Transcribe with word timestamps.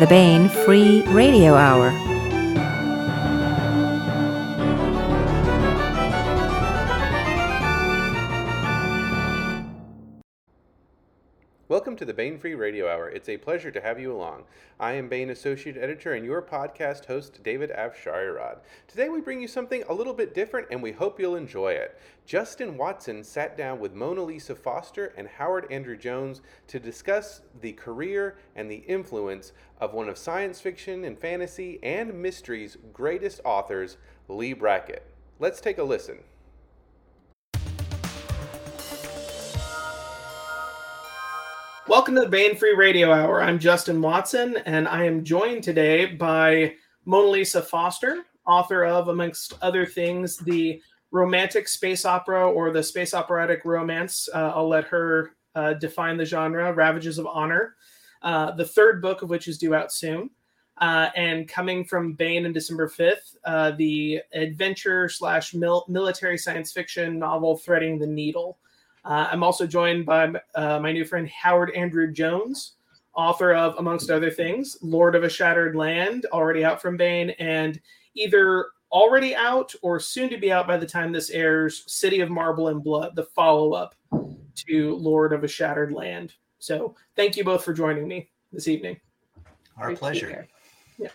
the 0.00 0.06
Baen 0.06 0.48
Free 0.48 1.02
Radio 1.08 1.54
Hour. 1.56 2.09
Free 12.40 12.54
Radio 12.54 12.90
Hour. 12.90 13.10
It's 13.10 13.28
a 13.28 13.36
pleasure 13.36 13.70
to 13.70 13.82
have 13.82 14.00
you 14.00 14.10
along. 14.10 14.44
I 14.78 14.92
am 14.92 15.10
Baen 15.10 15.28
Associate 15.28 15.76
Editor 15.76 16.14
and 16.14 16.24
your 16.24 16.40
podcast 16.40 17.04
host, 17.04 17.42
David 17.42 17.70
Afsharirad. 17.70 18.60
Today 18.88 19.10
we 19.10 19.20
bring 19.20 19.42
you 19.42 19.46
something 19.46 19.82
a 19.86 19.92
little 19.92 20.14
bit 20.14 20.34
different 20.34 20.68
and 20.70 20.82
we 20.82 20.92
hope 20.92 21.20
you'll 21.20 21.36
enjoy 21.36 21.72
it. 21.72 22.00
Justin 22.24 22.78
Watson 22.78 23.22
sat 23.22 23.58
down 23.58 23.78
with 23.78 23.94
Monalisa 23.94 24.56
Foster 24.56 25.12
and 25.18 25.28
Howard 25.28 25.66
Andrew 25.70 25.98
Jones 25.98 26.40
to 26.68 26.80
discuss 26.80 27.42
the 27.60 27.72
career 27.72 28.38
and 28.56 28.70
the 28.70 28.84
influence 28.86 29.52
of 29.78 29.92
one 29.92 30.08
of 30.08 30.16
science 30.16 30.62
fiction 30.62 31.04
and 31.04 31.18
fantasy 31.18 31.78
and 31.82 32.14
mystery's 32.14 32.78
greatest 32.94 33.42
authors, 33.44 33.98
Leigh 34.28 34.54
Brackett. 34.54 35.04
Let's 35.38 35.60
take 35.60 35.76
a 35.76 35.84
listen. 35.84 36.20
Welcome 41.90 42.14
to 42.14 42.20
the 42.20 42.28
Baen 42.28 42.54
Free 42.54 42.76
Radio 42.76 43.10
Hour. 43.10 43.42
I'm 43.42 43.58
Justin 43.58 44.00
Watson, 44.00 44.58
and 44.58 44.86
I 44.86 45.06
am 45.06 45.24
joined 45.24 45.64
today 45.64 46.06
by 46.06 46.76
Monalisa 47.04 47.64
Foster, 47.64 48.26
author 48.46 48.84
of, 48.84 49.08
amongst 49.08 49.54
other 49.60 49.84
things, 49.84 50.36
the 50.36 50.80
romantic 51.10 51.66
space 51.66 52.04
opera 52.04 52.48
or 52.48 52.70
the 52.70 52.80
space 52.80 53.12
operatic 53.12 53.64
romance. 53.64 54.28
Uh, 54.32 54.52
I'll 54.54 54.68
let 54.68 54.84
her 54.84 55.32
uh, 55.56 55.72
define 55.74 56.16
the 56.16 56.24
genre, 56.24 56.72
Ravages 56.72 57.18
of 57.18 57.26
Honor, 57.26 57.74
uh, 58.22 58.52
the 58.52 58.64
third 58.64 59.02
book 59.02 59.22
of 59.22 59.28
which 59.28 59.48
is 59.48 59.58
due 59.58 59.74
out 59.74 59.90
soon. 59.90 60.30
Uh, 60.78 61.10
and 61.16 61.48
coming 61.48 61.84
from 61.84 62.12
Baen 62.12 62.46
on 62.46 62.52
December 62.52 62.88
5th, 62.88 63.34
uh, 63.44 63.72
the 63.72 64.20
adventure 64.32 65.08
slash 65.08 65.54
mil- 65.54 65.86
military 65.88 66.38
science 66.38 66.70
fiction 66.70 67.18
novel 67.18 67.56
Threading 67.56 67.98
the 67.98 68.06
Needle. 68.06 68.58
Uh, 69.04 69.28
I'm 69.30 69.42
also 69.42 69.66
joined 69.66 70.06
by 70.06 70.32
uh, 70.54 70.78
my 70.80 70.92
new 70.92 71.04
friend 71.04 71.28
Howard 71.28 71.70
Andrew 71.74 72.12
Jones, 72.12 72.74
author 73.14 73.54
of, 73.54 73.76
amongst 73.78 74.10
other 74.10 74.30
things, 74.30 74.76
Lord 74.82 75.14
of 75.14 75.24
a 75.24 75.28
Shattered 75.28 75.74
Land, 75.74 76.26
already 76.32 76.64
out 76.64 76.80
from 76.82 76.96
Baen, 76.96 77.30
and 77.30 77.80
either 78.14 78.66
already 78.92 79.34
out 79.34 79.74
or 79.82 80.00
soon 80.00 80.28
to 80.30 80.36
be 80.36 80.52
out 80.52 80.66
by 80.66 80.76
the 80.76 80.86
time 80.86 81.12
this 81.12 81.30
airs, 81.30 81.84
City 81.86 82.20
of 82.20 82.30
Marble 82.30 82.68
and 82.68 82.82
Blood, 82.82 83.14
the 83.14 83.24
follow 83.24 83.72
up 83.72 83.94
to 84.54 84.94
Lord 84.96 85.32
of 85.32 85.44
a 85.44 85.48
Shattered 85.48 85.92
Land. 85.92 86.34
So 86.58 86.94
thank 87.16 87.36
you 87.36 87.44
both 87.44 87.64
for 87.64 87.72
joining 87.72 88.06
me 88.06 88.28
this 88.52 88.68
evening. 88.68 89.00
Our 89.78 89.86
Great 89.86 89.98
pleasure. 89.98 90.48
Yeah. 90.98 91.08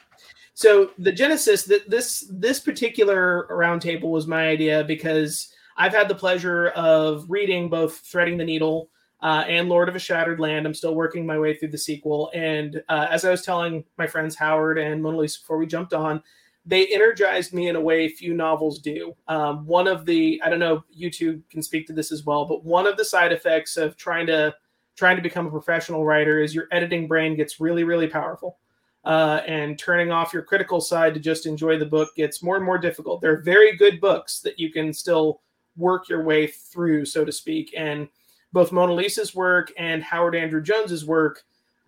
So 0.56 0.92
the 0.98 1.12
genesis 1.12 1.64
that 1.66 1.90
this 1.90 2.28
this 2.32 2.60
particular 2.60 3.48
roundtable 3.52 4.10
was 4.10 4.26
my 4.26 4.48
idea 4.48 4.84
because 4.84 5.54
I've 5.78 5.94
had 5.94 6.08
the 6.08 6.16
pleasure 6.16 6.70
of 6.70 7.26
reading 7.30 7.70
both 7.70 7.98
Threading 8.00 8.38
the 8.38 8.46
Needle 8.46 8.90
uh, 9.22 9.44
and 9.48 9.68
Lord 9.68 9.90
of 9.90 9.96
a 9.96 10.00
Shattered 10.00 10.40
Land. 10.40 10.66
I'm 10.66 10.74
still 10.74 10.96
working 10.96 11.26
my 11.26 11.38
way 11.38 11.56
through 11.56 11.70
the 11.70 11.78
sequel. 11.78 12.32
And 12.34 12.82
uh, 12.90 13.08
as 13.10 13.26
I 13.26 13.32
was 13.32 13.42
telling 13.42 13.84
my 13.98 14.08
friends 14.08 14.36
Howard 14.36 14.78
and 14.78 15.04
Monalisa 15.04 15.42
before 15.42 15.58
we 15.58 15.66
jumped 15.68 15.94
on, 15.94 16.22
they 16.66 16.88
energized 16.88 17.54
me 17.54 17.68
in 17.68 17.76
a 17.76 17.82
way 17.82 18.08
few 18.08 18.34
novels 18.34 18.80
do. 18.80 19.16
Um, 19.28 19.66
one 19.66 19.88
of 19.88 20.06
the, 20.06 20.42
I 20.44 20.50
don't 20.50 20.60
know, 20.60 20.84
you 20.90 21.12
two 21.12 21.42
can 21.50 21.62
speak 21.62 21.88
to 21.88 21.94
this 21.94 22.12
as 22.12 22.26
well, 22.26 22.46
but 22.46 22.64
one 22.64 22.88
of 22.88 22.98
the 22.98 23.06
side 23.06 23.32
effects 23.32 23.78
of 23.78 23.98
trying 23.98 24.28
to 24.28 24.56
trying 24.96 25.18
to 25.18 25.22
become 25.22 25.46
a 25.46 25.52
professional 25.52 26.06
writer 26.06 26.42
is 26.42 26.56
your 26.56 26.68
editing 26.72 27.06
brain 27.06 27.36
gets 27.36 27.60
really, 27.60 27.84
really 27.84 28.08
powerful. 28.08 28.58
Uh, 29.04 29.42
and 29.46 29.78
turning 29.78 30.10
off 30.10 30.34
your 30.34 30.42
critical 30.42 30.82
side 30.82 31.14
to 31.14 31.20
just 31.20 31.46
enjoy 31.46 31.78
the 31.78 31.86
book 31.86 32.16
gets 32.16 32.42
more 32.42 32.56
and 32.56 32.66
more 32.66 32.78
difficult. 32.78 33.22
They're 33.22 33.42
very 33.42 33.76
good 33.76 34.00
books 34.00 34.40
that 34.40 34.58
you 34.58 34.72
can 34.72 34.94
still 34.94 35.42
work 35.78 36.10
your 36.10 36.24
way 36.24 36.48
through, 36.48 37.06
so 37.06 37.26
to 37.26 37.32
speak. 37.32 37.74
And 37.78 38.08
both 38.54 38.72
Monalisa's 38.72 39.36
work 39.36 39.72
and 39.78 40.04
Howard 40.04 40.36
Andrew 40.36 40.62
Jones's 40.62 41.06
work 41.06 41.44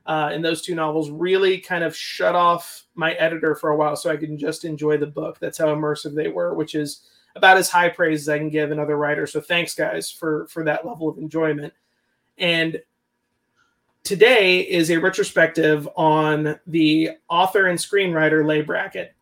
uh, 0.05 0.31
in 0.33 0.41
those 0.41 0.61
two 0.61 0.75
novels 0.75 1.09
really 1.11 1.59
kind 1.59 1.83
of 1.83 1.95
shut 1.95 2.35
off 2.35 2.85
my 2.95 3.13
editor 3.13 3.55
for 3.55 3.69
a 3.71 3.75
while 3.75 3.95
so 3.95 4.09
I 4.09 4.17
can 4.17 4.37
just 4.37 4.65
enjoy 4.65 4.97
the 4.97 5.05
book. 5.05 5.37
That's 5.39 5.57
how 5.57 5.67
immersive 5.67 6.15
they 6.15 6.29
were, 6.29 6.53
which 6.53 6.75
is 6.75 7.01
about 7.35 7.57
as 7.57 7.69
high 7.69 7.89
praise 7.89 8.21
as 8.21 8.29
I 8.29 8.37
can 8.37 8.49
give 8.49 8.71
another 8.71 8.97
writer. 8.97 9.27
So 9.27 9.41
thanks 9.41 9.75
guys 9.75 10.09
for 10.09 10.47
for 10.47 10.63
that 10.63 10.85
level 10.85 11.09
of 11.09 11.17
enjoyment. 11.17 11.73
And 12.37 12.81
today 14.03 14.61
is 14.61 14.89
a 14.89 14.97
retrospective 14.97 15.87
on 15.97 16.57
the 16.67 17.11
author 17.29 17.67
and 17.67 17.77
screenwriter 17.77 18.45
Leigh 18.45 18.61
Brackett 18.61 19.13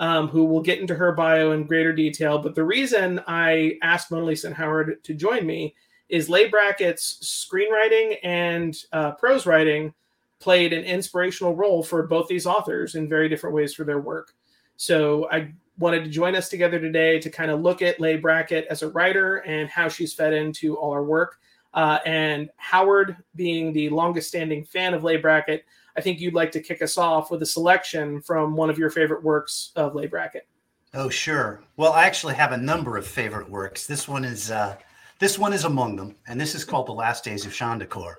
um, 0.00 0.28
who 0.28 0.44
will 0.46 0.62
get 0.62 0.80
into 0.80 0.94
her 0.94 1.12
bio 1.12 1.52
in 1.52 1.64
greater 1.64 1.92
detail. 1.92 2.38
But 2.38 2.54
the 2.54 2.64
reason 2.64 3.20
I 3.28 3.78
asked 3.82 4.10
Monalisa 4.10 4.46
and 4.46 4.54
Howard 4.54 5.04
to 5.04 5.14
join 5.14 5.46
me 5.46 5.76
is 6.08 6.30
Leigh 6.30 6.48
Brackett's 6.48 7.18
screenwriting 7.22 8.16
and 8.24 8.76
uh, 8.92 9.12
prose 9.12 9.46
writing 9.46 9.94
played 10.40 10.72
an 10.72 10.84
inspirational 10.84 11.54
role 11.54 11.82
for 11.82 12.06
both 12.06 12.28
these 12.28 12.46
authors 12.46 12.94
in 12.94 13.10
very 13.10 13.28
different 13.28 13.54
ways 13.54 13.74
for 13.74 13.84
their 13.84 14.00
work. 14.00 14.34
So 14.76 15.30
I 15.30 15.52
wanted 15.78 16.04
to 16.04 16.10
join 16.10 16.34
us 16.34 16.48
together 16.48 16.80
today 16.80 17.20
to 17.20 17.28
kind 17.28 17.50
of 17.50 17.60
look 17.60 17.82
at 17.82 18.00
Leigh 18.00 18.16
Brackett 18.16 18.66
as 18.70 18.82
a 18.82 18.88
writer 18.88 19.36
and 19.36 19.68
how 19.68 19.88
she's 19.88 20.14
fed 20.14 20.32
into 20.32 20.76
all 20.76 20.92
our 20.92 21.04
work. 21.04 21.38
Uh, 21.74 21.98
and 22.06 22.48
Howard, 22.56 23.18
being 23.36 23.74
the 23.74 23.90
longest 23.90 24.28
standing 24.28 24.64
fan 24.64 24.94
of 24.94 25.04
Leigh 25.04 25.18
Brackett, 25.18 25.66
I 25.96 26.00
think 26.00 26.20
you'd 26.20 26.34
like 26.34 26.52
to 26.52 26.60
kick 26.60 26.82
us 26.82 26.96
off 26.96 27.30
with 27.30 27.42
a 27.42 27.46
selection 27.46 28.20
from 28.20 28.56
one 28.56 28.70
of 28.70 28.78
your 28.78 28.90
favorite 28.90 29.22
works 29.22 29.72
of 29.76 29.94
Leigh 29.94 30.06
Brackett. 30.06 30.46
Oh, 30.94 31.08
sure. 31.08 31.62
Well, 31.76 31.92
I 31.92 32.04
actually 32.06 32.34
have 32.34 32.52
a 32.52 32.56
number 32.56 32.96
of 32.96 33.06
favorite 33.06 33.48
works. 33.48 33.86
This 33.86 34.08
one 34.08 34.24
is 34.24 34.50
uh, 34.50 34.76
this 35.18 35.38
one 35.38 35.52
is 35.52 35.64
among 35.64 35.96
them, 35.96 36.16
and 36.26 36.40
this 36.40 36.54
is 36.54 36.64
called 36.64 36.86
The 36.86 36.92
Last 36.92 37.24
Days 37.24 37.44
of 37.44 37.52
Shandakor. 37.52 38.14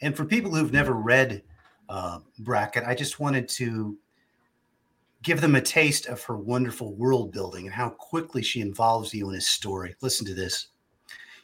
And 0.00 0.16
for 0.16 0.24
people 0.24 0.54
who've 0.54 0.72
never 0.72 0.94
read 0.94 1.42
uh, 1.88 2.20
Brackett, 2.40 2.84
I 2.84 2.94
just 2.94 3.20
wanted 3.20 3.48
to 3.50 3.98
give 5.22 5.40
them 5.40 5.56
a 5.56 5.60
taste 5.60 6.06
of 6.06 6.22
her 6.22 6.36
wonderful 6.36 6.94
world 6.94 7.32
building 7.32 7.66
and 7.66 7.74
how 7.74 7.90
quickly 7.90 8.42
she 8.42 8.60
involves 8.60 9.12
you 9.12 9.28
in 9.28 9.34
his 9.34 9.48
story. 9.48 9.94
Listen 10.00 10.26
to 10.26 10.34
this. 10.34 10.68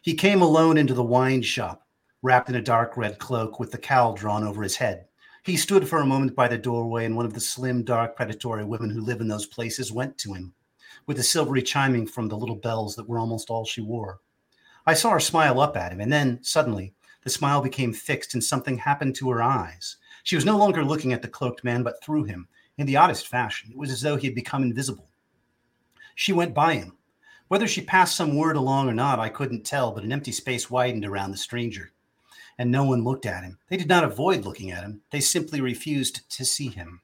He 0.03 0.15
came 0.15 0.43
alone 0.43 0.77
into 0.77 0.95
the 0.95 1.03
wine 1.03 1.43
shop, 1.43 1.87
wrapped 2.23 2.49
in 2.49 2.55
a 2.55 2.63
dark 2.63 2.97
red 2.97 3.19
cloak 3.19 3.59
with 3.59 3.73
the 3.73 3.79
cowl 3.79 4.15
drawn 4.15 4.45
over 4.45 4.63
his 4.63 4.77
head. 4.77 5.07
He 5.44 5.59
stood 5.59 5.87
for 5.87 5.99
a 5.99 6.06
moment 6.06 6.34
by 6.34 6.49
the 6.49 6.56
doorway, 6.56 7.05
and 7.05 7.15
one 7.15 7.27
of 7.27 7.34
the 7.34 7.41
slim, 7.41 7.84
dark, 7.84 8.16
predatory 8.16 8.65
women 8.65 8.88
who 8.88 9.03
live 9.03 9.21
in 9.21 9.28
those 9.28 9.44
places 9.44 9.93
went 9.93 10.16
to 10.19 10.32
him, 10.32 10.55
with 11.06 11.19
the 11.19 11.22
silvery 11.22 11.60
chiming 11.60 12.06
from 12.06 12.28
the 12.28 12.37
little 12.38 12.56
bells 12.56 12.97
that 12.97 13.06
were 13.06 13.19
almost 13.19 13.50
all 13.50 13.66
she 13.66 13.83
wore. 13.83 14.21
I 14.87 14.94
saw 14.94 15.10
her 15.10 15.21
smile 15.21 15.60
up 15.60 15.77
at 15.77 15.93
him, 15.93 16.00
and 16.00 16.10
then, 16.10 16.43
suddenly, 16.43 16.94
the 17.25 17.28
smile 17.28 17.60
became 17.60 17.93
fixed, 17.93 18.33
and 18.33 18.43
something 18.43 18.78
happened 18.78 19.16
to 19.16 19.28
her 19.28 19.43
eyes. 19.43 19.99
She 20.22 20.34
was 20.34 20.47
no 20.47 20.56
longer 20.56 20.83
looking 20.83 21.12
at 21.12 21.21
the 21.21 21.28
cloaked 21.28 21.62
man, 21.62 21.83
but 21.83 22.03
through 22.03 22.25
him, 22.25 22.49
in 22.78 22.87
the 22.87 22.97
oddest 22.97 23.28
fashion. 23.28 23.71
It 23.71 23.77
was 23.77 23.91
as 23.91 24.00
though 24.00 24.16
he 24.16 24.27
had 24.27 24.34
become 24.34 24.62
invisible. 24.62 25.10
She 26.15 26.33
went 26.33 26.54
by 26.54 26.77
him. 26.77 26.97
Whether 27.49 27.69
she 27.69 27.83
passed 27.83 28.16
some 28.16 28.34
word 28.34 28.56
along 28.56 28.88
or 28.88 28.94
not, 28.94 29.21
I 29.21 29.28
couldn't 29.28 29.66
tell, 29.66 29.93
but 29.93 30.04
an 30.04 30.12
empty 30.12 30.33
space 30.33 30.71
widened 30.71 31.04
around 31.04 31.33
the 31.33 31.37
stranger 31.37 31.93
and 32.59 32.70
no 32.70 32.84
one 32.84 33.04
looked 33.04 33.26
at 33.26 33.44
him. 33.44 33.59
They 33.69 33.76
did 33.76 33.88
not 33.88 34.04
avoid 34.04 34.44
looking 34.44 34.70
at 34.70 34.84
him, 34.84 35.03
they 35.10 35.20
simply 35.20 35.60
refused 35.60 36.28
to 36.31 36.44
see 36.44 36.69
him. 36.69 37.00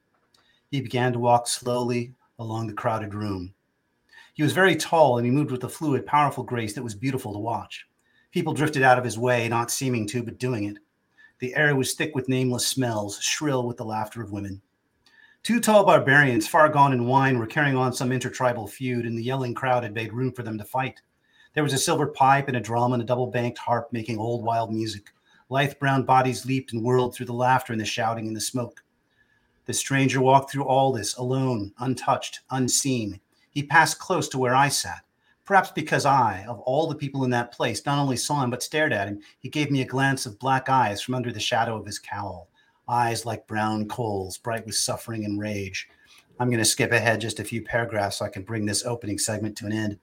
He 0.70 0.80
began 0.80 1.12
to 1.12 1.18
walk 1.18 1.48
slowly 1.48 2.14
along 2.38 2.66
the 2.66 2.72
crowded 2.72 3.14
room. 3.14 3.54
He 4.34 4.42
was 4.42 4.52
very 4.52 4.76
tall 4.76 5.18
and 5.18 5.26
he 5.26 5.30
moved 5.30 5.50
with 5.50 5.64
a 5.64 5.68
fluid, 5.68 6.06
powerful 6.06 6.44
grace 6.44 6.74
that 6.74 6.82
was 6.82 6.94
beautiful 6.94 7.32
to 7.32 7.38
watch. 7.38 7.86
People 8.30 8.54
drifted 8.54 8.82
out 8.82 8.98
of 8.98 9.04
his 9.04 9.18
way, 9.18 9.48
not 9.48 9.70
seeming 9.70 10.06
to, 10.08 10.22
but 10.22 10.38
doing 10.38 10.64
it. 10.64 10.78
The 11.40 11.54
air 11.56 11.74
was 11.74 11.94
thick 11.94 12.14
with 12.14 12.28
nameless 12.28 12.66
smells, 12.66 13.18
shrill 13.20 13.66
with 13.66 13.76
the 13.76 13.84
laughter 13.84 14.22
of 14.22 14.30
women. 14.30 14.62
Two 15.42 15.58
tall 15.58 15.84
barbarians, 15.84 16.46
far 16.46 16.68
gone 16.68 16.92
in 16.92 17.06
wine, 17.06 17.38
were 17.38 17.46
carrying 17.46 17.76
on 17.76 17.92
some 17.92 18.12
intertribal 18.12 18.68
feud, 18.68 19.06
and 19.06 19.18
the 19.18 19.22
yelling 19.22 19.54
crowd 19.54 19.82
had 19.82 19.94
made 19.94 20.12
room 20.12 20.32
for 20.32 20.42
them 20.42 20.58
to 20.58 20.64
fight. 20.64 21.00
There 21.54 21.64
was 21.64 21.72
a 21.72 21.78
silver 21.78 22.06
pipe 22.06 22.46
and 22.46 22.56
a 22.56 22.60
drum 22.60 22.92
and 22.92 23.02
a 23.02 23.06
double 23.06 23.26
banked 23.26 23.58
harp 23.58 23.92
making 23.92 24.18
old 24.18 24.44
wild 24.44 24.72
music. 24.72 25.10
Lithe 25.50 25.80
brown 25.80 26.04
bodies 26.04 26.46
leaped 26.46 26.72
and 26.72 26.82
whirled 26.82 27.12
through 27.12 27.26
the 27.26 27.32
laughter 27.32 27.72
and 27.72 27.80
the 27.80 27.84
shouting 27.84 28.28
and 28.28 28.36
the 28.36 28.40
smoke. 28.40 28.84
The 29.66 29.74
stranger 29.74 30.20
walked 30.20 30.52
through 30.52 30.64
all 30.64 30.92
this 30.92 31.16
alone, 31.16 31.72
untouched, 31.80 32.40
unseen. 32.50 33.20
He 33.50 33.64
passed 33.64 33.98
close 33.98 34.28
to 34.28 34.38
where 34.38 34.54
I 34.54 34.68
sat. 34.68 35.04
Perhaps 35.44 35.72
because 35.72 36.06
I, 36.06 36.44
of 36.48 36.60
all 36.60 36.88
the 36.88 36.94
people 36.94 37.24
in 37.24 37.30
that 37.30 37.50
place, 37.50 37.84
not 37.84 37.98
only 37.98 38.16
saw 38.16 38.44
him 38.44 38.50
but 38.50 38.62
stared 38.62 38.92
at 38.92 39.08
him, 39.08 39.20
he 39.40 39.48
gave 39.48 39.72
me 39.72 39.82
a 39.82 39.86
glance 39.86 40.24
of 40.24 40.38
black 40.38 40.68
eyes 40.68 41.02
from 41.02 41.16
under 41.16 41.32
the 41.32 41.40
shadow 41.40 41.76
of 41.76 41.86
his 41.86 41.98
cowl. 41.98 42.48
Eyes 42.88 43.26
like 43.26 43.48
brown 43.48 43.88
coals, 43.88 44.38
bright 44.38 44.64
with 44.64 44.76
suffering 44.76 45.24
and 45.24 45.40
rage. 45.40 45.88
I'm 46.38 46.48
going 46.48 46.60
to 46.60 46.64
skip 46.64 46.92
ahead 46.92 47.20
just 47.20 47.40
a 47.40 47.44
few 47.44 47.62
paragraphs 47.62 48.18
so 48.18 48.24
I 48.24 48.28
can 48.28 48.44
bring 48.44 48.66
this 48.66 48.86
opening 48.86 49.18
segment 49.18 49.56
to 49.58 49.66
an 49.66 49.72
end 49.72 49.98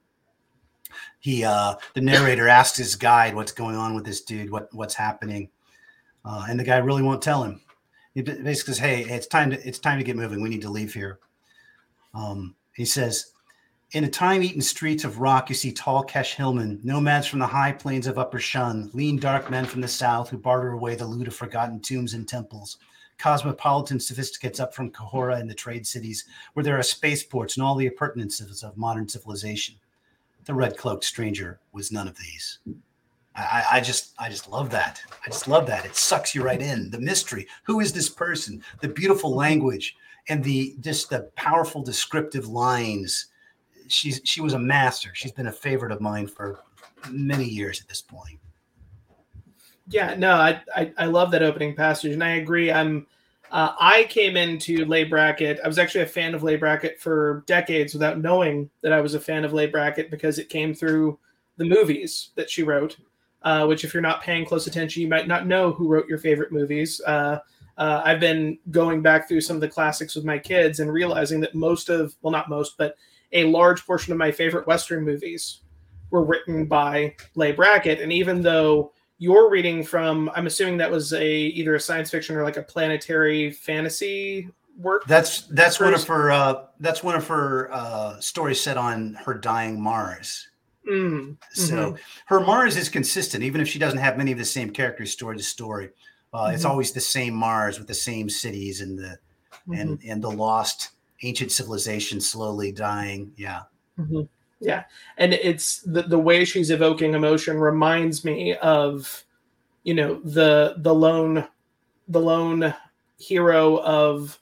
he 1.20 1.44
uh, 1.44 1.74
the 1.94 2.00
narrator 2.00 2.48
asks 2.48 2.78
his 2.78 2.96
guide 2.96 3.34
what's 3.34 3.52
going 3.52 3.76
on 3.76 3.94
with 3.94 4.04
this 4.04 4.22
dude, 4.22 4.50
what 4.50 4.72
what's 4.74 4.94
happening, 4.94 5.50
uh, 6.24 6.46
and 6.48 6.58
the 6.58 6.64
guy 6.64 6.78
really 6.78 7.02
won't 7.02 7.22
tell 7.22 7.42
him. 7.42 7.60
He 8.14 8.22
basically 8.22 8.74
says, 8.74 8.78
"Hey, 8.78 9.04
it's 9.04 9.26
time 9.26 9.50
to 9.50 9.68
it's 9.68 9.78
time 9.78 9.98
to 9.98 10.04
get 10.04 10.16
moving. 10.16 10.40
We 10.40 10.48
need 10.48 10.62
to 10.62 10.70
leave 10.70 10.94
here." 10.94 11.18
Um, 12.14 12.56
he 12.74 12.84
says, 12.84 13.32
"In 13.92 14.04
the 14.04 14.10
time-eaten 14.10 14.62
streets 14.62 15.04
of 15.04 15.20
rock, 15.20 15.48
you 15.48 15.54
see 15.54 15.72
tall 15.72 16.04
Kesh 16.04 16.34
hillmen, 16.34 16.80
nomads 16.82 17.26
from 17.26 17.38
the 17.38 17.46
high 17.46 17.72
plains 17.72 18.06
of 18.06 18.18
Upper 18.18 18.40
Shun, 18.40 18.90
lean 18.92 19.18
dark 19.18 19.50
men 19.50 19.66
from 19.66 19.80
the 19.80 19.88
south 19.88 20.30
who 20.30 20.38
barter 20.38 20.72
away 20.72 20.94
the 20.94 21.06
loot 21.06 21.28
of 21.28 21.34
forgotten 21.34 21.80
tombs 21.80 22.14
and 22.14 22.28
temples." 22.28 22.78
Cosmopolitan 23.18 23.98
sophisticates 23.98 24.60
up 24.60 24.72
from 24.72 24.92
Kahora 24.92 25.40
and 25.40 25.50
the 25.50 25.54
trade 25.54 25.86
cities, 25.86 26.24
where 26.54 26.62
there 26.62 26.78
are 26.78 26.84
spaceports 26.84 27.56
and 27.56 27.64
all 27.66 27.74
the 27.74 27.88
appurtenances 27.88 28.62
of 28.62 28.76
modern 28.76 29.08
civilization. 29.08 29.74
The 30.48 30.54
red 30.54 30.78
cloaked 30.78 31.04
stranger 31.04 31.60
was 31.72 31.92
none 31.92 32.08
of 32.08 32.16
these. 32.16 32.60
I, 33.36 33.64
I, 33.72 33.80
just 33.82 34.14
I 34.18 34.30
just 34.30 34.48
love 34.48 34.70
that. 34.70 35.02
I 35.26 35.28
just 35.28 35.46
love 35.46 35.66
that. 35.66 35.84
It 35.84 35.94
sucks 35.94 36.34
you 36.34 36.42
right 36.42 36.62
in. 36.62 36.90
The 36.90 36.98
mystery. 36.98 37.46
Who 37.64 37.80
is 37.80 37.92
this 37.92 38.08
person? 38.08 38.62
The 38.80 38.88
beautiful 38.88 39.34
language 39.34 39.94
and 40.30 40.42
the 40.42 40.74
just 40.80 41.10
the 41.10 41.30
powerful 41.36 41.82
descriptive 41.82 42.48
lines. 42.48 43.26
She's 43.88 44.22
she 44.24 44.40
was 44.40 44.54
a 44.54 44.58
master. 44.58 45.10
She's 45.12 45.32
been 45.32 45.48
a 45.48 45.52
favorite 45.52 45.92
of 45.92 46.00
mine 46.00 46.26
for 46.26 46.60
many 47.10 47.44
years 47.44 47.82
at 47.82 47.86
this 47.86 48.00
point. 48.00 48.40
Yeah, 49.90 50.14
no, 50.14 50.32
I 50.32 50.62
I, 50.74 50.92
I 50.96 51.04
love 51.04 51.30
that 51.32 51.42
opening 51.42 51.76
passage, 51.76 52.14
and 52.14 52.24
I 52.24 52.36
agree. 52.36 52.72
I'm 52.72 53.06
uh, 53.50 53.74
I 53.78 54.04
came 54.04 54.36
into 54.36 54.84
Leigh 54.84 55.04
Brackett. 55.04 55.60
I 55.64 55.68
was 55.68 55.78
actually 55.78 56.02
a 56.02 56.06
fan 56.06 56.34
of 56.34 56.42
Leigh 56.42 56.56
Brackett 56.56 57.00
for 57.00 57.44
decades 57.46 57.92
without 57.92 58.20
knowing 58.20 58.70
that 58.82 58.92
I 58.92 59.00
was 59.00 59.14
a 59.14 59.20
fan 59.20 59.44
of 59.44 59.52
Leigh 59.52 59.66
Brackett 59.66 60.10
because 60.10 60.38
it 60.38 60.48
came 60.48 60.74
through 60.74 61.18
the 61.56 61.64
movies 61.64 62.30
that 62.36 62.50
she 62.50 62.62
wrote 62.62 62.96
uh, 63.42 63.66
which 63.66 63.84
if 63.84 63.94
you're 63.94 64.02
not 64.02 64.22
paying 64.22 64.44
close 64.44 64.66
attention, 64.66 65.02
you 65.02 65.08
might 65.08 65.28
not 65.28 65.46
know 65.46 65.72
who 65.72 65.88
wrote 65.88 66.08
your 66.08 66.18
favorite 66.18 66.52
movies. 66.52 67.00
Uh, 67.06 67.38
uh, 67.76 68.02
I've 68.04 68.20
been 68.20 68.58
going 68.70 69.02
back 69.02 69.28
through 69.28 69.42
some 69.42 69.56
of 69.56 69.60
the 69.60 69.68
classics 69.68 70.16
with 70.16 70.24
my 70.24 70.38
kids 70.38 70.80
and 70.80 70.92
realizing 70.92 71.40
that 71.40 71.54
most 71.54 71.88
of, 71.88 72.14
well, 72.22 72.32
not 72.32 72.48
most, 72.48 72.76
but 72.76 72.96
a 73.32 73.44
large 73.44 73.86
portion 73.86 74.12
of 74.12 74.18
my 74.18 74.32
favorite 74.32 74.66
Western 74.66 75.04
movies 75.04 75.60
were 76.10 76.24
written 76.24 76.66
by 76.66 77.14
Leigh 77.36 77.52
Brackett. 77.52 78.00
And 78.00 78.12
even 78.12 78.42
though 78.42 78.92
you're 79.18 79.50
reading 79.50 79.82
from, 79.82 80.30
I'm 80.34 80.46
assuming 80.46 80.76
that 80.78 80.90
was 80.90 81.12
a 81.12 81.26
either 81.26 81.74
a 81.74 81.80
science 81.80 82.10
fiction 82.10 82.36
or 82.36 82.44
like 82.44 82.56
a 82.56 82.62
planetary 82.62 83.50
fantasy 83.50 84.48
work. 84.78 85.04
That's 85.06 85.42
that's 85.48 85.80
one 85.80 85.92
of 85.92 86.06
her 86.06 86.30
uh, 86.30 86.64
that's 86.80 87.02
one 87.02 87.16
of 87.16 87.26
her 87.26 87.68
uh, 87.72 88.20
stories 88.20 88.60
set 88.60 88.76
on 88.76 89.14
her 89.24 89.34
dying 89.34 89.80
Mars. 89.80 90.48
Mm, 90.88 91.36
so 91.52 91.74
mm-hmm. 91.74 91.96
her 92.26 92.40
Mars 92.40 92.76
is 92.76 92.88
consistent, 92.88 93.44
even 93.44 93.60
if 93.60 93.68
she 93.68 93.78
doesn't 93.78 93.98
have 93.98 94.16
many 94.16 94.32
of 94.32 94.38
the 94.38 94.44
same 94.44 94.70
characters 94.70 95.12
story 95.12 95.36
to 95.36 95.42
story. 95.42 95.90
Uh, 96.32 96.44
mm-hmm. 96.44 96.54
It's 96.54 96.64
always 96.64 96.92
the 96.92 97.00
same 97.00 97.34
Mars 97.34 97.78
with 97.78 97.88
the 97.88 97.94
same 97.94 98.30
cities 98.30 98.80
and 98.80 98.98
the 98.98 99.18
mm-hmm. 99.68 99.72
and 99.74 100.02
and 100.04 100.22
the 100.22 100.30
lost 100.30 100.90
ancient 101.22 101.50
civilization 101.50 102.20
slowly 102.20 102.72
dying. 102.72 103.32
Yeah. 103.36 103.62
Yeah, 104.60 104.84
and 105.16 105.32
it's 105.32 105.80
the 105.80 106.02
the 106.02 106.18
way 106.18 106.44
she's 106.44 106.70
evoking 106.70 107.14
emotion 107.14 107.58
reminds 107.58 108.24
me 108.24 108.56
of, 108.56 109.24
you 109.84 109.94
know, 109.94 110.20
the 110.24 110.74
the 110.78 110.94
lone, 110.94 111.46
the 112.08 112.20
lone 112.20 112.74
hero 113.18 113.78
of, 113.78 114.38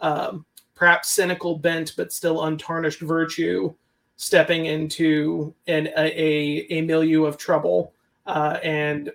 um, 0.00 0.46
perhaps 0.74 1.10
cynical 1.10 1.58
bent 1.58 1.92
but 1.96 2.12
still 2.12 2.44
untarnished 2.44 3.00
virtue 3.00 3.74
stepping 4.16 4.66
into 4.66 5.54
an, 5.66 5.88
a, 5.96 6.66
a 6.70 6.82
milieu 6.82 7.24
of 7.24 7.38
trouble 7.38 7.94
uh, 8.26 8.58
and 8.62 9.10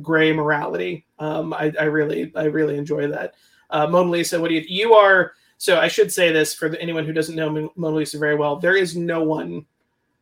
gray 0.00 0.32
morality. 0.32 1.06
Um, 1.18 1.52
I, 1.52 1.72
I, 1.78 1.84
really 1.84 2.32
I 2.34 2.44
really 2.44 2.78
enjoy 2.78 3.06
that. 3.08 3.34
Uh, 3.68 3.86
Monalisa, 3.86 4.40
what 4.40 4.48
do 4.48 4.54
you 4.54 4.64
you 4.66 4.94
are? 4.94 5.32
So 5.64 5.80
I 5.80 5.88
should 5.88 6.12
say 6.12 6.30
this 6.30 6.52
for 6.52 6.68
the, 6.68 6.78
anyone 6.78 7.06
who 7.06 7.14
doesn't 7.14 7.34
know 7.34 7.70
Monalisa 7.78 8.20
very 8.20 8.34
well. 8.34 8.56
There 8.56 8.76
is 8.76 8.98
no 8.98 9.22
one 9.22 9.64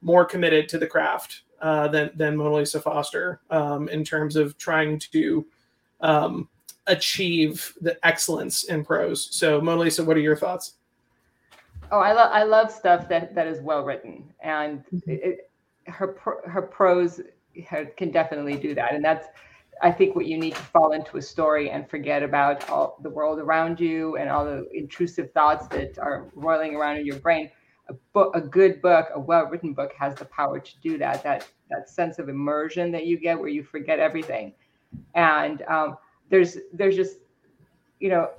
more 0.01 0.25
committed 0.25 0.69
to 0.69 0.79
the 0.79 0.87
craft 0.87 1.43
uh, 1.61 1.89
than 1.89 2.13
than 2.15 2.37
Monalisa 2.37 2.81
Foster 2.81 3.41
um, 3.51 3.89
in 3.89 4.05
terms 4.05 4.37
of 4.37 4.57
trying 4.57 5.01
to 5.01 5.45
um, 6.01 6.49
achieve 6.87 7.75
the 7.81 7.99
excellence 8.07 8.63
in 8.63 8.85
prose. 8.85 9.31
So 9.33 9.61
Monalisa, 9.61 10.07
what 10.07 10.17
are 10.17 10.21
your 10.21 10.37
thoughts? 10.37 10.75
Oh, 11.91 11.99
I 11.99 12.13
love 12.13 12.31
I 12.33 12.45
love 12.45 12.71
stuff 12.71 13.09
that 13.09 13.35
that 13.35 13.49
is 13.49 13.59
well 13.59 13.83
written, 13.83 14.33
and 14.45 14.85
mm-hmm. 14.95 15.11
it, 15.11 15.51
her 15.89 16.15
her 16.47 16.63
prose 16.63 17.21
can 17.97 18.13
definitely 18.13 18.57
do 18.57 18.77
that, 18.77 18.95
and 18.95 19.05
that's 19.05 19.27
I 19.81 19.91
think 19.91 20.15
what 20.15 20.27
you 20.27 20.39
need 20.39 20.55
to 20.55 20.63
fall 20.63 20.93
into 20.93 21.17
a 21.17 21.23
story 21.23 21.71
and 21.71 21.89
forget 21.89 22.23
about 22.23 22.69
all 22.69 22.99
the 23.03 23.11
world 23.11 23.39
around 23.39 23.81
you 23.81 24.17
and 24.17 24.29
all 24.29 24.45
the 24.45 24.69
intrusive 24.73 25.33
thoughts 25.33 25.67
that 25.69 25.99
are 25.99 26.31
roiling 26.35 26.77
around 26.77 26.99
in 26.99 27.07
your 27.07 27.17
brain. 27.17 27.51
A 27.89 27.95
book, 28.13 28.35
a 28.37 28.41
good 28.41 28.81
book, 28.81 29.09
a 29.15 29.21
well-written 29.21 29.73
book 29.73 29.93
has 29.99 30.15
the 30.15 30.25
power 30.27 30.61
to 30.61 30.81
do 30.81 30.99
that. 30.99 31.23
That 31.23 31.49
that 31.71 31.89
sense 31.89 32.19
of 32.19 32.29
immersion 32.29 32.93
that 32.93 33.07
you 33.07 33.19
get 33.19 33.39
where 33.39 33.49
you 33.49 33.65
forget 33.65 33.99
everything, 33.99 34.53
and 35.15 35.63
um, 35.63 35.97
there's 36.31 36.59
there's 36.73 36.95
just 36.95 37.17
you 37.99 38.09
know 38.09 38.31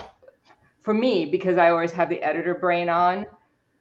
for 0.81 0.93
me 0.93 1.25
because 1.25 1.57
I 1.57 1.71
always 1.71 1.91
have 1.91 2.09
the 2.09 2.21
editor 2.21 2.55
brain 2.55 2.87
on 2.87 3.25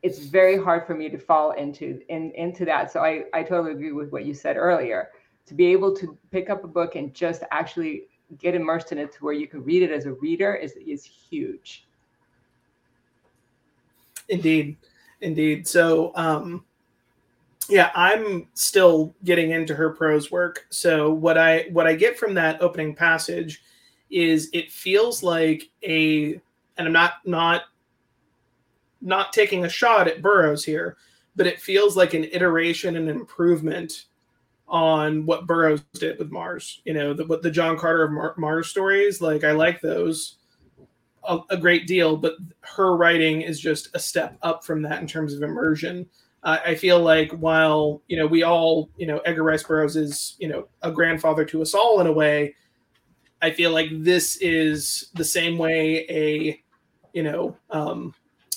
it's 0.03 0.19
very 0.19 0.61
hard 0.61 0.87
for 0.87 0.95
me 0.95 1.09
to 1.09 1.19
fall 1.19 1.53
into 1.53 2.01
in, 2.09 2.33
into 2.33 2.65
that. 2.65 2.91
So 2.91 3.01
I, 3.01 3.25
I 3.33 3.43
totally 3.43 3.73
agree 3.73 3.93
with 3.93 4.11
what 4.11 4.25
you 4.25 4.35
said 4.35 4.57
earlier. 4.57 5.11
To 5.47 5.55
be 5.55 5.67
able 5.67 5.95
to 5.97 6.17
pick 6.31 6.51
up 6.51 6.65
a 6.65 6.69
book 6.69 6.95
and 6.95 7.13
just 7.13 7.43
actually 7.51 8.05
get 8.39 8.55
immersed 8.55 8.93
in 8.93 8.99
it 8.99 9.13
to 9.13 9.25
where 9.25 9.35
you 9.35 9.47
can 9.47 9.63
read 9.65 9.83
it 9.83 9.91
as 9.91 10.07
a 10.07 10.13
reader 10.13 10.55
is 10.55 10.73
is 10.73 11.05
huge. 11.05 11.87
Indeed, 14.29 14.77
indeed. 15.21 15.67
So 15.67 16.13
um, 16.15 16.65
yeah, 17.69 17.91
I'm 17.95 18.49
still 18.55 19.15
getting 19.25 19.51
into 19.51 19.75
her 19.75 19.91
prose 19.91 20.31
work. 20.31 20.67
So 20.71 21.13
what 21.13 21.39
I 21.39 21.67
what 21.71 21.87
I 21.87 21.95
get 21.95 22.19
from 22.19 22.35
that 22.35 22.61
opening 22.63 22.95
passage 22.95 23.63
is 24.11 24.51
it 24.53 24.71
feels 24.71 25.23
like 25.23 25.71
a 25.83 26.41
and 26.77 26.87
I'm 26.87 26.93
not 26.93 27.15
not 27.25 27.63
not 29.01 29.33
taking 29.33 29.65
a 29.65 29.69
shot 29.69 30.07
at 30.07 30.23
Burroughs 30.23 30.65
here, 30.65 30.97
but 31.35 31.47
it 31.47 31.61
feels 31.61 31.97
like 31.97 32.15
an 32.15 32.25
iteration 32.25 32.97
and 32.97 33.09
improvement 33.09 34.07
on 34.73 35.27
what 35.27 35.47
Burroughs 35.47 35.85
did 35.93 36.19
with 36.19 36.33
Mars. 36.33 36.81
You 36.85 36.95
know, 36.95 37.13
the, 37.13 37.27
what 37.27 37.43
the 37.43 37.51
John 37.51 37.77
Carter 37.79 38.05
of 38.05 38.11
Mar- 38.11 38.35
Mars 38.39 38.69
stories, 38.69 39.21
like 39.21 39.45
I 39.45 39.53
like 39.53 39.83
those 39.83 40.39
a, 41.25 41.39
a, 41.51 41.57
great 41.59 41.87
deal, 41.87 42.17
but 42.17 42.37
her 42.63 42.97
writing 42.97 43.43
is 43.43 43.61
just 43.61 43.95
a 43.95 43.99
step 43.99 44.39
up 44.43 44.65
from 44.65 44.83
that 44.83 45.01
in 45.01 45.07
terms 45.07 45.35
of 45.35 45.43
immersion. 45.43 46.09
Uh, 46.43 46.59
I 46.65 46.75
feel 46.75 46.99
like 47.01 47.31
while 47.33 48.03
you 48.09 48.17
know 48.17 48.27
we 48.27 48.43
all 48.43 48.89
you 48.97 49.07
know 49.07 49.19
Edgar 49.19 49.45
Rice 49.45 49.63
Burroughs 49.63 49.95
is 49.95 50.37
you 50.41 50.49
know 50.49 50.67
a 50.81 50.91
grandfather 50.91 51.45
to 51.45 51.63
us 51.63 51.75
all 51.75 52.01
in 52.01 52.07
a 52.07 52.13
way. 52.13 52.55
I 53.43 53.51
feel 53.51 53.73
like 53.73 53.89
this 53.93 54.37
is 54.37 55.11
the 55.15 55.25
same 55.25 55.59
way 55.59 56.07
a 56.09 56.61
you 57.13 57.23
know 57.23 57.57
um, 57.71 58.15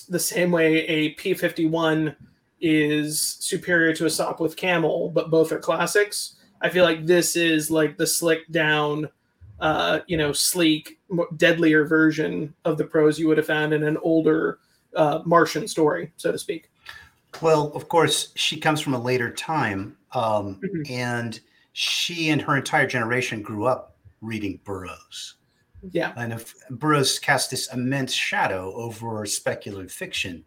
the 0.08 0.18
same 0.18 0.50
way 0.50 0.86
a 0.86 1.14
P51 1.14 2.16
is 2.60 3.36
superior 3.40 3.92
to 3.94 4.06
a 4.06 4.08
Sopwith 4.08 4.56
Camel, 4.56 5.10
but 5.10 5.30
both 5.30 5.52
are 5.52 5.58
classics. 5.58 6.36
I 6.60 6.68
feel 6.68 6.84
like 6.84 7.06
this 7.06 7.36
is 7.36 7.70
like 7.70 7.96
the 7.96 8.06
slick 8.06 8.50
down, 8.50 9.08
uh, 9.60 10.00
you 10.06 10.16
know, 10.16 10.32
sleek, 10.32 10.98
deadlier 11.36 11.84
version 11.84 12.54
of 12.64 12.78
the 12.78 12.84
prose 12.84 13.18
you 13.18 13.28
would 13.28 13.36
have 13.36 13.46
found 13.46 13.72
in 13.72 13.82
an 13.82 13.98
older 13.98 14.58
uh, 14.94 15.20
Martian 15.24 15.68
story, 15.68 16.12
so 16.16 16.32
to 16.32 16.38
speak. 16.38 16.70
Well, 17.42 17.70
of 17.74 17.88
course, 17.88 18.32
she 18.34 18.58
comes 18.58 18.80
from 18.80 18.94
a 18.94 19.00
later 19.00 19.30
time, 19.30 19.96
um, 20.12 20.58
mm-hmm. 20.64 20.90
and 20.90 21.38
she 21.74 22.30
and 22.30 22.40
her 22.40 22.56
entire 22.56 22.86
generation 22.86 23.42
grew 23.42 23.66
up 23.66 23.96
reading 24.22 24.58
Burroughs. 24.64 25.34
Yeah. 25.90 26.12
And 26.16 26.32
if 26.32 26.54
Burroughs 26.70 27.18
cast 27.18 27.50
this 27.50 27.72
immense 27.72 28.12
shadow 28.12 28.72
over 28.74 29.26
speculative 29.26 29.92
fiction. 29.92 30.44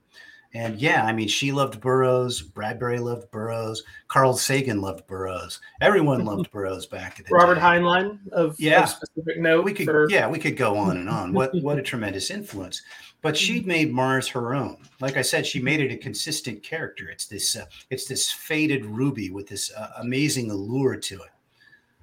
And 0.54 0.82
yeah, 0.82 1.06
I 1.06 1.14
mean, 1.14 1.28
she 1.28 1.52
loved 1.52 1.80
Burroughs. 1.80 2.42
Bradbury 2.42 3.00
loved 3.00 3.30
Burroughs. 3.30 3.84
Carl 4.08 4.34
Sagan 4.34 4.82
loved 4.82 5.06
Burroughs. 5.06 5.62
Everyone 5.80 6.26
loved 6.26 6.50
Burroughs 6.50 6.88
back 6.88 7.20
at 7.20 7.28
the 7.28 7.36
Robert 7.36 7.56
day. 7.56 7.62
Heinlein 7.62 8.28
of, 8.32 8.60
yeah. 8.60 8.84
Of 8.84 8.90
specific 8.90 9.40
note. 9.40 9.64
We 9.64 9.74
could, 9.74 9.86
for... 9.86 10.10
yeah, 10.10 10.28
we 10.28 10.40
could 10.40 10.58
go 10.58 10.76
on 10.76 10.98
and 10.98 11.08
on. 11.08 11.34
What 11.34 11.52
what 11.62 11.78
a 11.78 11.84
tremendous 11.84 12.32
influence! 12.32 12.82
But 13.22 13.38
she'd 13.38 13.68
made 13.68 13.92
Mars 13.92 14.28
her 14.30 14.56
own. 14.56 14.78
Like 15.02 15.18
I 15.18 15.22
said, 15.22 15.46
she 15.46 15.62
made 15.62 15.82
it 15.82 15.92
a 15.92 15.98
consistent 15.98 16.64
character. 16.64 17.10
It's 17.10 17.28
this, 17.28 17.56
uh, 17.56 17.66
it's 17.90 18.06
this 18.06 18.32
faded 18.32 18.86
ruby 18.86 19.30
with 19.30 19.48
this 19.48 19.72
uh, 19.74 19.92
amazing 19.98 20.50
allure 20.50 20.96
to 20.96 21.16
it. 21.16 21.32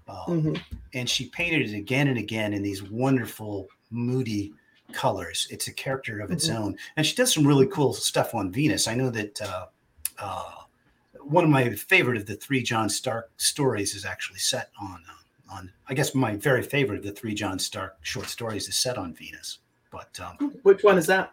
Um, 0.09 0.17
mm-hmm. 0.29 0.55
And 0.95 1.09
she 1.09 1.31
painted 1.31 1.71
it 1.71 1.76
again 1.76 2.09
and 2.09 2.19
again 2.19 2.53
in 2.53 2.62
these 2.62 2.83
wonderful, 2.83 3.69
moody 3.91 4.53
colors. 4.93 5.47
It's 5.50 5.69
a 5.69 5.73
character 5.73 6.21
of 6.21 6.31
its 6.31 6.49
mm-hmm. 6.49 6.62
own. 6.62 6.78
And 6.97 7.07
she 7.07 7.14
does 7.14 7.33
some 7.33 7.47
really 7.47 7.66
cool 7.66 7.93
stuff 7.93 8.35
on 8.35 8.52
Venus. 8.52 8.88
I 8.88 8.95
know 8.95 9.11
that 9.11 9.40
uh, 9.40 9.66
uh, 10.19 10.52
one 11.21 11.45
of 11.45 11.50
my 11.50 11.71
favorite 11.71 12.16
of 12.16 12.26
the 12.26 12.37
three 12.37 12.62
John 12.62 12.88
Stark 12.88 13.31
stories 13.37 13.95
is 13.95 14.05
actually 14.05 14.38
set 14.38 14.71
on, 14.81 15.02
uh, 15.09 15.55
on, 15.55 15.73
I 15.88 15.95
guess 15.95 16.14
my 16.14 16.37
very 16.37 16.62
favorite 16.62 16.99
of 16.99 17.05
the 17.05 17.12
three 17.12 17.35
John 17.35 17.59
Stark 17.59 17.97
short 18.02 18.28
stories 18.28 18.69
is 18.69 18.76
set 18.76 18.99
on 18.99 19.14
Venus. 19.14 19.59
But 19.90 20.19
um, 20.21 20.52
Which 20.62 20.83
one 20.83 20.99
is 20.99 21.07
that? 21.07 21.33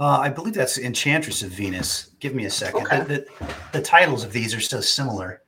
uh, 0.00 0.18
I 0.18 0.30
believe 0.30 0.54
that's 0.54 0.78
Enchantress 0.78 1.42
of 1.42 1.50
Venus. 1.50 2.10
Give 2.20 2.34
me 2.34 2.46
a 2.46 2.50
second. 2.50 2.86
Okay. 2.86 3.00
The, 3.00 3.04
the, 3.04 3.54
the 3.72 3.82
titles 3.82 4.24
of 4.24 4.32
these 4.32 4.54
are 4.54 4.60
so 4.60 4.80
similar. 4.80 5.42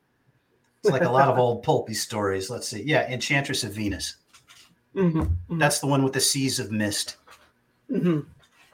It's 0.83 0.91
like 0.91 1.03
a 1.03 1.09
lot 1.09 1.27
of 1.27 1.37
old 1.39 1.63
pulpy 1.63 1.95
stories. 1.95 2.49
Let's 2.49 2.67
see. 2.67 2.83
Yeah, 2.83 3.09
Enchantress 3.09 3.63
of 3.63 3.73
Venus. 3.73 4.17
Mm-hmm. 4.95 5.57
That's 5.57 5.79
the 5.79 5.87
one 5.87 6.03
with 6.03 6.13
the 6.13 6.21
seas 6.21 6.59
of 6.59 6.71
mist. 6.71 7.17
hmm 7.89 8.21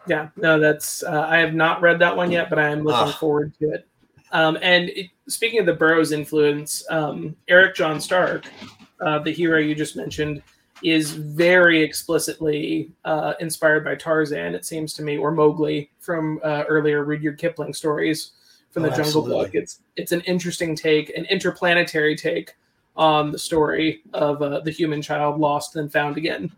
Yeah, 0.08 0.30
no, 0.36 0.60
that's 0.60 1.04
uh, 1.04 1.26
I 1.28 1.38
have 1.38 1.54
not 1.54 1.82
read 1.82 2.00
that 2.00 2.16
one 2.16 2.32
yet, 2.32 2.50
but 2.50 2.60
I 2.60 2.70
am 2.70 2.84
looking 2.84 3.10
Ugh. 3.10 3.16
forward 3.16 3.54
to 3.60 3.72
it. 3.72 3.88
Um, 4.32 4.58
and 4.62 4.90
it, 4.90 5.08
speaking 5.28 5.60
of 5.60 5.66
the 5.66 5.74
Burroughs 5.74 6.12
influence, 6.12 6.84
um, 6.90 7.36
Eric 7.48 7.76
John 7.76 8.00
Stark, 8.00 8.46
uh, 9.02 9.20
the 9.20 9.32
hero 9.32 9.60
you 9.60 9.74
just 9.76 9.96
mentioned, 9.96 10.42
is 10.84 11.12
very 11.12 11.82
explicitly 11.82 12.92
uh, 13.06 13.34
inspired 13.40 13.84
by 13.84 13.96
Tarzan. 13.96 14.56
It 14.56 14.66
seems 14.66 14.94
to 14.94 15.04
me, 15.04 15.18
or 15.18 15.32
Mowgli 15.32 15.92
from 16.00 16.40
uh, 16.44 16.64
earlier 16.68 17.04
Rudyard 17.04 17.38
Kipling 17.38 17.74
stories 17.74 18.32
from 18.72 18.84
the 18.84 18.92
Oh, 18.92 18.96
Jungle 18.96 19.24
Book. 19.24 19.52
It's 19.54 19.80
it's 19.96 20.12
an 20.12 20.22
interesting 20.22 20.76
take, 20.76 21.16
an 21.18 21.26
interplanetary 21.26 22.16
take 22.16 22.54
on 22.96 23.32
the 23.32 23.40
story 23.40 24.02
of 24.14 24.42
uh, 24.42 24.60
the 24.62 24.72
human 24.72 25.02
child 25.02 25.40
lost 25.40 25.76
and 25.76 25.92
found 25.92 26.18
again. 26.18 26.52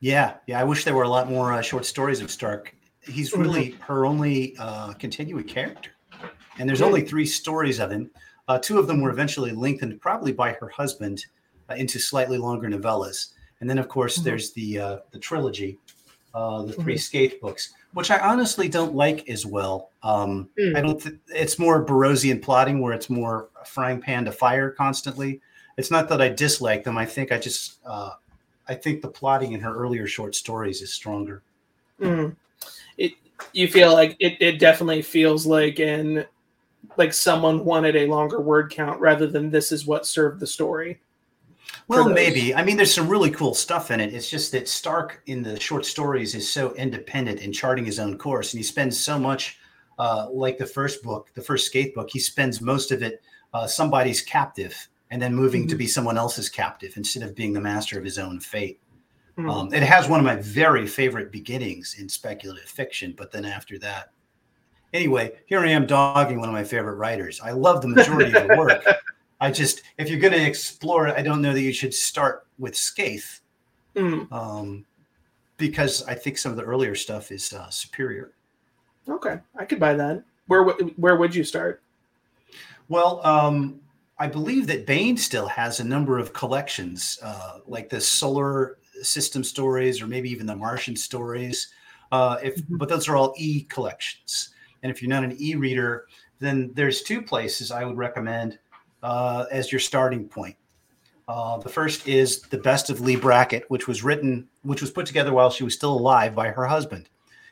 Yeah, 0.00 0.34
yeah. 0.46 0.60
I 0.60 0.64
wish 0.64 0.84
there 0.84 0.94
were 0.94 1.02
a 1.02 1.08
lot 1.08 1.28
more 1.28 1.52
uh, 1.52 1.60
short 1.62 1.84
stories 1.84 2.20
of 2.20 2.30
Stark. 2.30 2.74
He's 3.02 3.32
Mm-hmm. 3.32 3.42
really 3.42 3.70
her 3.80 4.06
only 4.06 4.56
uh, 4.58 4.92
continuing 4.94 5.44
character, 5.44 5.90
and 6.58 6.68
there's 6.68 6.80
Yeah. 6.80 6.86
only 6.86 7.02
three 7.02 7.26
stories 7.26 7.80
of 7.80 7.90
him. 7.90 8.10
Uh, 8.48 8.58
two 8.58 8.78
of 8.78 8.86
them 8.86 9.00
were 9.00 9.10
eventually 9.10 9.52
lengthened, 9.52 10.00
probably 10.00 10.32
by 10.32 10.52
her 10.52 10.68
husband, 10.68 11.24
uh, 11.70 11.74
into 11.74 11.98
slightly 11.98 12.38
longer 12.38 12.68
novellas. 12.68 13.32
And 13.60 13.68
then, 13.68 13.78
of 13.78 13.88
course, 13.88 14.18
Mhm. 14.18 14.24
there's 14.24 14.52
the 14.52 14.78
uh, 14.78 14.96
the 15.10 15.18
trilogy, 15.18 15.78
uh, 16.34 16.62
the 16.62 16.72
Mm-hmm. 16.72 16.82
3 16.82 16.94
Skaith 16.96 17.40
books, 17.40 17.74
which 17.92 18.10
I 18.10 18.18
honestly 18.18 18.68
don't 18.68 18.94
like 18.94 19.28
as 19.28 19.44
well. 19.44 19.90
Um, 20.02 20.48
Mm. 20.58 20.76
I 20.76 20.80
don't. 20.80 21.00
Th- 21.00 21.16
it's 21.28 21.58
more 21.58 21.84
Burroughsian 21.84 22.40
plotting, 22.40 22.80
where 22.80 22.92
it's 22.94 23.10
more 23.10 23.50
frying 23.66 24.00
pan 24.00 24.24
to 24.26 24.32
fire 24.32 24.70
constantly. 24.70 25.40
It's 25.80 25.90
not 25.90 26.10
that 26.10 26.20
I 26.20 26.28
dislike 26.28 26.84
them. 26.84 26.98
I 26.98 27.06
think 27.06 27.32
I 27.32 27.38
just 27.38 27.78
uh, 27.86 28.10
I 28.68 28.74
think 28.74 29.00
the 29.00 29.08
plotting 29.08 29.52
in 29.52 29.60
her 29.60 29.74
earlier 29.74 30.06
short 30.06 30.34
stories 30.34 30.82
is 30.82 30.92
stronger. 30.92 31.42
Mm. 31.98 32.36
It 32.98 33.14
you 33.54 33.66
feel 33.66 33.94
like 33.94 34.14
it, 34.20 34.36
it 34.40 34.58
definitely 34.58 35.00
feels 35.00 35.46
like 35.46 35.78
an 35.78 36.26
like 36.98 37.14
someone 37.14 37.64
wanted 37.64 37.96
a 37.96 38.06
longer 38.06 38.42
word 38.42 38.70
count 38.70 39.00
rather 39.00 39.26
than 39.26 39.50
this 39.50 39.72
is 39.72 39.86
what 39.86 40.04
served 40.04 40.38
the 40.38 40.46
story. 40.46 41.00
Well, 41.88 42.10
maybe. 42.10 42.54
I 42.54 42.62
mean, 42.62 42.76
there's 42.76 42.92
some 42.92 43.08
really 43.08 43.30
cool 43.30 43.54
stuff 43.54 43.90
in 43.90 44.00
it. 44.00 44.12
It's 44.12 44.28
just 44.28 44.52
that 44.52 44.68
Stark 44.68 45.22
in 45.26 45.42
the 45.42 45.58
short 45.58 45.86
stories 45.86 46.34
is 46.34 46.52
so 46.52 46.74
independent 46.74 47.40
and 47.40 47.54
charting 47.54 47.86
his 47.86 47.98
own 47.98 48.18
course, 48.18 48.52
and 48.52 48.58
he 48.58 48.64
spends 48.64 49.00
so 49.00 49.18
much, 49.18 49.58
uh, 49.98 50.28
like 50.30 50.58
the 50.58 50.66
first 50.66 51.02
book, 51.02 51.30
the 51.34 51.40
first 51.40 51.72
Skaith 51.72 51.94
book. 51.94 52.10
He 52.10 52.18
spends 52.18 52.60
most 52.60 52.92
of 52.92 53.02
it 53.02 53.22
uh, 53.54 53.66
somebody's 53.66 54.20
captive, 54.20 54.89
and 55.10 55.20
then 55.20 55.34
moving 55.34 55.66
to 55.68 55.74
Mhm. 55.74 55.78
be 55.78 55.86
someone 55.86 56.16
else's 56.18 56.48
captive 56.48 56.96
instead 56.96 57.22
of 57.22 57.34
being 57.34 57.52
the 57.52 57.60
master 57.60 57.98
of 57.98 58.04
his 58.04 58.18
own 58.18 58.40
fate. 58.40 58.80
Mm. 59.38 59.50
Um, 59.50 59.74
it 59.74 59.82
has 59.82 60.08
one 60.08 60.20
of 60.20 60.26
my 60.26 60.36
very 60.36 60.86
favorite 60.86 61.32
beginnings 61.32 61.96
in 61.98 62.08
speculative 62.08 62.68
fiction, 62.68 63.14
but 63.16 63.30
then 63.32 63.44
after 63.44 63.78
that, 63.78 64.10
anyway, 64.92 65.32
here 65.46 65.60
I 65.60 65.70
am 65.70 65.86
dogging 65.86 66.38
one 66.40 66.48
of 66.48 66.52
my 66.52 66.64
favorite 66.64 66.94
writers. 66.96 67.40
I 67.40 67.52
love 67.52 67.80
the 67.82 67.88
majority 67.88 68.36
of 68.36 68.48
the 68.48 68.56
work. 68.56 68.82
I 69.40 69.50
just, 69.50 69.82
if 69.96 70.10
you're 70.10 70.20
going 70.20 70.34
to 70.34 70.44
explore 70.44 71.08
it, 71.08 71.16
I 71.16 71.22
don't 71.22 71.40
know 71.40 71.54
that 71.54 71.62
you 71.62 71.72
should 71.72 71.94
start 71.94 72.46
with 72.58 72.74
Skaith 72.74 73.40
Mm. 73.96 74.30
um, 74.30 74.84
because 75.56 76.04
I 76.06 76.14
think 76.14 76.38
some 76.38 76.52
of 76.52 76.56
the 76.58 76.62
earlier 76.64 76.94
stuff 76.94 77.32
is 77.32 77.52
uh, 77.52 77.68
superior. 77.70 78.32
Okay, 79.08 79.40
I 79.56 79.64
could 79.64 79.80
buy 79.80 79.94
that. 79.94 80.22
Where 80.46 80.64
w- 80.64 80.94
where 80.96 81.16
would 81.16 81.34
you 81.34 81.42
start? 81.42 81.82
Well, 82.88 83.24
um, 83.26 83.80
I 84.20 84.26
believe 84.26 84.66
that 84.66 84.86
Baen 84.86 85.16
still 85.16 85.48
has 85.48 85.80
a 85.80 85.84
number 85.84 86.18
of 86.18 86.34
collections, 86.34 87.18
uh, 87.22 87.60
like 87.66 87.88
the 87.88 88.02
solar 88.02 88.76
system 89.02 89.42
stories, 89.42 90.02
or 90.02 90.06
maybe 90.06 90.30
even 90.30 90.46
the 90.46 90.54
Martian 90.54 90.94
stories. 90.94 91.68
Uh, 92.12 92.36
if 92.42 92.56
Mhm. 92.56 92.78
but 92.78 92.90
those 92.90 93.08
are 93.08 93.16
all 93.16 93.34
e 93.38 93.62
collections, 93.62 94.50
and 94.82 94.92
if 94.92 95.00
you're 95.00 95.08
not 95.08 95.24
an 95.24 95.34
e 95.40 95.54
reader, 95.54 96.06
then 96.38 96.70
there's 96.74 97.00
two 97.02 97.22
places 97.22 97.70
I 97.70 97.84
would 97.84 97.96
recommend 97.96 98.58
uh, 99.02 99.46
as 99.50 99.72
your 99.72 99.78
starting 99.78 100.28
point. 100.28 100.56
Uh, 101.26 101.56
the 101.56 101.70
first 101.70 102.06
is 102.06 102.42
the 102.42 102.58
Best 102.58 102.90
of 102.90 103.00
Leigh 103.00 103.16
Brackett, 103.16 103.64
which 103.70 103.88
was 103.88 104.04
written, 104.04 104.46
which 104.60 104.82
was 104.82 104.90
put 104.90 105.06
together 105.06 105.32
while 105.32 105.48
she 105.48 105.64
was 105.64 105.72
still 105.72 105.94
alive 105.94 106.34
by 106.34 106.48
her 106.48 106.66
husband. 106.66 107.08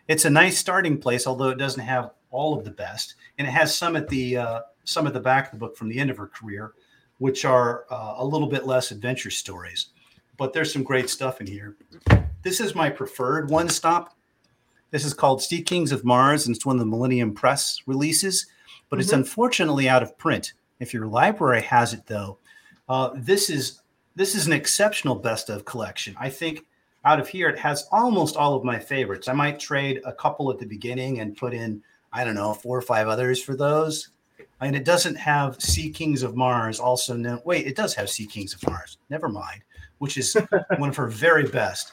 It's 0.08 0.26
a 0.26 0.30
nice 0.30 0.58
starting 0.58 0.98
place, 0.98 1.26
although 1.26 1.48
it 1.48 1.56
doesn't 1.56 1.82
have 1.82 2.10
all 2.30 2.58
of 2.58 2.64
the 2.64 2.70
best, 2.70 3.14
and 3.38 3.48
it 3.48 3.52
has 3.52 3.74
some 3.74 3.96
at 3.96 4.08
the 4.08 4.36
uh, 4.36 4.60
some 4.88 5.06
at 5.06 5.12
the 5.12 5.20
back 5.20 5.46
of 5.46 5.52
the 5.52 5.58
book 5.58 5.76
from 5.76 5.88
the 5.88 5.98
end 5.98 6.10
of 6.10 6.16
her 6.16 6.26
career, 6.26 6.72
which 7.18 7.44
are 7.44 7.84
uh, 7.90 8.14
a 8.16 8.24
little 8.24 8.48
bit 8.48 8.66
less 8.66 8.90
adventure 8.90 9.30
stories. 9.30 9.88
But 10.38 10.52
there's 10.52 10.72
some 10.72 10.82
great 10.82 11.10
stuff 11.10 11.40
in 11.40 11.46
here. 11.46 11.76
This 12.42 12.60
is 12.60 12.74
my 12.74 12.88
preferred 12.88 13.50
one 13.50 13.68
stop. 13.68 14.16
This 14.90 15.04
is 15.04 15.12
called 15.12 15.42
Sea 15.42 15.60
Kings 15.62 15.92
of 15.92 16.04
Mars, 16.04 16.46
and 16.46 16.56
it's 16.56 16.64
one 16.64 16.76
of 16.76 16.80
the 16.80 16.86
Millennium 16.86 17.34
Press 17.34 17.82
releases, 17.86 18.46
but 18.88 18.98
it's 18.98 19.10
Mhm. 19.10 19.18
unfortunately 19.18 19.88
out 19.88 20.02
of 20.02 20.16
print. 20.16 20.54
If 20.80 20.94
your 20.94 21.06
library 21.06 21.62
has 21.62 21.92
it, 21.92 22.06
though, 22.06 22.38
uh, 22.88 23.10
this 23.14 23.50
is 23.50 23.80
this 24.16 24.34
is 24.34 24.48
an 24.48 24.52
exceptional 24.52 25.14
best 25.14 25.48
of 25.48 25.64
collection. 25.64 26.16
I 26.18 26.28
think 26.28 26.66
out 27.04 27.20
of 27.20 27.28
here 27.28 27.48
it 27.48 27.58
has 27.60 27.86
almost 27.92 28.36
all 28.36 28.54
of 28.54 28.64
my 28.64 28.78
favorites. 28.80 29.28
I 29.28 29.32
might 29.32 29.60
trade 29.60 30.00
a 30.04 30.12
couple 30.12 30.50
at 30.50 30.58
the 30.58 30.66
beginning 30.66 31.20
and 31.20 31.36
put 31.36 31.52
in 31.54 31.82
I 32.12 32.24
don't 32.24 32.34
know 32.34 32.52
four 32.54 32.76
or 32.76 32.82
five 32.82 33.06
others 33.06 33.40
for 33.40 33.54
those. 33.54 34.08
And 34.60 34.74
it 34.74 34.84
doesn't 34.84 35.14
have 35.16 35.60
Sea 35.62 35.88
Kings 35.90 36.22
of 36.22 36.34
Mars, 36.34 36.80
also 36.80 37.14
known. 37.16 37.40
Wait, 37.44 37.66
it 37.66 37.76
does 37.76 37.94
have 37.94 38.10
Sea 38.10 38.26
Kings 38.26 38.54
of 38.54 38.66
Mars. 38.68 38.98
Never 39.08 39.28
mind, 39.28 39.62
which 39.98 40.16
is 40.18 40.36
one 40.78 40.88
of 40.88 40.96
her 40.96 41.06
very 41.06 41.46
best. 41.46 41.92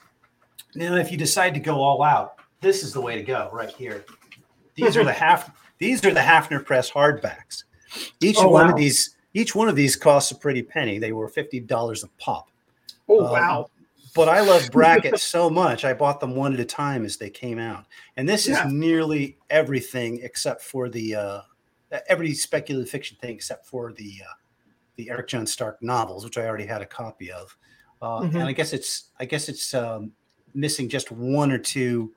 Now, 0.74 0.96
if 0.96 1.12
you 1.12 1.18
decide 1.18 1.54
to 1.54 1.60
go 1.60 1.76
all 1.80 2.02
out, 2.02 2.40
this 2.62 2.84
is 2.84 2.92
the 2.92 3.02
way 3.02 3.16
to 3.16 3.24
go 3.24 3.50
right 3.54 3.70
here. 3.70 4.04
These 4.76 4.98
are 4.98 5.04
the 5.04 5.14
half. 5.26 5.52
These 5.78 6.04
are 6.06 6.14
the 6.14 6.20
Haffner 6.22 6.66
Press 6.66 6.90
hardbacks. 6.90 7.66
Each 8.20 8.38
Oh, 8.40 8.50
one 8.50 8.66
wow. 8.68 8.72
of 8.72 8.78
these, 8.78 9.16
each 9.34 9.54
one 9.56 9.70
of 9.70 9.76
these 9.76 9.96
costs 9.96 10.32
a 10.32 10.36
pretty 10.36 10.64
penny. 10.64 10.98
They 10.98 11.12
were 11.12 11.28
fifty 11.30 11.60
dollars 11.60 12.04
a 12.04 12.08
pop. 12.18 12.50
Oh 13.08 13.26
Um, 13.28 13.32
wow! 13.32 13.70
But 14.16 14.28
I 14.28 14.40
love 14.42 14.70
brackets 14.72 15.22
so 15.36 15.50
much, 15.50 15.86
I 15.86 15.94
bought 15.94 16.20
them 16.20 16.36
one 16.36 16.54
at 16.54 16.60
a 16.60 16.66
time 16.66 17.06
as 17.06 17.18
they 17.18 17.30
came 17.30 17.60
out. 17.60 17.86
And 18.18 18.28
this 18.28 18.48
Yeah. 18.48 18.66
is 18.66 18.74
nearly 18.74 19.38
everything 19.50 20.20
except 20.24 20.62
for 20.64 20.90
the 20.90 21.16
uh, 21.16 21.42
every 22.08 22.34
speculative 22.34 22.90
fiction 22.90 23.18
thing 23.22 23.36
except 23.36 23.66
for 23.66 23.94
the 23.94 24.22
uh, 24.28 24.34
the 24.98 25.10
Eric 25.10 25.28
John 25.28 25.46
Stark 25.46 25.82
novels, 25.82 26.24
which 26.24 26.38
I 26.38 26.46
already 26.48 26.66
had 26.66 26.82
a 26.82 26.86
copy 26.86 27.32
of. 27.32 27.56
Uh, 28.02 28.22
Mhm. 28.22 28.36
And 28.36 28.44
I 28.44 28.52
guess 28.52 28.74
it's 28.74 29.12
I 29.20 29.26
guess 29.26 29.50
it's 29.50 29.74
um, 29.74 30.12
missing 30.54 30.88
just 30.90 31.12
one 31.12 31.52
or 31.52 31.58
two 31.58 32.14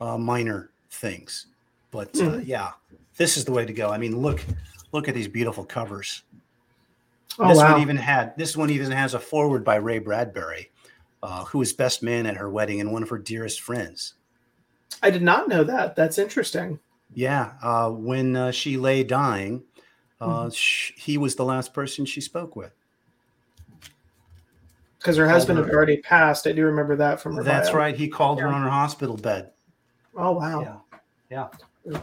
uh, 0.00 0.16
minor 0.18 0.70
things. 0.90 1.46
But 1.90 2.08
uh, 2.16 2.38
Mhm. 2.38 2.46
yeah, 2.46 2.72
this 3.16 3.36
is 3.36 3.44
the 3.44 3.52
way 3.52 3.66
to 3.66 3.72
go. 3.72 3.90
I 3.90 3.98
mean, 3.98 4.18
look 4.18 4.44
look 4.92 5.08
at 5.08 5.14
these 5.14 5.28
beautiful 5.28 5.64
covers. 5.64 6.22
Oh 7.38 7.48
this 7.48 7.58
wow! 7.58 7.72
one 7.72 7.82
even 7.82 7.96
had 7.96 8.36
this 8.36 8.56
one 8.56 8.70
even 8.70 8.90
has 8.90 9.14
a 9.14 9.18
foreword 9.20 9.64
by 9.64 9.76
Ray 9.76 9.98
Bradbury, 9.98 10.70
uh, 11.22 11.44
who 11.44 11.58
was 11.58 11.72
best 11.72 12.02
man 12.02 12.26
at 12.26 12.36
her 12.36 12.50
wedding 12.50 12.80
and 12.80 12.92
one 12.92 13.02
of 13.02 13.08
her 13.08 13.18
dearest 13.18 13.60
friends. 13.60 14.14
I 15.02 15.10
did 15.10 15.22
not 15.22 15.48
know 15.48 15.64
that. 15.64 15.96
That's 15.96 16.18
interesting. 16.18 16.78
Yeah, 17.14 17.52
uh, 17.62 17.90
when 17.90 18.36
uh, 18.36 18.50
she 18.52 18.76
lay 18.76 19.04
dying, 19.04 19.62
uh, 20.20 20.26
Mm-hmm. 20.26 20.50
sh- 20.50 20.92
he 20.96 21.18
was 21.18 21.34
the 21.34 21.44
last 21.44 21.74
person 21.74 22.04
she 22.06 22.20
spoke 22.20 22.54
with. 22.56 22.72
Because 24.98 25.16
her 25.16 25.28
husband 25.28 25.58
had 25.58 25.68
already 25.70 25.96
passed. 25.96 26.46
I 26.46 26.52
do 26.52 26.64
remember 26.64 26.94
that 26.96 27.20
from 27.20 27.34
her. 27.36 27.42
That's 27.42 27.70
bio. 27.70 27.78
right. 27.78 27.96
He 27.96 28.06
called 28.08 28.40
her 28.40 28.46
on 28.46 28.62
her 28.62 28.70
hospital 28.70 29.16
bed. 29.16 29.50
Oh 30.16 30.30
wow! 30.32 30.84
Yeah, 31.30 31.48
yeah. 31.84 31.98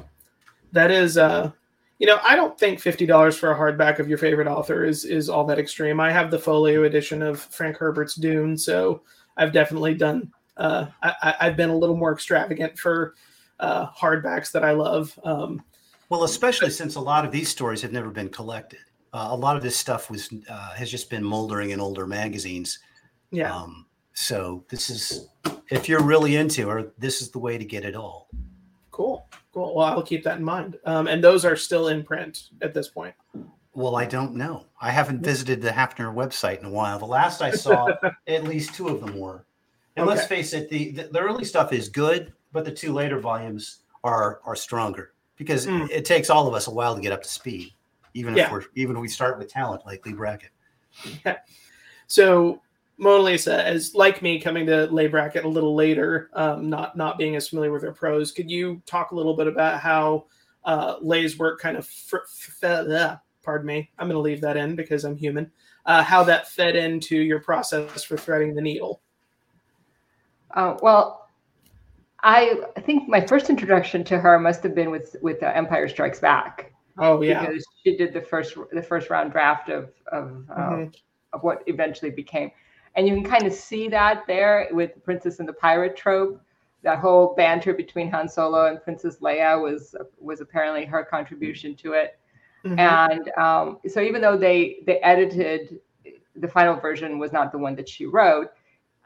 That 0.73 0.91
is, 0.91 1.17
uh, 1.17 1.51
you 1.99 2.07
know, 2.07 2.19
I 2.27 2.35
don't 2.35 2.59
think 2.59 2.79
fifty 2.81 3.05
dollars 3.05 3.37
for 3.37 3.51
a 3.51 3.55
hardback 3.57 3.99
of 3.99 4.09
your 4.09 4.17
favorite 4.17 4.47
author 4.47 4.83
is 4.83 5.05
is 5.05 5.29
all 5.29 5.45
that 5.45 5.59
extreme. 5.59 5.99
I 6.01 6.11
have 6.11 6.29
the 6.29 6.39
folio 6.39 6.83
edition 6.83 7.21
of 7.21 7.39
Frank 7.39 7.77
Herbert's 7.77 8.15
Dune, 8.15 8.57
so 8.57 9.01
I've 9.37 9.53
definitely 9.53 9.93
done. 9.93 10.29
Uh, 10.57 10.87
I, 11.01 11.13
I- 11.21 11.35
I've 11.41 11.55
been 11.55 11.69
a 11.69 11.77
little 11.77 11.95
more 11.95 12.11
extravagant 12.11 12.77
for 12.77 13.13
uh, 13.59 13.87
hardbacks 13.91 14.51
that 14.51 14.63
I 14.63 14.71
love. 14.71 15.17
Um, 15.23 15.63
Well, 16.09 16.23
especially 16.23 16.69
since 16.71 16.95
a 16.95 16.99
lot 17.01 17.25
of 17.25 17.31
these 17.31 17.49
stories 17.49 17.81
have 17.81 17.91
never 17.91 18.09
been 18.09 18.29
collected. 18.29 18.79
Uh, 19.13 19.27
a 19.31 19.35
lot 19.35 19.55
of 19.55 19.63
this 19.63 19.75
stuff 19.77 20.09
was 20.09 20.29
uh, 20.49 20.73
has 20.73 20.89
just 20.89 21.09
been 21.09 21.23
moldering 21.23 21.71
in 21.71 21.79
older 21.79 22.05
magazines. 22.07 22.79
yeah, 23.31 23.53
Um, 23.55 23.85
so 24.13 24.63
this 24.69 24.89
is, 24.89 25.29
if 25.69 25.87
you're 25.87 26.03
really 26.03 26.35
into 26.35 26.67
her, 26.69 26.91
this 26.97 27.21
is 27.21 27.31
the 27.31 27.39
way 27.39 27.57
to 27.57 27.65
get 27.65 27.85
it 27.85 27.95
all. 27.95 28.29
cool, 28.91 29.27
cool. 29.53 29.75
Well, 29.75 29.85
I'll 29.87 30.03
keep 30.03 30.23
that 30.25 30.37
in 30.39 30.43
mind. 30.43 30.77
Um, 30.85 31.07
and 31.07 31.23
those 31.23 31.45
are 31.45 31.55
still 31.55 31.87
in 31.87 32.03
print 32.03 32.49
at 32.61 32.73
this 32.73 32.87
point. 32.89 33.15
Well, 33.73 33.95
I 33.95 34.05
don't 34.05 34.35
know. 34.35 34.65
I 34.81 34.91
haven't 34.91 35.21
visited 35.23 35.61
the 35.61 35.69
Haffner 35.69 36.13
website 36.13 36.59
in 36.59 36.65
a 36.65 36.69
while. 36.69 36.99
The 36.99 37.05
last 37.05 37.41
I 37.41 37.51
saw, 37.51 37.87
at 38.27 38.43
least 38.43 38.73
two 38.73 38.89
of 38.89 38.99
them 38.99 39.17
were. 39.17 39.45
And 39.95 40.05
let's 40.05 40.25
face 40.25 40.53
it, 40.53 40.69
the 40.69 40.91
the 40.91 41.19
early 41.19 41.45
stuff 41.45 41.71
is 41.73 41.87
good, 41.89 42.33
but 42.51 42.65
the 42.65 42.71
two 42.71 42.93
later 42.93 43.19
volumes 43.19 43.79
are 44.03 44.39
are 44.45 44.55
stronger 44.55 45.13
because 45.35 45.65
Mm. 45.67 45.89
it 45.89 46.05
takes 46.05 46.29
all 46.29 46.47
of 46.47 46.53
us 46.53 46.67
a 46.67 46.71
while 46.71 46.95
to 46.95 47.01
get 47.01 47.11
up 47.11 47.23
to 47.23 47.29
speed, 47.29 47.73
even 48.13 48.35
Yeah. 48.35 48.45
if 48.45 48.51
we're 48.51 48.63
even 48.75 48.95
if 48.95 49.01
we 49.01 49.07
start 49.07 49.37
with 49.37 49.49
talent 49.51 49.85
like 49.85 50.05
Leigh 50.05 50.13
Brackett. 50.13 50.51
So 52.07 52.61
Monalisa, 52.99 53.63
as 53.63 53.95
like 53.95 54.21
me, 54.21 54.41
coming 54.41 54.65
to 54.65 54.87
leigh 54.87 55.07
brackett 55.07 55.45
a 55.45 55.47
little 55.47 55.75
later, 55.75 56.29
um, 56.33 56.69
not 56.69 56.97
not 56.97 57.17
being 57.17 57.35
as 57.35 57.47
familiar 57.47 57.71
with 57.71 57.83
her 57.83 57.93
prose, 57.93 58.31
could 58.31 58.49
you 58.51 58.81
talk 58.85 59.11
a 59.11 59.15
little 59.15 59.35
bit 59.35 59.47
about 59.47 59.79
how 59.79 60.25
uh, 60.65 60.97
Leigh's 61.01 61.37
work 61.39 61.61
kind 61.61 61.77
of 61.77 61.87
fr- 61.87 62.27
fed? 62.27 62.91
Uh, 62.91 63.17
pardon 63.41 63.67
me, 63.67 63.89
I'm 63.97 64.07
going 64.07 64.17
to 64.17 64.21
leave 64.21 64.41
that 64.41 64.57
in 64.57 64.75
because 64.75 65.05
I'm 65.05 65.15
human. 65.15 65.49
Uh, 65.85 66.03
how 66.03 66.23
that 66.23 66.49
fed 66.49 66.75
into 66.75 67.15
your 67.15 67.39
process 67.39 68.03
for 68.03 68.17
threading 68.17 68.53
the 68.53 68.61
needle? 68.61 69.01
Uh, 70.51 70.75
well, 70.81 71.18
I 72.23 72.61
think 72.81 73.07
my 73.07 73.25
first 73.25 73.49
introduction 73.49 74.03
to 74.05 74.19
her 74.19 74.39
must 74.39 74.63
have 74.63 74.75
been 74.75 74.91
with 74.91 75.15
with 75.21 75.41
uh, 75.43 75.47
Empire 75.47 75.87
Strikes 75.87 76.19
Back 76.19 76.73
Oh 76.97 77.21
yeah, 77.21 77.45
because 77.45 77.65
she 77.83 77.95
did 77.97 78.13
the 78.13 78.21
first 78.21 78.55
the 78.71 78.81
first 78.81 79.09
round 79.09 79.31
draft 79.31 79.69
of 79.69 79.91
of, 80.11 80.45
uh, 80.49 80.53
Mhm. 80.55 80.93
of 81.33 81.43
what 81.43 81.63
eventually 81.67 82.11
became, 82.11 82.51
and 82.95 83.07
you 83.07 83.15
can 83.15 83.23
kind 83.23 83.45
of 83.45 83.53
see 83.53 83.87
that 83.89 84.23
there 84.27 84.67
with 84.71 85.01
Princess 85.03 85.39
and 85.39 85.47
the 85.47 85.53
Pirate 85.53 85.95
trope. 85.95 86.41
That 86.81 86.99
whole 86.99 87.35
banter 87.35 87.73
between 87.73 88.09
Han 88.11 88.27
Solo 88.29 88.65
and 88.67 88.81
Princess 88.81 89.19
Leia 89.19 89.61
was 89.61 89.95
was 90.19 90.41
apparently 90.41 90.85
her 90.85 91.03
contribution 91.03 91.75
to 91.77 91.93
it. 91.93 92.19
Mhm. 92.65 92.77
and 92.77 93.31
um, 93.37 93.79
so 93.87 94.01
even 94.01 94.21
though 94.21 94.37
they 94.37 94.79
they 94.85 94.99
edited 94.99 95.79
the 96.35 96.47
final 96.47 96.75
version 96.75 97.17
was 97.19 97.31
not 97.31 97.51
the 97.51 97.57
one 97.57 97.75
that 97.75 97.87
she 97.87 98.05
wrote 98.05 98.51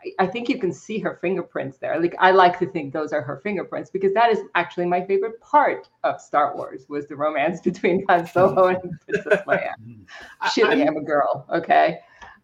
I, 0.03 0.23
I 0.23 0.27
think 0.27 0.49
you 0.49 0.57
can 0.57 0.71
see 0.71 0.99
her 0.99 1.17
fingerprints 1.21 1.77
there. 1.77 1.99
Like 1.99 2.15
i 2.19 2.31
like 2.31 2.59
to 2.59 2.65
think 2.65 2.93
those 2.93 3.13
are 3.13 3.21
her 3.21 3.37
fingerprints 3.43 3.89
because 3.89 4.13
that 4.13 4.31
is 4.31 4.39
actually 4.55 4.85
my 4.85 5.03
favorite 5.05 5.39
part 5.41 5.89
of 6.03 6.21
star 6.21 6.55
wars 6.55 6.85
was 6.89 7.07
the 7.07 7.15
romance 7.15 7.61
between 7.69 8.05
han 8.09 8.27
solo 8.27 8.67
and 8.67 8.79
princess 9.05 9.41
leia. 9.47 9.71
I- 10.41 10.49
shit 10.49 10.65
I'm- 10.65 10.81
i'm 10.87 10.97
a 10.97 11.03
girl 11.03 11.45
okay? 11.53 11.99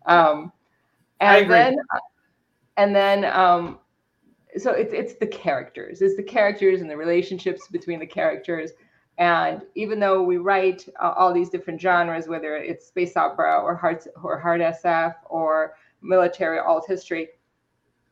Um 0.05 0.51
I 1.21 1.39
and 1.39 1.51
then 1.51 1.77
and 2.77 2.95
then 2.95 3.25
um 3.25 3.79
so 4.57 4.71
it's 4.71 4.93
it's 4.93 5.15
the 5.15 5.27
characters. 5.27 6.01
It's 6.01 6.15
the 6.15 6.23
characters 6.23 6.81
and 6.81 6.89
the 6.89 6.97
relationships 6.97 7.67
between 7.67 7.99
the 7.99 8.07
characters. 8.07 8.71
And 9.19 9.63
even 9.75 9.99
though 9.99 10.23
we 10.23 10.37
write 10.37 10.87
uh, 10.99 11.11
all 11.15 11.33
these 11.33 11.49
different 11.49 11.79
genres 11.81 12.27
whether 12.27 12.55
it's 12.55 12.87
space 12.87 13.17
opera 13.17 13.59
or 13.61 13.75
hard 13.75 14.01
or 14.23 14.39
hard 14.39 14.61
sf 14.61 15.13
or 15.29 15.73
military 16.01 16.57
alt 16.59 16.85
history 16.87 17.27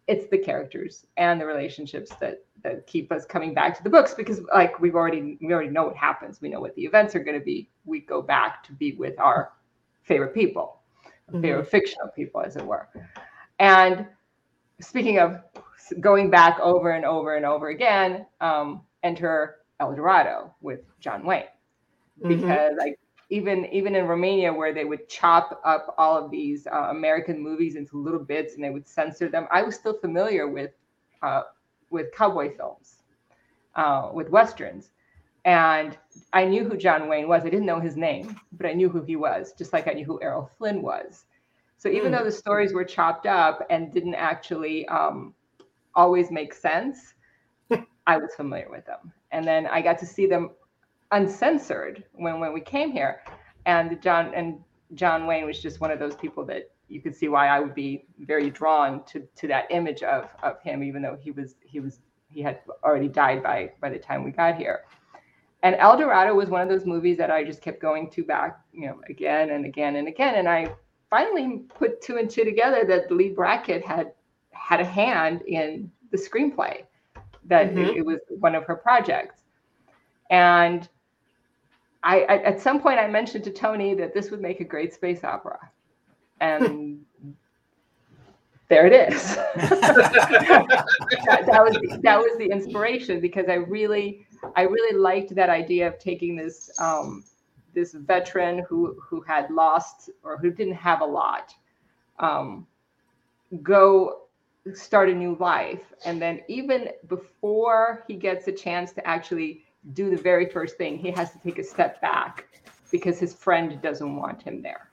it's 0.08 0.28
the 0.28 0.38
characters 0.38 1.06
and 1.18 1.40
the 1.40 1.46
relationships 1.46 2.12
that 2.20 2.44
that 2.64 2.88
keep 2.88 3.12
us 3.12 3.26
coming 3.26 3.54
back 3.54 3.76
to 3.78 3.84
the 3.84 3.90
books 3.90 4.14
because 4.14 4.42
like 4.54 4.80
we've 4.80 4.96
already 4.96 5.38
we 5.42 5.54
already 5.54 5.70
know 5.70 5.86
what 5.86 5.96
happens 5.96 6.42
we 6.42 6.50
know 6.50 6.60
what 6.60 6.74
the 6.76 6.84
events 6.84 7.16
are 7.16 7.24
going 7.24 7.38
to 7.38 7.44
be 7.44 7.70
we 7.86 8.00
go 8.00 8.22
back 8.22 8.64
to 8.64 8.74
be 8.74 8.94
with 8.94 9.20
our 9.20 9.54
favorite 10.04 10.34
people 10.34 10.74
Mhm. 11.32 11.42
favorite 11.42 11.68
fictional 11.68 12.08
people 12.16 12.42
as 12.42 12.56
it 12.56 12.66
were 12.66 12.88
and 13.60 14.06
speaking 14.80 15.20
of 15.20 15.42
going 16.00 16.30
back 16.30 16.60
over 16.62 16.92
and 16.92 17.06
over 17.06 17.36
and 17.36 17.46
over 17.46 17.70
again 17.70 18.26
um, 18.42 18.82
enter 19.04 19.58
el 19.80 19.94
dorado 19.94 20.54
with 20.62 20.82
john 21.00 21.26
wayne 21.26 21.44
Mhm. 22.24 22.28
because 22.30 22.72
like 22.78 23.00
even 23.30 23.66
even 23.68 23.96
in 23.96 24.06
Romania 24.08 24.54
where 24.54 24.74
they 24.74 24.86
would 24.86 25.08
chop 25.10 25.60
up 25.66 25.94
all 25.98 26.18
of 26.18 26.32
these 26.32 26.68
uh, 26.68 26.88
American 26.90 27.42
movies 27.42 27.76
into 27.76 27.98
little 27.98 28.20
bits 28.20 28.56
and 28.56 28.64
they 28.64 28.70
would 28.70 28.88
censor 28.88 29.30
them, 29.30 29.48
I 29.52 29.64
was 29.64 29.76
still 29.76 29.98
familiar 30.00 30.48
with 30.48 30.72
uh, 31.22 31.44
with 31.90 32.12
cowboy 32.16 32.56
films, 32.56 33.04
uh, 33.76 34.10
with 34.14 34.30
westerns, 34.30 34.92
and 35.46 35.98
I 36.34 36.46
knew 36.46 36.64
who 36.64 36.78
John 36.78 37.08
Wayne 37.08 37.28
was. 37.28 37.44
I 37.46 37.50
didn't 37.50 37.66
know 37.66 37.80
his 37.80 37.98
name, 37.98 38.40
but 38.52 38.66
I 38.68 38.74
knew 38.74 38.90
who 38.90 39.02
he 39.04 39.16
was, 39.16 39.54
just 39.58 39.74
like 39.74 39.88
I 39.88 39.94
knew 39.94 40.06
who 40.06 40.22
Errol 40.22 40.50
Flynn 40.58 40.82
was. 40.82 41.26
So 41.78 41.90
even 41.90 42.12
Hmm. 42.12 42.14
though 42.14 42.24
the 42.24 42.32
stories 42.32 42.74
were 42.74 42.84
chopped 42.86 43.26
up 43.26 43.66
and 43.70 43.92
didn't 43.94 44.16
actually 44.16 44.88
um, 44.88 45.34
always 45.96 46.32
make 46.32 46.54
sense, 46.54 47.14
I 48.08 48.18
was 48.18 48.34
familiar 48.36 48.70
with 48.70 48.86
them. 48.86 49.12
And 49.32 49.48
then 49.48 49.68
I 49.68 49.82
got 49.82 49.98
to 50.00 50.06
see 50.06 50.28
them 50.28 50.52
uncensored 51.12 52.04
when 52.14 52.40
when 52.40 52.54
we 52.54 52.62
came 52.62 52.92
here. 52.92 53.22
And 53.66 54.02
john 54.02 54.34
and 54.34 54.60
john 54.94 55.28
wayne 55.28 55.46
was 55.46 55.62
just 55.62 55.82
one 55.82 55.92
of 55.92 56.00
those 56.00 56.16
people 56.16 56.46
that 56.46 56.72
you 56.88 57.02
could 57.02 57.14
see 57.16 57.28
why 57.28 57.48
i 57.48 57.60
would 57.60 57.76
be 57.76 58.06
very 58.20 58.50
drawn 58.50 59.04
to 59.04 59.28
to 59.36 59.48
that 59.48 59.66
image 59.70 60.04
of 60.04 60.30
of 60.44 60.62
him 60.62 60.82
even 60.84 61.02
though 61.02 61.18
he 61.20 61.32
was 61.32 61.56
he 61.66 61.80
was 61.82 62.00
he 62.32 62.42
had 62.42 62.60
already 62.84 63.10
died 63.10 63.44
by 63.44 63.72
by 63.82 63.90
the 63.90 64.00
time 64.00 64.24
we 64.24 64.32
got 64.32 64.56
here. 64.56 64.86
And 65.64 65.76
el 65.76 65.98
dorado 65.98 66.34
was 66.36 66.50
one 66.50 66.62
of 66.62 66.70
those 66.70 66.86
movies 66.86 67.18
that 67.18 67.30
i 67.32 67.44
just 67.44 67.62
kept 67.62 67.82
going 67.82 68.10
to 68.12 68.24
back 68.24 68.60
you 68.72 68.88
know 68.88 69.02
again 69.10 69.50
and 69.52 69.66
again 69.66 69.98
and 69.98 70.08
again. 70.08 70.36
And 70.36 70.48
i 70.48 70.74
finally 71.10 71.60
put 71.80 72.02
two 72.02 72.18
and 72.18 72.30
two 72.30 72.44
together 72.46 72.86
that 72.86 73.12
leigh 73.12 73.32
brackett 73.32 73.86
had 73.86 74.14
had 74.52 74.80
a 74.80 74.86
hand 74.86 75.42
in 75.44 75.92
the 76.12 76.18
screenplay 76.18 76.84
that 77.46 77.74
Mhm. 77.74 77.78
it, 77.78 77.98
it 77.98 78.06
was 78.06 78.20
one 78.40 78.56
of 78.56 78.64
her 78.66 78.76
projects. 78.76 79.44
And 80.30 80.88
I, 82.08 82.22
I 82.22 82.38
at 82.44 82.62
some 82.62 82.80
point 82.80 83.00
I 83.00 83.08
mentioned 83.08 83.44
to 83.44 83.52
Tony 83.52 83.94
that 83.96 84.14
this 84.14 84.32
would 84.32 84.42
make 84.42 84.62
a 84.62 84.64
great 84.64 84.94
space 84.94 85.26
opera, 85.26 85.60
and 86.40 87.06
there 88.70 88.88
it 88.88 88.94
is. 88.94 89.36
that, 89.36 90.86
that 91.48 91.64
was 91.64 91.74
the, 91.74 92.00
that 92.04 92.18
was 92.18 92.38
the 92.38 92.46
inspiration 92.46 93.20
because 93.20 93.50
I 93.50 93.56
really 93.56 94.26
I 94.56 94.62
really 94.62 94.98
liked 94.98 95.36
that 95.36 95.50
idea 95.50 95.86
of 95.86 96.00
taking 96.00 96.38
this 96.38 96.72
um, 96.80 97.26
this 97.74 97.92
veteran 97.94 98.64
who 98.70 98.98
who 99.02 99.20
had 99.22 99.52
lost 99.52 100.10
or 100.24 100.38
who 100.38 100.50
didn't 100.50 100.76
have 100.76 101.02
a 101.02 101.06
lot 101.06 101.54
um, 102.20 102.66
go 103.62 104.22
start 104.74 105.10
a 105.10 105.14
new 105.14 105.36
life 105.42 105.94
and 106.06 106.22
then 106.22 106.42
even 106.48 106.90
before 107.10 108.04
he 108.08 108.16
gets 108.16 108.48
a 108.48 108.52
chance 108.52 108.92
to 108.94 109.06
actually 109.06 109.64
do 109.94 110.10
the 110.10 110.22
very 110.22 110.50
first 110.50 110.78
thing 110.78 110.98
he 110.98 111.12
has 111.12 111.32
to 111.32 111.40
take 111.40 111.60
a 111.60 111.64
step 111.64 112.02
back 112.02 112.46
because 112.92 113.20
his 113.20 113.34
friend 113.34 113.82
doesn't 113.82 114.16
want 114.16 114.42
him 114.42 114.62
there. 114.62 114.92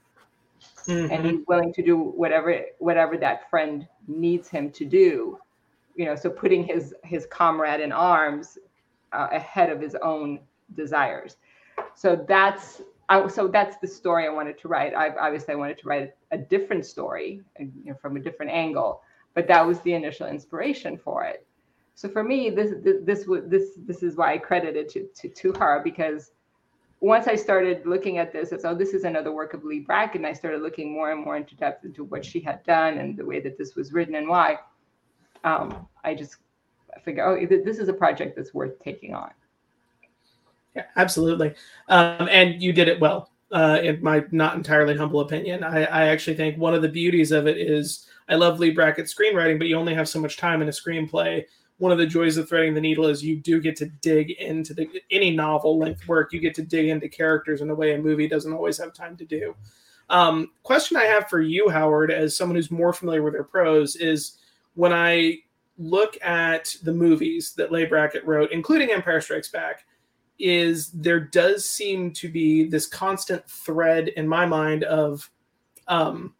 And 0.86 1.24
Mhm. 1.24 1.30
he's 1.30 1.46
willing 1.46 1.72
to 1.74 1.82
do 1.82 1.96
whatever 1.98 2.64
whatever 2.78 3.16
that 3.18 3.48
friend 3.50 3.88
needs 4.06 4.48
him 4.48 4.70
to 4.72 4.84
do 4.84 5.38
you 5.96 6.04
know 6.04 6.14
so 6.16 6.28
putting 6.30 6.64
his 6.64 6.94
his 7.04 7.26
comrade 7.26 7.80
in 7.80 7.92
arms 7.92 8.58
uh, 9.12 9.28
ahead 9.32 9.70
of 9.70 9.80
his 9.80 9.94
own 9.96 10.40
desires. 10.74 11.36
So 11.94 12.24
that's 12.28 12.82
I, 13.08 13.26
so 13.28 13.48
that's 13.48 13.76
the 13.78 13.86
story 13.86 14.26
i 14.26 14.30
wanted 14.30 14.58
to 14.58 14.68
write. 14.68 14.94
I 14.94 15.10
obviously 15.16 15.54
i 15.54 15.56
wanted 15.56 15.78
to 15.78 15.88
write 15.88 16.14
a 16.30 16.38
different 16.38 16.86
story 16.86 17.42
uh, 17.60 17.64
you 17.64 17.90
know, 17.90 17.94
from 17.94 18.16
a 18.16 18.20
different 18.20 18.50
angle 18.52 19.02
but 19.34 19.46
that 19.48 19.66
was 19.66 19.80
the 19.80 19.92
initial 19.92 20.26
inspiration 20.26 20.96
for 20.96 21.24
it 21.24 21.46
so 21.94 22.08
for 22.08 22.24
me 22.24 22.50
this 22.50 22.72
this 22.82 22.96
this 23.04 23.24
this 23.46 23.70
this 23.86 24.02
is 24.02 24.16
why 24.16 24.34
i 24.34 24.38
credit 24.38 24.76
it 24.76 24.88
to, 24.88 25.06
to 25.14 25.28
to 25.28 25.52
her 25.58 25.80
because 25.82 26.32
once 27.04 27.28
I 27.28 27.36
started 27.36 27.84
looking 27.84 28.16
at 28.16 28.32
this 28.32 28.50
as 28.50 28.64
oh, 28.64 28.74
this 28.74 28.94
is 28.94 29.04
another 29.04 29.30
work 29.30 29.52
of 29.52 29.62
Leigh 29.62 29.80
Brackett, 29.80 30.22
and 30.22 30.26
I 30.26 30.32
started 30.32 30.62
looking 30.62 30.90
more 30.90 31.12
and 31.12 31.22
more 31.22 31.36
into 31.36 31.54
depth 31.54 31.84
into 31.84 32.04
what 32.04 32.24
she 32.24 32.40
had 32.40 32.64
done 32.64 32.96
and 32.96 33.14
the 33.14 33.26
way 33.26 33.40
that 33.40 33.58
this 33.58 33.74
was 33.74 33.92
written 33.92 34.14
and 34.14 34.26
why, 34.26 34.58
um, 35.44 35.86
I 36.02 36.14
just 36.14 36.36
figure, 37.04 37.26
oh, 37.26 37.46
this 37.46 37.78
is 37.78 37.90
a 37.90 37.92
project 37.92 38.36
that's 38.36 38.54
worth 38.54 38.78
taking 38.82 39.14
on. 39.14 39.30
Yeah, 40.74 40.84
absolutely. 40.96 41.54
Um, 41.88 42.26
and 42.30 42.62
you 42.62 42.72
did 42.72 42.88
it 42.88 42.98
well, 42.98 43.30
uh, 43.52 43.80
in 43.82 44.02
my 44.02 44.24
not 44.30 44.56
entirely 44.56 44.96
humble 44.96 45.20
opinion. 45.20 45.62
I, 45.62 45.84
I 45.84 46.06
actually 46.06 46.36
think 46.36 46.56
one 46.56 46.72
of 46.72 46.80
the 46.80 46.88
beauties 46.88 47.32
of 47.32 47.46
it 47.46 47.58
is 47.58 48.06
I 48.30 48.36
love 48.36 48.58
Leigh 48.58 48.70
Brackett's 48.70 49.14
screenwriting, 49.14 49.58
but 49.58 49.68
you 49.68 49.76
only 49.76 49.94
have 49.94 50.08
so 50.08 50.20
much 50.20 50.38
time 50.38 50.62
in 50.62 50.68
a 50.68 50.72
screenplay. 50.72 51.44
One 51.78 51.92
of 51.92 51.98
the 51.98 52.06
joys 52.06 52.36
of 52.36 52.48
threading 52.48 52.74
the 52.74 52.80
needle 52.80 53.06
is 53.06 53.24
you 53.24 53.36
do 53.36 53.60
get 53.60 53.76
to 53.76 53.86
dig 53.86 54.30
into 54.32 54.74
the 54.74 54.88
any 55.10 55.30
novel 55.30 55.78
length 55.78 56.06
work. 56.06 56.32
You 56.32 56.40
get 56.40 56.54
to 56.54 56.62
dig 56.62 56.88
into 56.88 57.08
characters 57.08 57.60
in 57.60 57.70
a 57.70 57.74
way 57.74 57.94
a 57.94 57.98
movie 57.98 58.28
doesn't 58.28 58.52
always 58.52 58.78
have 58.78 58.94
time 58.94 59.16
to 59.16 59.24
do. 59.24 59.54
Um, 60.10 60.50
question 60.62 60.96
I 60.96 61.04
have 61.04 61.28
for 61.28 61.40
you, 61.40 61.68
Howard, 61.68 62.10
as 62.10 62.36
someone 62.36 62.56
who's 62.56 62.70
more 62.70 62.92
familiar 62.92 63.22
with 63.22 63.32
their 63.32 63.44
prose, 63.44 63.96
is 63.96 64.38
when 64.74 64.92
I 64.92 65.38
look 65.78 66.16
at 66.22 66.76
the 66.82 66.92
movies 66.92 67.54
that 67.56 67.72
Leigh 67.72 67.86
Brackett 67.86 68.26
wrote, 68.26 68.52
including 68.52 68.90
Empire 68.90 69.20
Strikes 69.20 69.50
Back, 69.50 69.84
is 70.38 70.90
there 70.90 71.20
does 71.20 71.64
seem 71.64 72.12
to 72.12 72.28
be 72.28 72.64
this 72.64 72.86
constant 72.86 73.48
thread 73.48 74.08
in 74.08 74.28
my 74.28 74.46
mind 74.46 74.84
of 74.84 75.30
um, 75.88 76.34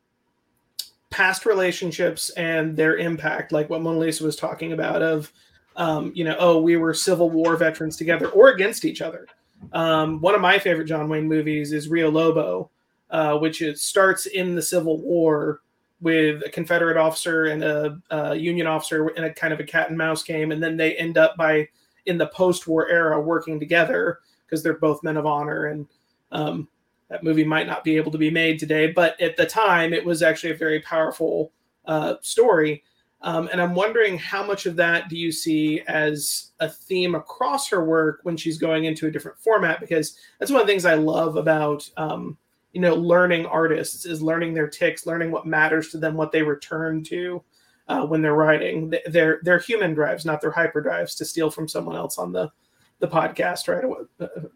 past 1.15 1.47
relationships 1.47 2.31
and 2.31 2.77
their 2.77 2.97
impact, 2.97 3.53
like 3.53 3.71
what 3.71 3.81
Monalisa 3.81 4.23
was 4.23 4.35
talking 4.35 4.73
about, 4.73 5.01
of 5.01 5.33
um, 5.77 6.11
you 6.13 6.25
know, 6.25 6.35
oh, 6.41 6.61
we 6.61 6.77
were 6.77 6.93
Civil 6.93 7.31
War 7.31 7.57
veterans 7.57 7.97
together 7.97 8.31
or 8.31 8.49
against 8.49 8.85
each 8.85 9.01
other. 9.01 9.29
Um, 9.73 10.21
one 10.21 10.35
of 10.35 10.41
my 10.41 10.59
favorite 10.59 10.87
John 10.87 11.09
Wayne 11.09 11.29
movies 11.29 11.73
is 11.73 11.89
Rio 11.89 12.11
Lobo, 12.11 12.69
uh, 13.11 13.39
which 13.39 13.63
is, 13.63 13.81
starts 13.81 14.27
in 14.27 14.57
the 14.57 14.63
Civil 14.63 15.01
War 15.03 15.61
with 16.01 16.43
a 16.45 16.51
Confederate 16.51 16.97
officer 16.97 17.45
and 17.45 17.63
a, 17.63 17.97
a, 18.11 18.35
Union 18.35 18.67
officer 18.67 19.11
in 19.11 19.23
a 19.23 19.33
kind 19.33 19.55
of 19.55 19.61
a 19.61 19.65
cat 19.65 19.91
and 19.91 19.97
mouse 19.97 20.25
game, 20.25 20.51
and 20.51 20.61
then 20.61 20.77
they 20.77 20.97
end 20.97 21.17
up 21.17 21.37
by 21.37 21.69
in 22.07 22.19
the 22.19 22.27
post-war 22.27 22.89
era 22.89 23.21
working 23.21 23.61
together 23.61 24.19
because 24.45 24.65
they're 24.65 24.79
both 24.79 25.05
men 25.05 25.17
of 25.17 25.27
honor. 25.27 25.67
And 25.67 25.87
um, 26.33 26.67
that 27.09 27.23
movie 27.23 27.45
might 27.45 27.67
not 27.67 27.85
be 27.85 27.97
able 27.97 28.13
to 28.13 28.19
be 28.19 28.31
made 28.31 28.59
today, 28.59 28.91
but 28.91 29.21
at 29.21 29.37
the 29.37 29.47
time, 29.47 29.93
it 29.93 30.05
was 30.05 30.23
actually 30.23 30.53
a 30.53 30.57
very 30.57 30.81
powerful 30.81 31.53
uh, 31.87 32.15
story. 32.23 32.83
Um, 33.21 33.49
and 33.51 33.61
I'm 33.61 33.75
wondering 33.75 34.19
how 34.19 34.45
much 34.45 34.67
of 34.67 34.77
that 34.77 35.09
do 35.09 35.17
you 35.17 35.33
see 35.33 35.81
as 35.89 36.53
a 36.61 36.69
theme 36.69 37.15
across 37.15 37.69
her 37.71 37.85
work 37.85 38.21
when 38.23 38.37
she's 38.37 38.59
going 38.59 38.85
into 38.85 39.07
a 39.07 39.11
different 39.11 39.39
format? 39.39 39.81
Because 39.81 40.19
that's 40.39 40.51
one 40.51 40.61
of 40.61 40.67
the 40.67 40.73
things 40.73 40.85
I 40.85 40.95
love 40.95 41.37
about 41.37 41.89
um, 41.97 42.37
you 42.75 42.81
know 42.81 42.95
learning 42.95 43.47
artists 43.47 44.05
is 44.05 44.21
learning 44.21 44.53
their 44.53 44.69
tics, 44.69 45.07
learning 45.07 45.31
what 45.31 45.47
matters 45.47 45.91
to 45.91 45.99
them, 45.99 46.17
what 46.17 46.33
they 46.33 46.43
return 46.43 47.03
to 47.05 47.43
uh, 47.89 48.05
when 48.05 48.21
they're 48.21 48.35
writing. 48.35 48.93
They're 49.07 49.39
they're 49.43 49.59
human 49.59 49.95
drives, 49.95 50.27
not 50.27 50.41
their 50.41 50.51
hyper 50.51 50.81
drives, 50.81 51.15
to 51.15 51.25
steal 51.25 51.51
from 51.51 51.69
someone 51.69 51.97
else 51.97 52.19
on 52.19 52.33
the 52.33 52.51
the 52.99 53.09
podcast 53.09 53.69
right 53.69 54.07
uh, 54.21 54.49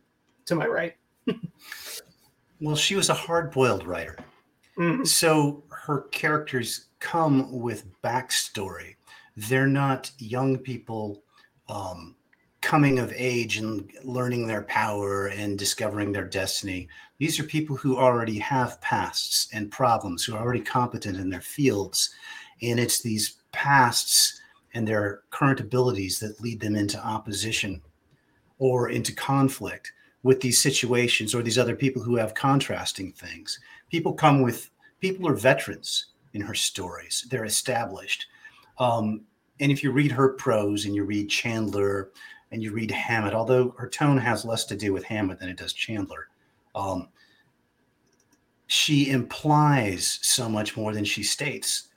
to 0.45 0.55
my 0.55 0.67
right. 0.67 0.95
well, 2.61 2.77
she 2.77 2.97
was 2.97 3.09
a 3.09 3.14
hard 3.14 3.51
boiled 3.51 3.87
writer. 3.87 4.16
Mm-hmm. 4.77 5.05
So 5.05 5.64
her 5.71 6.03
characters 6.12 6.87
come 7.01 7.61
with 7.61 7.87
backstory. 8.03 8.97
They're 9.37 9.66
not 9.66 10.11
young 10.18 10.59
people 10.59 11.23
um, 11.68 12.16
coming 12.61 12.99
of 12.99 13.12
age 13.14 13.59
and 13.59 13.88
learning 14.03 14.47
their 14.47 14.62
power 14.62 15.27
and 15.29 15.59
discovering 15.59 16.12
their 16.12 16.25
destiny. 16.25 16.88
These 17.18 17.38
are 17.38 17.44
people 17.44 17.77
who 17.77 17.97
already 17.97 18.38
have 18.38 18.81
pasts 18.81 19.49
and 19.53 19.71
problems, 19.71 20.25
who 20.25 20.35
are 20.35 20.40
already 20.40 20.61
competent 20.61 21.18
in 21.18 21.31
their 21.31 21.40
fields. 21.40 22.11
And 22.62 22.81
it's 22.81 23.01
these 23.01 23.37
pasts 23.53 24.40
and 24.75 24.87
their 24.87 25.23
current 25.31 25.61
abilities 25.61 26.18
that 26.21 26.40
lead 26.40 26.61
them 26.61 26.75
into 26.75 27.05
opposition 27.05 27.81
or 28.59 28.90
into 28.90 29.14
conflict 29.14 29.92
with 30.23 30.41
these 30.41 30.61
situations 30.61 31.35
or 31.35 31.43
these 31.43 31.59
other 31.59 31.77
people 31.77 32.03
who 32.03 32.17
have 32.17 32.35
contrasting 32.35 33.13
things. 33.13 33.61
People 33.91 34.13
come 34.13 34.43
with 34.43 34.71
people 35.01 35.29
are 35.29 35.35
veterans 35.35 36.07
in 36.35 36.41
her 36.41 36.55
stories. 36.55 37.27
They're 37.31 37.45
established. 37.45 38.27
Um, 38.79 39.23
and 39.61 39.73
if 39.73 39.83
you 39.83 39.91
read 39.91 40.13
her 40.13 40.31
prose 40.31 40.85
and 40.85 40.95
you 40.95 41.05
read 41.05 41.31
Chandler 41.31 42.11
and 42.51 42.63
you 42.63 42.73
read 42.73 42.91
Hammett, 42.91 43.35
although 43.35 43.75
her 43.79 43.89
tone 43.89 44.19
has 44.19 44.45
less 44.45 44.65
to 44.67 44.77
do 44.77 44.93
with 44.93 45.05
Hammett 45.05 45.39
than 45.39 45.49
it 45.49 45.57
does 45.57 45.73
Chandler, 45.73 46.29
um, 46.75 47.09
she 48.67 49.11
implies 49.11 50.19
so 50.23 50.49
much 50.49 50.77
more 50.77 50.93
than 50.93 51.05
she 51.05 51.23
states. 51.23 51.89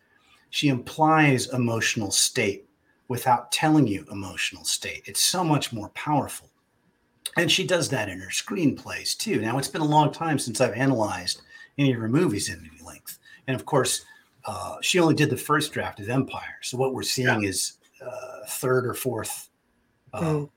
She 0.49 0.69
implies 0.69 1.53
emotional 1.53 2.11
state 2.11 2.67
without 3.07 3.51
telling 3.51 3.87
you 3.87 4.05
emotional 4.11 4.63
state. 4.63 5.03
It's 5.05 5.23
so 5.23 5.43
much 5.43 5.73
more 5.73 5.89
powerful. 5.89 6.50
And 7.37 7.51
she 7.51 7.65
does 7.65 7.89
that 7.89 8.09
in 8.09 8.19
her 8.19 8.29
screenplays 8.29 9.17
too. 9.17 9.39
Now, 9.39 9.57
it's 9.57 9.67
been 9.67 9.81
a 9.81 9.85
long 9.85 10.11
time 10.11 10.37
since 10.37 10.59
I've 10.59 10.73
analyzed 10.73 11.41
any 11.77 11.93
of 11.93 11.99
her 11.99 12.09
movies 12.09 12.49
in 12.49 12.59
any 12.59 12.85
length. 12.85 13.19
And 13.47 13.55
of 13.55 13.65
course, 13.65 14.05
uh, 14.45 14.77
she 14.81 14.99
only 14.99 15.15
did 15.15 15.29
the 15.29 15.37
first 15.37 15.71
draft 15.71 15.99
of 15.99 16.09
Empire. 16.09 16.57
So 16.61 16.77
what 16.77 16.93
we're 16.93 17.03
seeing 17.03 17.43
yeah. 17.43 17.49
is 17.49 17.77
uh, 18.05 18.45
third 18.47 18.85
or 18.85 18.93
fourth 18.93 19.49
uh, 20.13 20.21
mm. 20.21 20.49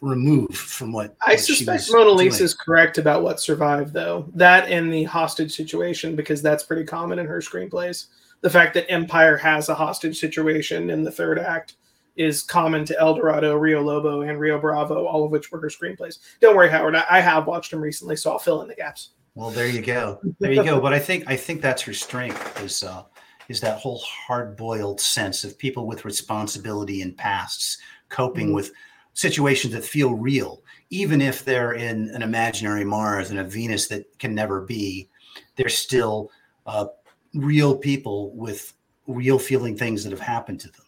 removed 0.00 0.56
from 0.56 0.92
what 0.92 1.14
I 1.26 1.32
what 1.32 1.40
suspect 1.40 1.84
Monalisa 1.90 2.42
is 2.42 2.54
correct 2.54 2.98
about 2.98 3.22
what 3.22 3.40
survived, 3.40 3.92
though. 3.92 4.26
That 4.34 4.68
and 4.70 4.92
the 4.92 5.04
hostage 5.04 5.54
situation, 5.54 6.16
because 6.16 6.42
that's 6.42 6.62
pretty 6.62 6.84
common 6.84 7.18
in 7.18 7.26
her 7.26 7.40
screenplays. 7.40 8.06
The 8.40 8.50
fact 8.50 8.74
that 8.74 8.90
Empire 8.90 9.36
has 9.36 9.68
a 9.68 9.74
hostage 9.74 10.18
situation 10.18 10.90
in 10.90 11.02
the 11.02 11.12
third 11.12 11.38
act 11.38 11.74
is 12.16 12.42
common 12.42 12.84
to 12.84 12.98
El 12.98 13.14
Dorado, 13.14 13.56
Rio 13.56 13.80
Lobo, 13.80 14.22
and 14.22 14.38
Rio 14.38 14.58
Bravo, 14.58 15.06
all 15.06 15.24
of 15.24 15.30
which 15.30 15.50
were 15.50 15.60
her 15.60 15.68
screenplays. 15.68 16.18
Don't 16.40 16.56
worry, 16.56 16.70
Howard. 16.70 16.94
I, 16.94 17.04
I 17.10 17.20
have 17.20 17.46
watched 17.46 17.70
them 17.70 17.80
recently, 17.80 18.16
so 18.16 18.32
I'll 18.32 18.38
fill 18.38 18.62
in 18.62 18.68
the 18.68 18.74
gaps. 18.74 19.10
Well, 19.34 19.50
there 19.50 19.68
you 19.68 19.80
go. 19.80 20.20
There 20.38 20.52
you 20.52 20.62
go. 20.62 20.80
But 20.80 20.92
I 20.92 20.98
think 20.98 21.24
I 21.26 21.36
think 21.36 21.62
that's 21.62 21.82
her 21.82 21.94
strength 21.94 22.62
is 22.62 22.82
uh, 22.82 23.04
is 23.48 23.60
that 23.60 23.78
whole 23.78 24.00
hard 24.00 24.56
boiled 24.56 25.00
sense 25.00 25.44
of 25.44 25.58
people 25.58 25.86
with 25.86 26.04
responsibility 26.04 27.02
and 27.02 27.16
pasts 27.16 27.78
coping 28.10 28.46
mm-hmm. 28.48 28.56
with 28.56 28.72
situations 29.14 29.72
that 29.72 29.84
feel 29.84 30.14
real, 30.14 30.62
even 30.90 31.20
if 31.20 31.44
they're 31.44 31.72
in 31.72 32.10
an 32.10 32.22
imaginary 32.22 32.84
Mars 32.84 33.30
and 33.30 33.38
a 33.38 33.44
Venus 33.44 33.88
that 33.88 34.18
can 34.18 34.34
never 34.34 34.60
be. 34.60 35.08
They're 35.56 35.70
still 35.70 36.30
uh, 36.66 36.86
real 37.34 37.76
people 37.76 38.34
with 38.34 38.74
real 39.06 39.38
feeling 39.38 39.76
things 39.76 40.04
that 40.04 40.10
have 40.10 40.20
happened 40.20 40.60
to 40.60 40.68
them. 40.68 40.81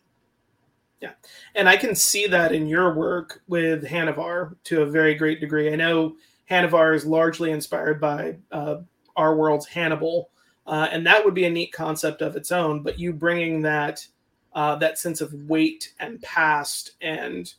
Yeah. 1.05 1.13
And 1.55 1.69
I 1.69 1.77
can 1.77 1.95
see 1.95 2.27
that 2.29 2.53
in 2.53 2.67
your 2.67 2.95
work 2.95 3.43
with 3.47 3.85
Hanuvar 3.85 4.57
to 4.65 4.81
a 4.81 4.87
very 4.87 5.15
great 5.15 5.39
degree. 5.39 5.71
I 5.71 5.77
know 5.77 6.17
Hanuvar 6.51 6.95
is 6.95 7.05
largely 7.05 7.51
inspired 7.51 8.01
by 8.01 8.39
uh, 8.51 8.77
our 9.15 9.37
world's 9.37 9.67
Hannibal, 9.67 10.31
uh, 10.67 10.89
and 10.91 11.07
that 11.07 11.23
would 11.23 11.35
be 11.35 11.45
a 11.45 11.51
neat 11.51 11.75
concept 11.75 12.23
of 12.23 12.37
its 12.37 12.51
own. 12.51 12.83
But 12.83 12.99
you 12.99 13.13
bringing 13.13 13.61
that 13.63 14.07
uh, 14.55 14.77
that 14.77 14.99
sense 14.99 15.21
of 15.21 15.35
weight 15.47 15.93
and 16.01 16.23
past 16.23 16.93
and 17.03 17.53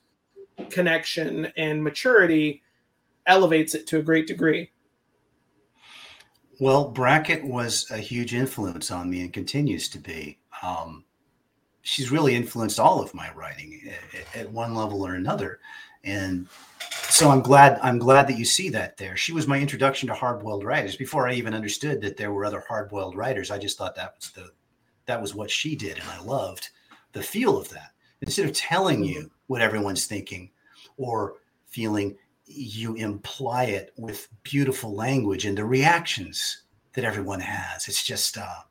connection 0.71 1.45
and 1.55 1.83
maturity 1.83 2.63
elevates 3.27 3.75
it 3.75 3.85
to 3.87 3.99
a 3.99 4.03
great 4.03 4.25
degree. 4.25 4.71
Well, 6.59 6.89
Brackett 6.89 7.43
was 7.43 7.85
a 7.91 7.97
huge 7.97 8.33
influence 8.33 8.89
on 8.89 9.07
me 9.07 9.21
and 9.21 9.31
continues 9.31 9.87
to 9.89 9.99
be. 9.99 10.39
Um, 10.63 11.04
she's 11.85 12.11
really 12.11 12.35
influenced 12.35 12.79
all 12.79 13.01
of 13.01 13.13
my 13.13 13.31
writing 13.33 13.79
at, 14.33 14.41
at 14.41 14.51
one 14.51 14.73
level 14.73 15.05
or 15.05 15.15
another, 15.15 15.59
and 16.03 16.47
so 17.09 17.29
I'm 17.29 17.41
glad 17.41 17.79
I'm 17.81 17.99
glad 17.99 18.27
that 18.27 18.37
you 18.37 18.45
see 18.45 18.69
that 18.69 18.97
there. 18.97 19.15
She 19.15 19.31
was 19.31 19.47
my 19.47 19.59
introduction 19.59 20.07
to 20.07 20.13
hard-boiled 20.15 20.65
writers 20.65 20.95
before 20.95 21.27
I 21.27 21.33
even 21.33 21.53
understood 21.53 22.01
that 22.01 22.17
there 22.17 22.33
were 22.33 22.45
other 22.45 22.63
hard-boiled 22.67 23.15
writers. 23.15 23.51
I 23.51 23.59
just 23.59 23.77
thought 23.77 23.95
that 23.95 24.15
was 24.17 24.31
the 24.31 24.49
that 25.05 25.21
was 25.21 25.35
what 25.35 25.51
she 25.51 25.75
did, 25.75 25.99
and 25.99 26.09
I 26.09 26.19
loved 26.21 26.69
the 27.13 27.23
feel 27.23 27.57
of 27.57 27.69
that. 27.69 27.91
Instead 28.21 28.45
of 28.45 28.53
telling 28.53 29.03
you 29.03 29.29
what 29.47 29.61
everyone's 29.61 30.07
thinking 30.07 30.49
or 30.97 31.35
feeling, 31.67 32.17
you 32.45 32.95
imply 32.95 33.65
it 33.65 33.93
with 33.97 34.27
beautiful 34.43 34.95
language 34.95 35.45
and 35.45 35.57
the 35.57 35.65
reactions 35.65 36.63
that 36.93 37.05
everyone 37.05 37.41
has. 37.41 37.87
It's 37.87 38.03
just 38.03 38.37
uh, 38.37 38.61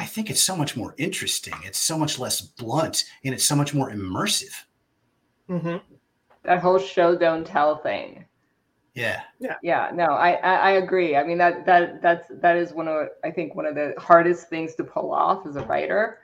I 0.00 0.06
think 0.06 0.30
it's 0.30 0.42
so 0.42 0.56
much 0.56 0.76
more 0.76 0.94
interesting. 0.96 1.54
It's 1.64 1.78
so 1.78 1.98
much 1.98 2.18
less 2.18 2.40
blunt, 2.40 3.04
and 3.24 3.34
it's 3.34 3.44
so 3.44 3.54
much 3.54 3.74
more 3.74 3.90
immersive. 3.90 4.54
Mm-hmm 5.48 5.76
that 6.42 6.60
whole 6.60 6.78
show 6.78 7.16
don't 7.16 7.46
tell 7.46 7.76
thing. 7.76 8.24
Yeah. 8.94 9.22
Yeah. 9.38 9.56
Yeah. 9.62 9.90
No, 9.94 10.06
I, 10.06 10.32
I, 10.32 10.54
I 10.54 10.70
agree. 10.72 11.16
I 11.16 11.22
mean 11.22 11.38
that 11.38 11.64
that 11.66 12.02
that's 12.02 12.28
that 12.40 12.56
is 12.56 12.72
one 12.72 12.88
of 12.88 13.08
I 13.22 13.30
think 13.30 13.54
one 13.54 13.66
of 13.66 13.74
the 13.74 13.94
hardest 13.98 14.48
things 14.48 14.74
to 14.76 14.84
pull 14.84 15.12
off 15.12 15.46
as 15.46 15.56
a 15.56 15.64
writer, 15.64 16.18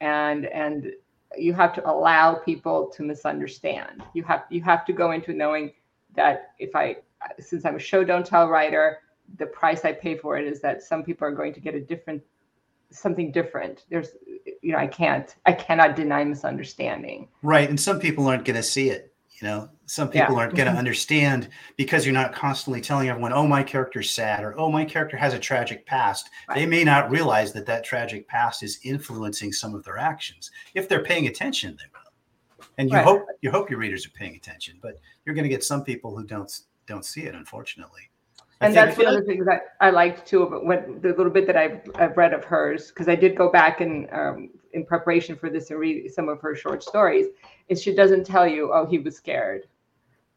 and 0.00 0.46
and 0.46 0.92
you 1.36 1.54
have 1.54 1.72
to 1.74 1.88
allow 1.88 2.34
people 2.34 2.88
to 2.96 3.02
misunderstand. 3.02 4.02
You 4.14 4.24
have 4.24 4.44
you 4.50 4.62
have 4.62 4.84
to 4.86 4.92
go 4.92 5.12
into 5.12 5.32
knowing 5.32 5.72
that 6.16 6.54
if 6.58 6.74
I 6.74 6.96
since 7.38 7.64
I'm 7.64 7.76
a 7.76 7.80
show 7.80 8.02
don't 8.02 8.26
tell 8.26 8.48
writer, 8.48 8.98
the 9.38 9.46
price 9.46 9.84
I 9.84 9.92
pay 9.92 10.16
for 10.16 10.36
it 10.36 10.46
is 10.46 10.60
that 10.62 10.82
some 10.82 11.04
people 11.04 11.26
are 11.28 11.32
going 11.32 11.54
to 11.54 11.60
get 11.60 11.74
a 11.74 11.80
different 11.80 12.20
something 12.92 13.32
different. 13.32 13.84
There's 13.90 14.10
you 14.60 14.72
know 14.72 14.78
I 14.78 14.86
can't 14.86 15.34
I 15.46 15.52
cannot 15.52 15.96
deny 15.96 16.24
misunderstanding. 16.24 17.28
Right, 17.42 17.68
and 17.68 17.78
some 17.78 17.98
people 17.98 18.26
aren't 18.26 18.44
going 18.44 18.56
to 18.56 18.62
see 18.62 18.90
it 18.90 19.12
you 19.42 19.48
know, 19.48 19.68
some 19.86 20.08
people 20.08 20.36
yeah. 20.36 20.40
aren't 20.40 20.54
going 20.54 20.66
to 20.66 20.70
mm-hmm. 20.70 20.78
understand 20.78 21.48
because 21.76 22.06
you're 22.06 22.14
not 22.14 22.32
constantly 22.32 22.80
telling 22.80 23.08
everyone, 23.08 23.32
"Oh, 23.32 23.46
my 23.46 23.64
character's 23.64 24.08
sad," 24.08 24.44
or 24.44 24.56
"Oh, 24.56 24.70
my 24.70 24.84
character 24.84 25.16
has 25.16 25.34
a 25.34 25.38
tragic 25.38 25.84
past." 25.84 26.30
Right. 26.48 26.54
They 26.54 26.66
may 26.66 26.84
not 26.84 27.10
realize 27.10 27.52
that 27.54 27.66
that 27.66 27.82
tragic 27.82 28.28
past 28.28 28.62
is 28.62 28.78
influencing 28.84 29.52
some 29.52 29.74
of 29.74 29.82
their 29.82 29.98
actions. 29.98 30.52
If 30.74 30.88
they're 30.88 31.02
paying 31.02 31.26
attention, 31.26 31.76
they 31.76 31.86
will. 31.92 32.66
And 32.78 32.88
you 32.88 32.94
right. 32.94 33.04
hope 33.04 33.26
you 33.40 33.50
hope 33.50 33.68
your 33.68 33.80
readers 33.80 34.06
are 34.06 34.10
paying 34.10 34.36
attention, 34.36 34.78
but 34.80 35.00
you're 35.24 35.34
going 35.34 35.42
to 35.42 35.50
get 35.50 35.64
some 35.64 35.82
people 35.82 36.16
who 36.16 36.24
don't 36.24 36.60
don't 36.86 37.04
see 37.04 37.22
it, 37.22 37.34
unfortunately. 37.34 38.11
And 38.62 38.74
that's 38.74 38.96
one 38.96 39.08
of 39.08 39.14
the 39.14 39.22
things 39.22 39.44
that 39.46 39.74
I 39.80 39.90
liked 39.90 40.26
too 40.26 40.42
about 40.44 40.64
when 40.64 41.00
the 41.00 41.08
little 41.08 41.30
bit 41.30 41.46
that 41.46 41.56
I've, 41.56 41.80
I've 41.96 42.16
read 42.16 42.32
of 42.32 42.44
hers, 42.44 42.88
because 42.88 43.08
I 43.08 43.14
did 43.14 43.36
go 43.36 43.50
back 43.50 43.80
and 43.80 44.08
um, 44.12 44.50
in 44.72 44.84
preparation 44.84 45.36
for 45.36 45.50
this 45.50 45.70
and 45.70 45.78
read 45.78 46.12
some 46.12 46.28
of 46.28 46.40
her 46.40 46.54
short 46.54 46.82
stories 46.82 47.26
is 47.68 47.82
she 47.82 47.94
doesn't 47.94 48.24
tell 48.24 48.46
you 48.46 48.72
oh 48.72 48.86
he 48.86 48.98
was 48.98 49.16
scared 49.16 49.66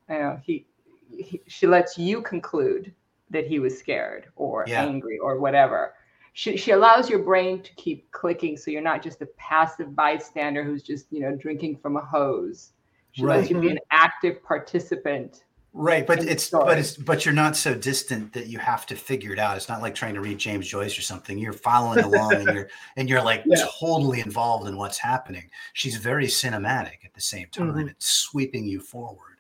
you 0.10 0.20
know 0.20 0.40
he, 0.44 0.66
he 1.10 1.42
she 1.48 1.68
lets 1.68 1.98
you 1.98 2.22
conclude 2.22 2.94
that 3.30 3.48
he 3.48 3.60
was 3.60 3.78
scared 3.78 4.28
or 4.36 4.66
yeah. 4.68 4.84
angry 4.84 5.18
or 5.20 5.40
whatever 5.40 5.94
she, 6.34 6.58
she 6.58 6.72
allows 6.72 7.10
your 7.10 7.20
brain 7.20 7.62
to 7.62 7.74
keep 7.76 8.12
clicking 8.12 8.58
so 8.58 8.72
you're 8.72 8.82
not 8.82 9.02
just 9.02 9.22
a 9.22 9.26
passive 9.38 9.96
bystander 9.96 10.64
who's 10.64 10.84
just 10.84 11.12
you 11.12 11.22
know 11.22 11.36
drinking 11.36 11.78
from 11.78 11.98
a 11.98 12.02
hose 12.02 12.72
she 13.12 13.24
right. 13.24 13.38
lets 13.38 13.50
you 13.50 13.60
be 13.60 13.70
an 13.70 13.80
active 13.92 14.44
participant 14.44 15.46
Right, 15.78 16.08
but 16.08 16.24
it's 16.24 16.46
story. 16.46 16.64
but 16.66 16.78
it's 16.80 16.96
but 16.96 17.26
you're 17.26 17.34
not 17.34 17.58
so 17.58 17.76
distant 17.76 18.32
that 18.32 18.48
you 18.48 18.58
have 18.60 18.86
to 18.86 18.96
figure 18.96 19.34
it 19.34 19.40
out. 19.40 19.58
It's 19.58 19.68
not 19.68 19.82
like 19.82 19.94
trying 19.94 20.14
to 20.14 20.22
read 20.22 20.38
James 20.38 20.66
Joyce 20.66 20.98
or 20.98 21.02
something. 21.02 21.38
You're 21.38 21.52
following 21.52 22.00
along 22.00 22.34
and 22.34 22.48
you're 22.54 22.70
and 22.96 23.10
you're 23.10 23.22
like 23.22 23.44
Yeah. 23.46 23.66
totally 23.82 24.22
involved 24.22 24.70
in 24.70 24.78
what's 24.78 24.98
happening. 24.98 25.50
She's 25.74 25.98
very 25.98 26.28
cinematic 26.28 27.04
at 27.04 27.14
the 27.14 27.20
same 27.20 27.48
time. 27.52 27.74
Mhm. 27.74 27.90
It's 27.90 28.06
sweeping 28.08 28.66
you 28.66 28.80
forward. 28.80 29.40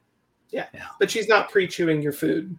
Yeah. 0.49 0.65
yeah. 0.73 0.87
But 0.99 1.09
she's 1.09 1.29
not 1.29 1.49
pre-chewing 1.49 2.01
your 2.01 2.11
food 2.11 2.57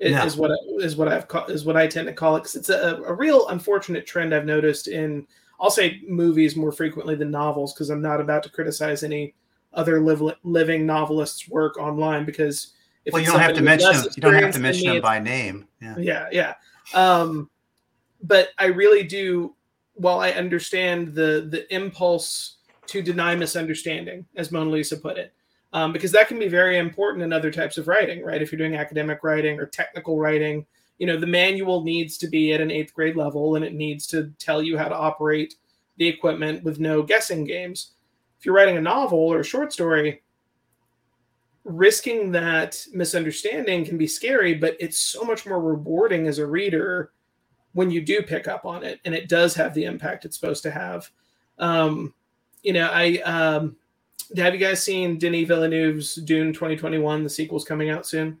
i- 0.00 0.10
No. 0.10 0.24
is 0.24 0.36
what 0.36 0.52
I- 0.52 0.84
is 0.84 0.94
what 0.96 1.08
I've 1.08 1.26
ca- 1.26 1.46
is 1.46 1.64
what 1.64 1.76
I 1.76 1.88
tend 1.88 2.06
to 2.06 2.14
call 2.14 2.36
it 2.36 2.40
because 2.44 2.54
it's 2.54 2.68
a, 2.68 3.02
a 3.04 3.12
real 3.12 3.48
unfortunate 3.48 4.06
trend 4.06 4.32
I've 4.34 4.46
noticed 4.46 4.86
in 4.86 5.26
I'll 5.58 5.70
say 5.70 6.00
movies 6.06 6.54
more 6.54 6.70
frequently 6.70 7.16
than 7.16 7.32
novels 7.32 7.74
because 7.74 7.90
I'm 7.90 8.02
not 8.02 8.20
about 8.20 8.44
to 8.44 8.50
criticize 8.50 9.02
any 9.02 9.34
other 9.72 10.00
live, 10.00 10.22
living 10.44 10.86
novelists' 10.86 11.48
work 11.48 11.76
online 11.76 12.24
because 12.24 12.74
if 13.06 13.12
well, 13.12 13.22
you 13.22 13.28
don't 13.28 13.40
have 13.40 13.54
to 13.54 13.62
mention 13.62 13.92
them. 13.92 14.06
You 14.16 14.20
don't 14.20 14.34
have 14.34 14.52
to 14.52 14.58
mention 14.58 14.88
me, 14.88 14.94
them 14.94 15.02
by 15.02 15.18
name. 15.20 15.66
Yeah. 15.80 15.94
yeah 15.98 16.26
yeah 16.32 16.54
um 16.94 17.48
but 18.22 18.48
i 18.58 18.66
really 18.66 19.02
do 19.02 19.54
while 19.94 20.20
i 20.20 20.30
understand 20.32 21.14
the 21.14 21.48
the 21.50 21.72
impulse 21.74 22.56
to 22.86 23.02
deny 23.02 23.34
misunderstanding 23.34 24.26
as 24.36 24.50
monalisa 24.50 25.00
put 25.00 25.16
it 25.16 25.32
um, 25.72 25.92
because 25.92 26.12
that 26.12 26.28
can 26.28 26.38
be 26.38 26.48
very 26.48 26.78
important 26.78 27.22
in 27.22 27.32
other 27.32 27.50
types 27.50 27.78
of 27.78 27.88
writing 27.88 28.22
right 28.24 28.42
if 28.42 28.50
you're 28.50 28.58
doing 28.58 28.76
academic 28.76 29.22
writing 29.22 29.58
or 29.58 29.66
technical 29.66 30.18
writing 30.18 30.64
you 30.98 31.06
know 31.06 31.18
the 31.18 31.26
manual 31.26 31.82
needs 31.82 32.16
to 32.18 32.28
be 32.28 32.52
at 32.52 32.60
an 32.60 32.70
eighth 32.70 32.94
grade 32.94 33.16
level 33.16 33.56
and 33.56 33.64
it 33.64 33.74
needs 33.74 34.06
to 34.06 34.32
tell 34.38 34.62
you 34.62 34.78
how 34.78 34.88
to 34.88 34.94
operate 34.94 35.54
the 35.98 36.06
equipment 36.06 36.62
with 36.62 36.78
no 36.78 37.02
guessing 37.02 37.44
games 37.44 37.92
if 38.38 38.46
you're 38.46 38.54
writing 38.54 38.76
a 38.76 38.80
novel 38.80 39.18
or 39.18 39.40
a 39.40 39.44
short 39.44 39.72
story 39.72 40.22
risking 41.66 42.30
that 42.30 42.86
misunderstanding 42.92 43.84
can 43.84 43.98
be 43.98 44.06
scary, 44.06 44.54
but 44.54 44.76
it's 44.78 44.98
so 44.98 45.24
much 45.24 45.44
more 45.44 45.60
rewarding 45.60 46.26
as 46.28 46.38
a 46.38 46.46
reader 46.46 47.10
when 47.72 47.90
you 47.90 48.00
do 48.00 48.22
pick 48.22 48.48
up 48.48 48.64
on 48.64 48.82
it, 48.84 49.00
and 49.04 49.14
it 49.14 49.28
does 49.28 49.54
have 49.54 49.74
the 49.74 49.84
impact 49.84 50.24
it's 50.24 50.38
supposed 50.38 50.62
to 50.62 50.70
have. 50.70 51.10
Um, 51.58 52.14
you 52.62 52.72
know, 52.72 52.88
I 52.90 53.18
um, 53.18 53.76
have 54.36 54.54
you 54.54 54.60
guys 54.60 54.82
seen 54.82 55.18
Denis 55.18 55.46
Villeneuve's 55.46 56.14
Dune 56.16 56.52
2021? 56.52 57.22
The 57.22 57.28
sequel's 57.30 57.64
coming 57.64 57.90
out 57.90 58.06
soon. 58.06 58.38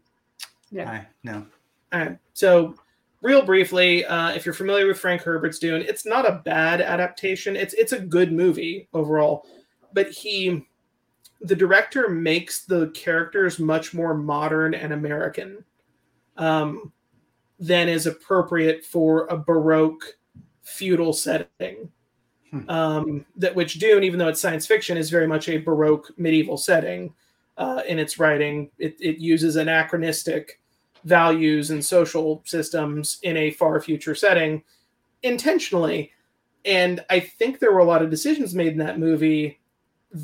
Yeah. 0.70 0.90
I 0.90 1.06
no. 1.22 1.46
All 1.92 2.00
right. 2.00 2.18
So, 2.34 2.74
real 3.22 3.42
briefly, 3.42 4.04
uh, 4.04 4.30
if 4.30 4.46
you're 4.46 4.54
familiar 4.54 4.86
with 4.86 4.98
Frank 4.98 5.22
Herbert's 5.22 5.58
Dune, 5.58 5.82
it's 5.82 6.06
not 6.06 6.28
a 6.28 6.42
bad 6.44 6.80
adaptation. 6.80 7.56
It's 7.56 7.74
it's 7.74 7.92
a 7.92 8.00
good 8.00 8.32
movie 8.32 8.88
overall, 8.94 9.46
but 9.92 10.10
he, 10.10 10.66
the 11.40 11.56
director, 11.56 12.08
makes 12.08 12.64
the 12.64 12.88
characters 12.88 13.58
much 13.58 13.94
more 13.94 14.14
modern 14.14 14.74
and 14.74 14.92
American, 14.92 15.64
um, 16.36 16.92
than 17.58 17.88
is 17.88 18.06
appropriate 18.06 18.84
for 18.84 19.26
a 19.26 19.36
baroque 19.36 20.04
feudal 20.62 21.12
setting. 21.12 21.90
Hmm. 22.50 22.70
Um, 22.70 23.26
that 23.36 23.54
which 23.54 23.74
Dune, 23.74 24.04
even 24.04 24.18
though 24.18 24.28
it's 24.28 24.40
science 24.40 24.66
fiction, 24.66 24.96
is 24.96 25.10
very 25.10 25.26
much 25.26 25.48
a 25.48 25.58
baroque 25.58 26.12
medieval 26.16 26.56
setting 26.56 27.14
uh, 27.56 27.82
in 27.86 27.98
its 27.98 28.18
writing. 28.18 28.70
It, 28.78 28.96
it 29.00 29.18
uses 29.18 29.56
anachronistic 29.56 30.60
values 31.04 31.70
and 31.70 31.84
social 31.84 32.42
systems 32.44 33.18
in 33.22 33.36
a 33.36 33.50
far 33.52 33.80
future 33.80 34.14
setting 34.14 34.62
intentionally. 35.22 36.12
And 36.64 37.04
I 37.10 37.20
think 37.20 37.58
there 37.58 37.72
were 37.72 37.78
a 37.78 37.84
lot 37.84 38.02
of 38.02 38.10
decisions 38.10 38.54
made 38.54 38.72
in 38.72 38.78
that 38.78 38.98
movie 38.98 39.60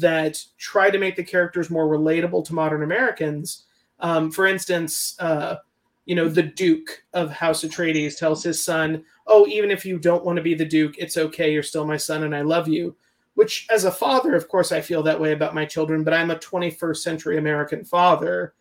that 0.01 0.43
try 0.59 0.91
to 0.91 0.99
make 0.99 1.17
the 1.17 1.25
characters 1.25 1.71
more 1.71 1.87
relatable 1.87 2.45
to 2.47 2.55
modern 2.55 2.83
Americans. 2.83 3.65
Um, 4.01 4.31
for 4.31 4.47
instance, 4.47 5.15
uh, 5.19 5.57
you 6.05 6.15
know, 6.15 6.29
the 6.29 6.43
Duke 6.43 7.05
of 7.13 7.31
House 7.31 7.63
Atreides 7.63 8.19
tells 8.19 8.43
his 8.43 8.63
son, 8.63 9.05
"Oh, 9.27 9.47
even 9.47 9.71
if 9.71 9.85
you 9.85 9.99
don't 9.99 10.25
want 10.25 10.37
to 10.37 10.43
be 10.43 10.55
the 10.55 10.65
Duke, 10.65 10.95
it's 10.99 11.17
okay. 11.17 11.53
You're 11.53 11.63
still 11.63 11.87
my 11.87 11.97
son, 11.97 12.25
and 12.25 12.35
I 12.35 12.43
love 12.43 12.69
you." 12.69 12.97
Which, 13.35 13.67
as 13.71 13.85
a 13.85 13.93
father, 13.93 14.35
of 14.35 14.49
course, 14.49 14.73
I 14.73 14.81
feel 14.81 15.03
that 15.05 15.21
way 15.21 15.33
about 15.33 15.55
my 15.55 15.65
children. 15.65 16.05
But 16.05 16.15
I'm 16.15 16.31
a 16.31 16.37
21st 16.37 17.03
century 17.03 17.39
American 17.39 17.85
father, 17.85 18.55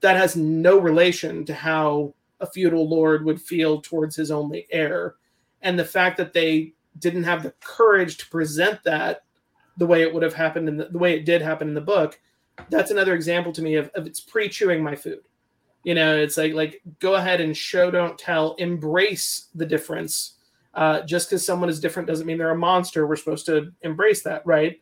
that 0.00 0.16
has 0.16 0.36
no 0.36 0.78
relation 0.78 1.44
to 1.46 1.54
how 1.54 2.14
a 2.40 2.46
feudal 2.46 2.88
lord 2.88 3.24
would 3.24 3.40
feel 3.40 3.80
towards 3.80 4.14
his 4.14 4.30
only 4.30 4.66
heir. 4.70 5.14
And 5.62 5.78
the 5.78 5.84
fact 5.84 6.18
that 6.18 6.34
they 6.34 6.74
didn't 6.98 7.24
have 7.24 7.42
the 7.42 7.54
courage 7.60 8.18
to 8.18 8.28
present 8.28 8.82
that 8.84 9.23
the 9.76 9.86
way 9.86 10.02
it 10.02 10.12
would 10.12 10.22
have 10.22 10.34
happened 10.34 10.68
in 10.68 10.76
the, 10.76 10.86
the 10.86 10.98
way 10.98 11.14
it 11.14 11.24
did 11.24 11.42
happen 11.42 11.68
in 11.68 11.74
the 11.74 11.80
book, 11.80 12.20
that's 12.70 12.90
another 12.90 13.14
example 13.14 13.52
to 13.52 13.62
me 13.62 13.74
of, 13.74 13.90
of 13.94 14.06
it's 14.06 14.20
pre-chewing 14.20 14.82
my 14.82 14.94
food. 14.94 15.20
You 15.82 15.94
know, 15.94 16.16
it's 16.16 16.36
like 16.36 16.54
like 16.54 16.82
go 17.00 17.14
ahead 17.14 17.40
and 17.40 17.56
show, 17.56 17.90
don't 17.90 18.18
tell, 18.18 18.54
embrace 18.54 19.48
the 19.54 19.66
difference. 19.66 20.34
Uh, 20.72 21.02
just 21.02 21.28
because 21.28 21.46
someone 21.46 21.68
is 21.68 21.78
different 21.78 22.08
doesn't 22.08 22.26
mean 22.26 22.38
they're 22.38 22.50
a 22.50 22.56
monster. 22.56 23.06
We're 23.06 23.16
supposed 23.16 23.46
to 23.46 23.72
embrace 23.82 24.22
that, 24.22 24.44
right? 24.46 24.80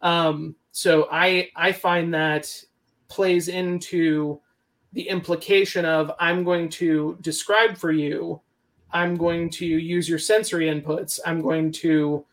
Um, 0.00 0.54
so 0.70 1.08
I 1.10 1.50
I 1.56 1.72
find 1.72 2.14
that 2.14 2.62
plays 3.08 3.48
into 3.48 4.40
the 4.92 5.08
implication 5.08 5.84
of 5.84 6.12
I'm 6.20 6.44
going 6.44 6.68
to 6.70 7.18
describe 7.20 7.76
for 7.76 7.90
you, 7.90 8.40
I'm 8.92 9.16
going 9.16 9.50
to 9.50 9.66
use 9.66 10.08
your 10.08 10.20
sensory 10.20 10.66
inputs, 10.66 11.18
I'm 11.26 11.40
going 11.40 11.72
to 11.72 12.24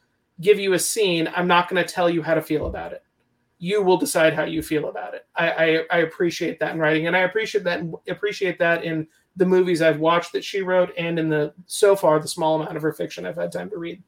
give 0.42 0.60
you 0.60 0.74
a 0.74 0.80
scene, 0.80 1.30
I'm 1.36 1.48
not 1.48 1.70
going 1.70 1.84
to 1.84 1.94
tell 1.94 2.10
you 2.10 2.22
how 2.22 2.34
to 2.34 2.42
feel 2.42 2.66
about 2.66 2.94
it. 2.94 3.04
You 3.60 3.82
will 3.84 3.98
decide 3.98 4.34
how 4.34 4.44
you 4.44 4.62
feel 4.64 4.90
about 4.90 5.14
it. 5.14 5.28
I, 5.36 5.52
I, 5.52 5.84
I 5.92 5.98
appreciate 6.00 6.60
that 6.60 6.74
in 6.74 6.80
writing, 6.80 7.08
and 7.08 7.16
I 7.16 7.20
appreciate 7.20 7.64
that 7.64 7.82
appreciate 8.10 8.58
that 8.60 8.84
in 8.84 9.08
the 9.36 9.46
movies 9.46 9.82
I've 9.82 10.00
watched 10.00 10.34
that 10.34 10.44
she 10.44 10.62
wrote, 10.62 10.92
and 10.98 11.20
in 11.20 11.30
the 11.30 11.54
so 11.68 11.96
far 11.96 12.20
the 12.20 12.28
small 12.28 12.60
amount 12.60 12.76
of 12.76 12.82
her 12.82 12.92
fiction 12.92 13.26
I've 13.26 13.38
had 13.38 13.52
time 13.52 13.70
to 13.70 13.78
read. 13.78 14.02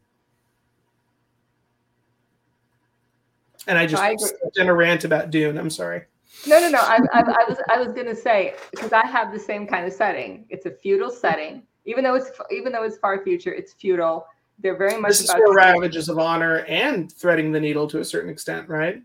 And 3.68 3.78
I 3.78 3.86
just 3.86 4.02
I 4.02 4.16
in 4.56 4.70
a 4.70 4.74
rant 4.74 5.06
about 5.06 5.30
Dune. 5.30 5.58
I'm 5.58 5.70
sorry. 5.70 6.04
No, 6.48 6.60
no, 6.60 6.70
no. 6.70 6.80
I, 6.80 7.00
I, 7.14 7.20
I 7.20 7.46
was 7.48 7.58
I 7.70 7.78
was 7.78 7.94
gonna 7.94 8.16
say 8.16 8.56
because 8.72 8.92
I 8.92 9.06
have 9.06 9.32
the 9.32 9.40
same 9.40 9.68
kind 9.68 9.86
of 9.86 9.94
setting. 9.94 10.46
It's 10.50 10.66
a 10.66 10.72
feudal 10.72 11.10
setting, 11.10 11.64
even 11.86 12.04
though 12.04 12.16
it's 12.16 12.32
even 12.52 12.72
though 12.74 12.84
it's 12.84 12.98
far 12.98 13.24
future. 13.24 13.54
It's 13.54 13.74
feudal. 13.74 14.26
They're 14.60 14.78
very 14.78 15.00
much 15.00 15.10
This 15.10 15.22
is 15.22 15.30
about 15.30 15.38
for 15.38 15.56
Ravages 15.56 16.10
of 16.10 16.20
Honor 16.20 16.60
and 16.60 17.12
threading 17.12 17.52
the 17.52 17.60
needle 17.60 17.88
to 17.88 18.00
a 18.00 18.06
certain 18.06 18.30
extent, 18.30 18.70
right? 18.70 19.02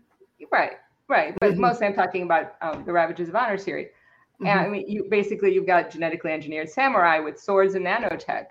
right, 0.51 0.73
right. 1.07 1.35
But 1.39 1.53
Mhm. 1.53 1.57
mostly 1.57 1.87
I'm 1.87 1.93
talking 1.93 2.23
about 2.23 2.55
um, 2.61 2.85
the 2.85 2.93
Ravages 2.93 3.29
of 3.29 3.35
Honor 3.35 3.57
series. 3.57 3.89
And 4.41 4.59
I 4.59 4.67
mean, 4.69 4.87
you 4.87 5.03
basically 5.09 5.53
you've 5.53 5.67
got 5.67 5.91
genetically 5.91 6.31
engineered 6.31 6.69
samurai 6.69 7.19
with 7.19 7.37
swords 7.37 7.75
and 7.75 7.85
nanotech, 7.85 8.47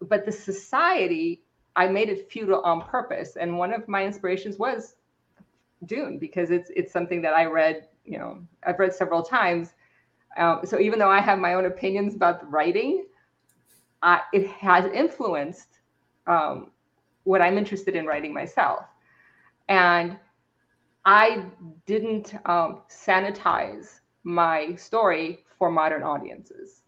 but 0.00 0.24
the 0.24 0.30
society 0.30 1.42
I 1.74 1.88
made 1.88 2.08
it 2.08 2.30
feudal 2.30 2.62
on 2.62 2.82
purpose. 2.82 3.36
And 3.36 3.58
one 3.58 3.72
of 3.72 3.86
my 3.88 4.04
inspirations 4.04 4.56
was 4.56 4.94
Dune 5.84 6.18
because 6.18 6.50
it's 6.50 6.70
it's 6.70 6.92
something 6.92 7.20
that 7.22 7.34
I 7.34 7.46
read. 7.46 7.88
You 8.04 8.18
know, 8.18 8.38
I've 8.62 8.78
read 8.78 8.94
several 8.94 9.22
times. 9.22 9.74
Um, 10.36 10.60
so 10.64 10.78
even 10.78 10.98
though 10.98 11.10
I 11.10 11.20
have 11.20 11.38
my 11.38 11.54
own 11.54 11.66
opinions 11.66 12.14
about 12.14 12.40
the 12.40 12.46
writing, 12.46 13.06
I, 14.02 14.20
it 14.32 14.46
has 14.48 14.84
influenced 14.86 15.75
um, 16.26 16.72
what 17.24 17.40
I'm 17.42 17.58
interested 17.58 17.94
in 17.96 18.06
writing 18.06 18.32
myself. 18.32 18.84
And 19.68 20.18
I 21.04 21.46
didn't 21.86 22.34
um, 22.46 22.82
sanitize 22.88 24.00
my 24.24 24.74
story 24.76 25.44
for 25.58 25.70
modern 25.70 26.02
audiences. 26.02 26.82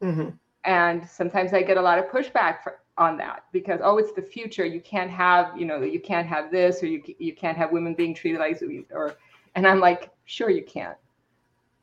hmm 0.00 0.38
And 0.64 1.06
sometimes 1.08 1.52
I 1.54 1.62
get 1.62 1.76
a 1.76 1.82
lot 1.82 1.98
of 1.98 2.06
pushback 2.06 2.62
for, 2.62 2.80
on 2.98 3.16
that 3.18 3.44
because 3.52 3.80
oh, 3.82 3.98
it's 3.98 4.12
the 4.12 4.22
future. 4.22 4.64
You 4.64 4.80
can't 4.80 5.10
have 5.10 5.58
you 5.58 5.66
know 5.66 5.82
you 5.82 6.00
can't 6.00 6.26
have 6.26 6.50
this 6.50 6.82
or 6.82 6.86
you 6.86 7.02
you 7.18 7.34
can't 7.34 7.56
have 7.58 7.72
women 7.72 7.94
being 7.94 8.14
treated 8.14 8.40
like 8.40 8.60
or 8.92 9.16
and 9.54 9.66
I'm 9.66 9.80
like 9.80 10.10
sure 10.24 10.50
you 10.50 10.64
can't. 10.64 10.96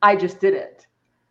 I 0.02 0.16
just 0.16 0.40
did 0.40 0.54
it 0.54 0.88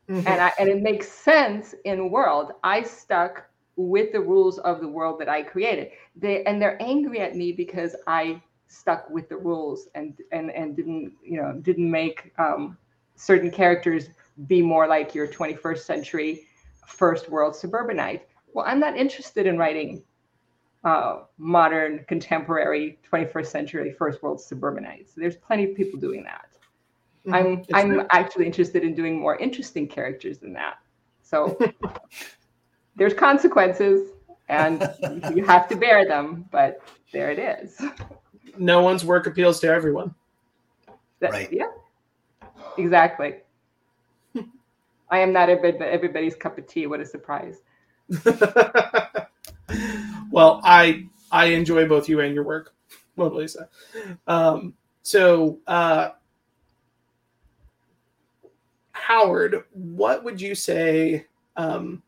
Mhm. 0.09 0.27
and 0.27 0.40
I 0.40 0.53
and 0.59 0.69
it 0.69 0.83
makes 0.83 1.09
sense 1.09 1.75
in 1.85 2.11
world. 2.11 2.53
I 2.64 2.83
stuck 2.83 3.49
with 3.88 4.12
the 4.12 4.21
rules 4.21 4.59
of 4.59 4.81
the 4.81 4.88
world 4.88 5.21
that 5.21 5.29
I 5.29 5.43
created. 5.43 5.90
They 6.16 6.45
and 6.45 6.61
they're 6.61 6.81
angry 6.83 7.21
at 7.21 7.37
me 7.37 7.53
because 7.53 7.97
I 8.07 8.43
stuck 8.69 9.11
with 9.11 9.29
the 9.29 9.37
rules 9.37 9.88
and 9.95 10.16
and 10.33 10.51
and 10.51 10.77
didn't 10.77 11.12
you 11.23 11.40
know 11.40 11.53
didn't 11.62 11.90
make 11.90 12.33
um, 12.38 12.77
certain 13.16 13.51
characters 13.51 14.09
be 14.47 14.62
more 14.62 14.87
like 14.87 15.14
your 15.14 15.27
21st 15.27 15.79
century 15.79 16.47
first 16.87 17.29
world 17.29 17.55
suburbanite. 17.55 18.27
Well, 18.53 18.64
I'm 18.66 18.81
not 18.81 18.97
interested 18.97 19.47
in 19.47 19.59
writing 19.59 20.03
uh, 20.83 21.25
modern, 21.37 22.05
contemporary, 22.09 22.99
21st 23.11 23.47
century 23.47 23.93
first 23.93 24.23
world 24.23 24.40
suburbanites. 24.40 25.12
There's 25.14 25.37
plenty 25.37 25.71
of 25.71 25.77
people 25.77 26.01
doing 26.01 26.25
that. 26.25 26.47
Mhm. 27.27 27.35
I'm 27.35 27.59
It's 27.61 27.69
I'm 27.75 28.07
actually 28.12 28.47
interested 28.47 28.83
in 28.83 28.95
doing 28.95 29.21
more 29.21 29.37
interesting 29.37 29.87
characters 29.87 30.38
than 30.38 30.53
that. 30.55 30.79
So 31.23 31.59
there's 33.00 33.14
consequences 33.14 34.10
and 34.50 34.86
you 35.34 35.42
have 35.46 35.66
to 35.68 35.74
bear 35.74 36.06
them, 36.06 36.44
but 36.52 36.82
there 37.14 37.30
it 37.30 37.38
is. 37.38 37.80
no 38.58 38.82
one's 38.82 39.06
work 39.06 39.26
appeals 39.26 39.58
to 39.60 39.68
everyone. 39.68 40.14
That- 41.20 41.30
Right. 41.32 41.50
Yeah. 41.50 41.70
Exactly. 42.76 43.36
I 45.10 45.18
am 45.18 45.32
not 45.32 45.48
everybody's 45.48 46.36
cup 46.36 46.58
of 46.58 46.66
tea. 46.68 46.86
What 46.86 47.00
a 47.00 47.06
surprise. 47.06 47.62
well, 50.30 50.60
I 50.62 51.06
I 51.32 51.46
enjoy 51.46 51.88
both 51.88 52.08
you 52.08 52.20
and 52.20 52.32
your 52.34 52.44
work, 52.44 52.74
Monalisa. 53.18 53.66
Um, 54.28 54.74
so, 55.02 55.58
uh, 55.66 56.10
Howard, 58.92 59.64
what 59.72 60.22
would 60.22 60.40
you 60.40 60.54
say? 60.54 61.26
Um, 61.56 62.02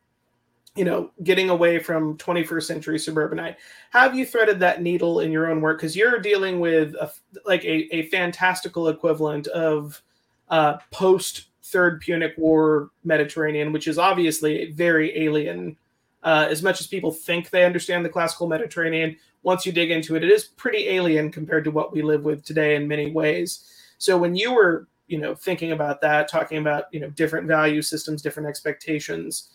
you 0.75 0.85
know, 0.85 1.11
getting 1.23 1.51
away 1.51 1.79
from 1.79 2.17
21st 2.17 2.63
century 2.63 2.99
suburbanite, 2.99 3.57
have 3.91 4.15
you 4.15 4.25
threaded 4.25 4.59
that 4.61 4.81
needle 4.81 5.21
in 5.21 5.31
your 5.31 5.51
own 5.51 5.61
work? 5.61 5.79
Because 5.79 5.95
you're 5.95 6.19
dealing 6.19 6.61
with 6.61 6.95
a, 6.95 7.13
like 7.45 7.63
a, 7.65 7.95
a 7.95 8.07
fantastical 8.07 8.89
equivalent 8.89 9.47
of 9.49 10.01
uh, 10.49 10.79
post 10.91 11.47
Third 11.65 12.01
Punic 12.01 12.35
War 12.37 12.91
Mediterranean, 13.05 13.73
which 13.73 13.87
is 13.87 13.99
obviously 13.99 14.73
very 14.73 15.17
alien. 15.25 15.77
Uh, 16.23 16.47
as 16.49 16.63
much 16.63 16.81
as 16.81 16.87
people 16.87 17.11
think 17.11 17.51
they 17.51 17.65
understand 17.65 18.05
the 18.05 18.09
classical 18.09 18.47
Mediterranean, 18.47 19.17
once 19.43 19.67
you 19.67 19.73
dig 19.73 19.91
into 19.91 20.15
it, 20.17 20.25
it 20.25 20.31
is 20.31 20.45
pretty 20.45 20.89
alien 20.89 21.31
compared 21.31 21.65
to 21.65 21.71
what 21.71 21.93
we 21.93 22.01
live 22.01 22.25
with 22.25 22.45
today 22.45 22.77
in 22.77 22.89
many 22.89 23.11
ways. 23.11 23.69
So 23.99 24.17
when 24.17 24.37
you 24.37 24.55
were, 24.55 24.89
you 25.07 25.19
know, 25.19 25.35
thinking 25.35 25.73
about 25.73 26.01
that, 26.01 26.29
talking 26.29 26.59
about, 26.59 26.85
you 26.93 27.01
know, 27.01 27.11
different 27.11 27.47
value 27.47 27.83
systems, 27.83 28.23
different 28.23 28.49
expectations, 28.49 29.51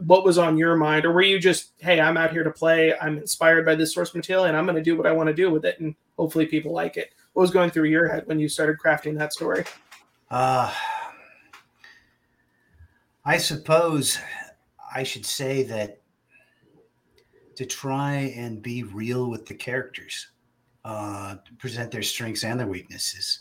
what 0.00 0.24
was 0.24 0.38
on 0.38 0.58
your 0.58 0.76
mind? 0.76 1.04
Or 1.04 1.12
were 1.12 1.22
you 1.22 1.38
just 1.38 1.72
hey 1.78 2.00
i'm 2.00 2.16
out 2.16 2.32
here 2.32 2.44
to 2.44 2.50
play. 2.50 2.94
I'm 2.98 3.18
inspired 3.18 3.64
by 3.64 3.74
this 3.74 3.94
source 3.94 4.14
material 4.14 4.44
and 4.44 4.56
i'm 4.56 4.64
going 4.64 4.76
to 4.76 4.82
do 4.82 4.96
what 4.96 5.06
i 5.06 5.12
want 5.12 5.28
to 5.28 5.34
do 5.34 5.50
with 5.50 5.64
it 5.64 5.80
and 5.80 5.94
hopefully 6.16 6.46
people 6.46 6.72
like 6.72 6.96
it. 6.96 7.10
What 7.32 7.42
was 7.42 7.50
going 7.50 7.70
through 7.70 7.84
your 7.84 8.08
head 8.08 8.24
when 8.26 8.38
you 8.38 8.48
started 8.48 8.76
crafting 8.78 9.16
that 9.18 9.32
story? 9.32 9.64
Uh, 10.30 10.72
i 13.24 13.36
suppose 13.36 14.18
i 14.94 15.02
should 15.02 15.26
say 15.26 15.62
that 15.64 16.00
to 17.56 17.66
try 17.66 18.32
and 18.36 18.62
be 18.62 18.82
real 18.84 19.28
with 19.28 19.44
the 19.44 19.54
characters 19.54 20.28
uh, 20.84 21.36
present 21.58 21.90
their 21.90 22.02
strengths 22.02 22.44
and 22.44 22.58
their 22.58 22.66
weaknesses. 22.66 23.40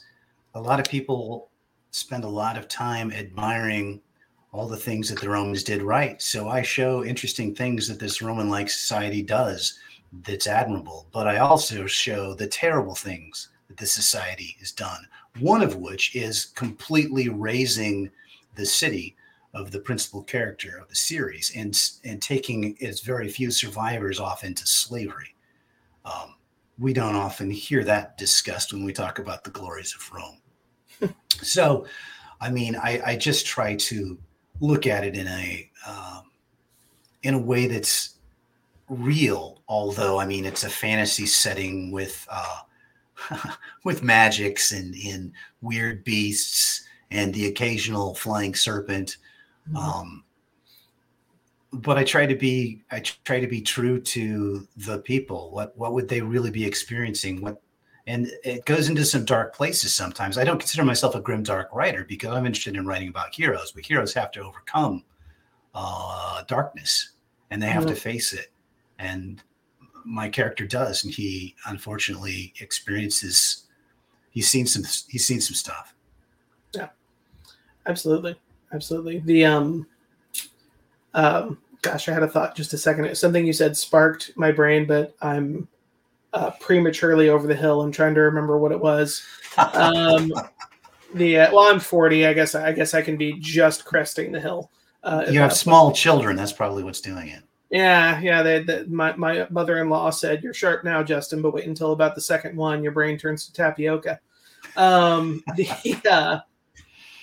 A 0.56 0.62
lot 0.62 0.80
of 0.80 0.86
people 0.86 1.50
spend 1.92 2.24
a 2.24 2.30
lot 2.30 2.58
of 2.58 2.68
time 2.68 3.12
admiring 3.12 4.02
all 4.52 4.68
the 4.68 4.78
things 4.78 5.10
that 5.10 5.22
the 5.22 5.30
Romans 5.30 5.64
did 5.64 5.82
right. 5.82 6.22
So 6.22 6.50
I 6.50 6.62
show 6.62 7.04
interesting 7.04 7.54
things 7.54 7.88
that 7.88 8.00
this 8.00 8.22
Roman 8.22 8.50
like 8.50 8.70
society 8.70 9.22
does 9.22 9.80
that's 10.26 10.48
admirable, 10.48 11.08
but 11.12 11.28
I 11.28 11.38
also 11.38 11.86
show 11.86 12.34
the 12.34 12.48
terrible 12.48 12.96
things 12.96 13.50
that 13.68 13.78
this 13.78 13.94
society 13.94 14.56
has 14.60 14.72
done. 14.72 15.06
One 15.40 15.62
of 15.62 15.76
which 15.76 16.16
is 16.16 16.46
completely 16.56 17.30
razing 17.30 18.10
the 18.56 18.66
city 18.66 19.16
of 19.54 19.72
the 19.72 19.80
principal 19.80 20.24
character 20.24 20.78
of 20.78 20.90
the 20.90 20.96
series 20.96 21.52
and 21.56 21.80
and 22.04 22.22
taking 22.22 22.76
its 22.80 23.02
very 23.02 23.28
few 23.28 23.52
survivors 23.52 24.20
off 24.20 24.44
into 24.44 24.66
slavery. 24.66 25.36
Um, 26.06 26.36
we 26.78 26.94
don't 26.94 27.16
often 27.16 27.50
hear 27.52 27.84
that 27.84 28.18
discussed 28.18 28.74
when 28.74 28.84
we 28.84 28.94
talk 28.94 29.20
about 29.20 29.44
the 29.44 29.52
glories 29.52 29.96
of 29.96 30.12
Rome. 30.12 31.14
so, 31.42 31.86
I 32.40 32.50
mean, 32.50 32.76
I, 32.76 33.02
I 33.06 33.16
just 33.16 33.46
try 33.46 33.76
to 33.76 34.18
look 34.60 34.88
at 34.88 35.04
it 35.04 35.16
in 35.16 35.28
a 35.28 35.70
um, 35.88 36.24
in 37.24 37.34
a 37.34 37.40
way 37.40 37.68
that's 37.68 38.16
real. 38.90 39.62
Although 39.68 40.20
I 40.20 40.26
mean, 40.26 40.46
it's 40.46 40.64
a 40.64 40.70
fantasy 40.70 41.26
setting 41.26 41.92
with 41.92 42.28
uh, 42.30 42.62
with 43.84 44.04
magics 44.04 44.72
and 44.72 44.96
in 44.96 45.34
weird 45.62 46.04
beasts 46.04 46.88
and 47.12 47.34
the 47.34 47.48
occasional 47.48 48.16
flying 48.16 48.56
serpent. 48.56 49.18
Mm-hmm. 49.70 49.78
Um, 49.78 50.24
but 51.72 51.98
I 51.98 52.04
try 52.04 52.26
to 52.26 52.36
be 52.36 52.82
I 52.92 53.00
try 53.00 53.40
to 53.40 53.48
be 53.48 53.62
true 53.62 54.00
to 54.02 54.68
the 54.78 55.00
people. 55.00 55.52
What 55.52 55.78
what 55.78 55.94
would 55.94 56.08
they 56.08 56.22
really 56.22 56.52
be 56.52 56.66
experiencing? 56.66 57.42
What 57.42 57.62
and 58.10 58.32
it 58.44 58.66
goes 58.66 58.90
into 58.90 59.06
some 59.06 59.24
dark 59.24 59.56
places 59.56 59.94
sometimes. 59.94 60.40
I 60.40 60.44
don't 60.44 60.58
consider 60.58 60.84
myself 60.84 61.14
a 61.14 61.22
grim 61.22 61.44
dark 61.44 61.70
writer 61.72 62.06
because 62.06 62.32
I'm 62.32 62.48
interested 62.48 62.76
in 62.76 62.88
writing 62.88 63.10
about 63.10 63.36
heroes, 63.36 63.72
but 63.72 63.86
heroes 63.86 64.16
have 64.16 64.32
to 64.32 64.42
overcome 64.42 65.04
uh, 65.76 66.42
darkness 66.48 67.12
and 67.52 67.62
they 67.62 67.68
have 67.68 67.84
mm-hmm. 67.84 67.94
to 67.94 68.02
face 68.02 68.34
it. 68.34 68.48
And 68.98 69.44
my 70.06 70.28
character 70.28 70.66
does, 70.66 71.04
and 71.04 71.14
he 71.14 71.56
unfortunately 71.68 72.52
experiences. 72.60 73.68
He's 74.32 74.50
seen 74.50 74.66
some. 74.66 74.84
He's 75.08 75.28
seen 75.28 75.40
some 75.40 75.54
stuff. 75.54 75.94
Yeah, 76.74 76.90
absolutely, 77.86 78.40
absolutely. 78.74 79.20
The 79.20 79.46
um, 79.46 79.88
um, 81.14 81.60
gosh, 81.84 82.10
I 82.10 82.14
had 82.14 82.24
a 82.24 82.28
thought 82.28 82.56
just 82.56 82.74
a 82.74 82.78
second. 82.78 83.16
Something 83.16 83.46
you 83.46 83.54
said 83.54 83.78
sparked 83.78 84.32
my 84.36 84.52
brain, 84.52 84.88
but 84.88 85.16
I'm 85.22 85.68
uh, 86.34 86.52
prematurely 86.60 87.30
over 87.30 87.48
the 87.48 87.56
hill. 87.56 87.82
I'm 87.82 87.92
trying 87.92 88.16
to 88.16 88.22
remember 88.22 88.58
what 88.58 88.72
it 88.72 88.80
was. 88.80 89.24
Um, 89.58 90.32
the 91.14 91.40
uh, 91.40 91.54
well, 91.54 91.72
I'm 91.72 91.80
40. 91.80 92.28
I 92.28 92.34
guess 92.34 92.56
I 92.56 92.72
guess 92.72 92.94
I 92.94 93.02
can 93.02 93.18
be 93.18 93.34
just 93.40 93.86
cresting 93.86 94.32
the 94.32 94.40
hill. 94.40 94.72
Uh, 95.04 95.26
you 95.30 95.40
have 95.40 95.54
small 95.54 95.86
point. 95.86 95.98
children. 95.98 96.36
That's 96.36 96.54
probably 96.54 96.84
what's 96.84 97.02
doing 97.02 97.30
it. 97.30 97.44
Yeah, 97.70 98.20
yeah. 98.20 98.42
They, 98.42 98.64
they, 98.64 98.84
my 98.86 99.16
my 99.16 99.48
mother-in-law 99.50 100.10
said, 100.12 100.44
"You're 100.44 100.54
sharp 100.54 100.84
now, 100.84 101.04
Justin, 101.04 101.42
but 101.42 101.54
wait 101.54 101.66
until 101.66 101.94
about 101.94 102.16
the 102.16 102.22
second 102.22 102.56
one. 102.56 102.84
Your 102.84 102.92
brain 102.92 103.18
turns 103.18 103.46
to 103.46 103.54
tapioca." 103.54 104.20
Um, 104.76 105.44
the, 105.56 106.02
uh, 106.10 106.40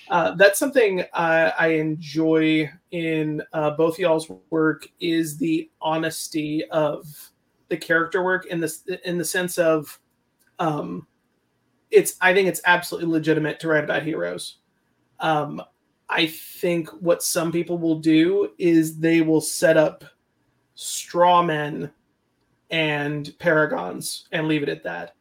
uh, 0.09 0.35
that's 0.35 0.57
something 0.57 1.03
I, 1.13 1.53
I 1.57 1.67
enjoy 1.67 2.71
in 2.91 3.41
uh, 3.53 3.71
both 3.71 3.99
y'all's 3.99 4.31
work 4.49 4.87
is 4.99 5.37
the 5.37 5.69
honesty 5.81 6.63
of 6.69 7.05
the 7.69 7.77
character 7.77 8.23
work 8.23 8.45
in 8.47 8.59
this 8.59 8.83
in 9.05 9.17
the 9.17 9.25
sense 9.25 9.57
of 9.57 9.99
um 10.59 11.05
it's 11.91 12.15
i 12.21 12.33
think 12.33 12.47
it's 12.47 12.61
absolutely 12.65 13.09
legitimate 13.09 13.59
to 13.59 13.67
write 13.67 13.83
about 13.83 14.03
heroes. 14.03 14.57
Um 15.19 15.61
i 16.09 16.25
think 16.25 16.89
what 17.01 17.23
some 17.23 17.51
people 17.51 17.77
will 17.77 17.99
do 17.99 18.51
is 18.57 18.97
they 18.97 19.21
will 19.21 19.41
set 19.41 19.77
up 19.77 20.05
straw 20.75 21.41
men 21.41 21.91
and 22.69 23.33
paragons 23.39 24.27
and 24.31 24.47
leave 24.47 24.63
it 24.63 24.69
at 24.69 24.83
that. 24.83 25.15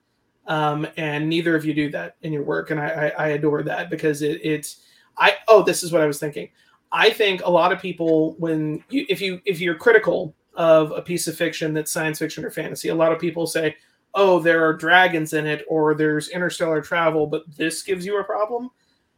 Um 0.47 0.87
and 0.97 1.29
neither 1.29 1.57
of 1.57 1.65
you 1.65 1.75
do 1.75 1.91
that 1.91 2.17
in 2.23 2.33
your 2.33 2.45
work 2.45 2.71
and 2.71 2.81
i 2.81 3.13
i, 3.19 3.25
I 3.25 3.29
adore 3.29 3.63
that 3.65 3.91
because 3.91 4.23
it 4.23 4.41
it's 4.45 4.83
i 5.19 5.35
oh 5.49 5.63
this 5.63 5.83
is 5.83 5.93
what 5.93 6.03
i 6.03 6.07
was 6.07 6.21
thinking. 6.21 6.49
I 6.93 7.11
think 7.11 7.45
a 7.45 7.51
lot 7.51 7.73
of 7.73 7.81
people 7.81 8.35
when 8.39 8.83
you 8.91 9.05
if 9.09 9.21
you 9.21 9.41
if 9.45 9.61
you're 9.61 9.75
critical 9.75 10.35
of 10.57 10.91
a 10.93 11.03
piece 11.03 11.29
of 11.29 11.37
fiction 11.37 11.75
that's 11.75 11.93
science 11.93 12.19
fiction 12.19 12.45
or 12.45 12.51
fantasy. 12.51 12.89
A 12.89 12.95
lot 12.95 13.13
of 13.13 13.19
people 13.19 13.47
say, 13.47 13.77
oh, 14.15 14.39
there 14.39 14.67
are 14.67 14.73
dragons 14.73 15.35
in 15.35 15.47
it 15.47 15.65
or 15.69 15.95
there's 15.95 16.29
interstellar 16.29 16.81
travel, 16.81 17.27
but 17.27 17.45
this 17.57 17.83
gives 17.83 18.05
you 18.07 18.19
a 18.19 18.25
problem. 18.25 18.71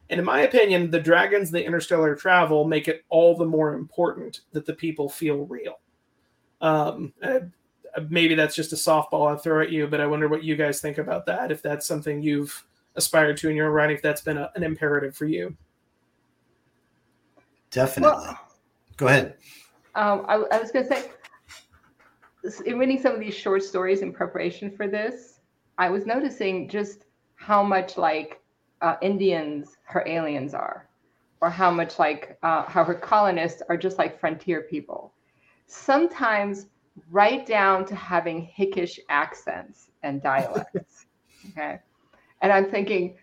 And 0.09 0.19
in 0.19 0.25
my 0.25 0.41
opinion, 0.41 0.91
the 0.91 0.99
dragons, 0.99 1.51
the 1.51 1.63
interstellar 1.63 2.15
travel 2.15 2.65
make 2.65 2.87
it 2.87 3.05
all 3.09 3.37
the 3.37 3.45
more 3.45 3.73
important 3.73 4.41
that 4.51 4.65
the 4.65 4.73
people 4.73 5.07
feel 5.07 5.45
real. 5.45 5.79
Um, 6.61 7.13
maybe 8.09 8.35
that's 8.35 8.55
just 8.55 8.73
a 8.73 8.75
softball 8.75 9.33
I 9.33 9.37
throw 9.37 9.61
at 9.61 9.71
you, 9.71 9.87
but 9.87 10.01
I 10.01 10.07
wonder 10.07 10.27
what 10.27 10.43
you 10.43 10.55
guys 10.55 10.81
think 10.81 10.97
about 10.97 11.25
that. 11.27 11.51
If 11.51 11.61
that's 11.61 11.87
something 11.87 12.21
you've 12.21 12.65
aspired 12.95 13.37
to 13.37 13.49
in 13.49 13.55
your 13.55 13.71
writing, 13.71 13.95
if 13.95 14.01
that's 14.01 14.21
been 14.21 14.37
a, 14.37 14.51
an 14.55 14.63
imperative 14.63 15.15
for 15.15 15.25
you. 15.25 15.55
Definitely. 17.71 18.17
Well, 18.25 18.39
Go 18.97 19.07
ahead. 19.07 19.35
Um, 19.95 20.25
I, 20.27 20.35
I 20.35 20.59
was 20.59 20.71
going 20.71 20.85
to 20.85 20.93
say, 20.93 21.09
in 22.65 22.79
reading 22.79 23.01
some 23.01 23.13
of 23.13 23.19
these 23.19 23.33
short 23.33 23.63
stories 23.63 24.01
in 24.01 24.13
preparation 24.13 24.71
for 24.71 24.87
this, 24.87 25.39
I 25.77 25.89
was 25.89 26.05
noticing 26.05 26.69
just 26.69 27.05
how 27.35 27.63
much 27.63 27.97
like 27.97 28.41
uh, 28.81 28.95
Indians 29.01 29.77
her 29.83 30.03
aliens 30.07 30.53
are, 30.53 30.89
or 31.41 31.49
how 31.49 31.71
much 31.71 31.99
like 31.99 32.37
uh, 32.43 32.63
how 32.63 32.83
her 32.83 32.95
colonists 32.95 33.61
are 33.69 33.77
just 33.77 33.97
like 33.97 34.19
frontier 34.19 34.61
people. 34.61 35.13
Sometimes 35.67 36.67
right 37.11 37.45
down 37.45 37.85
to 37.85 37.95
having 37.95 38.49
hickish 38.57 38.99
accents 39.09 39.89
and 40.03 40.21
dialects. 40.21 41.05
okay. 41.49 41.79
And 42.41 42.51
I'm 42.51 42.69
thinking, 42.69 43.17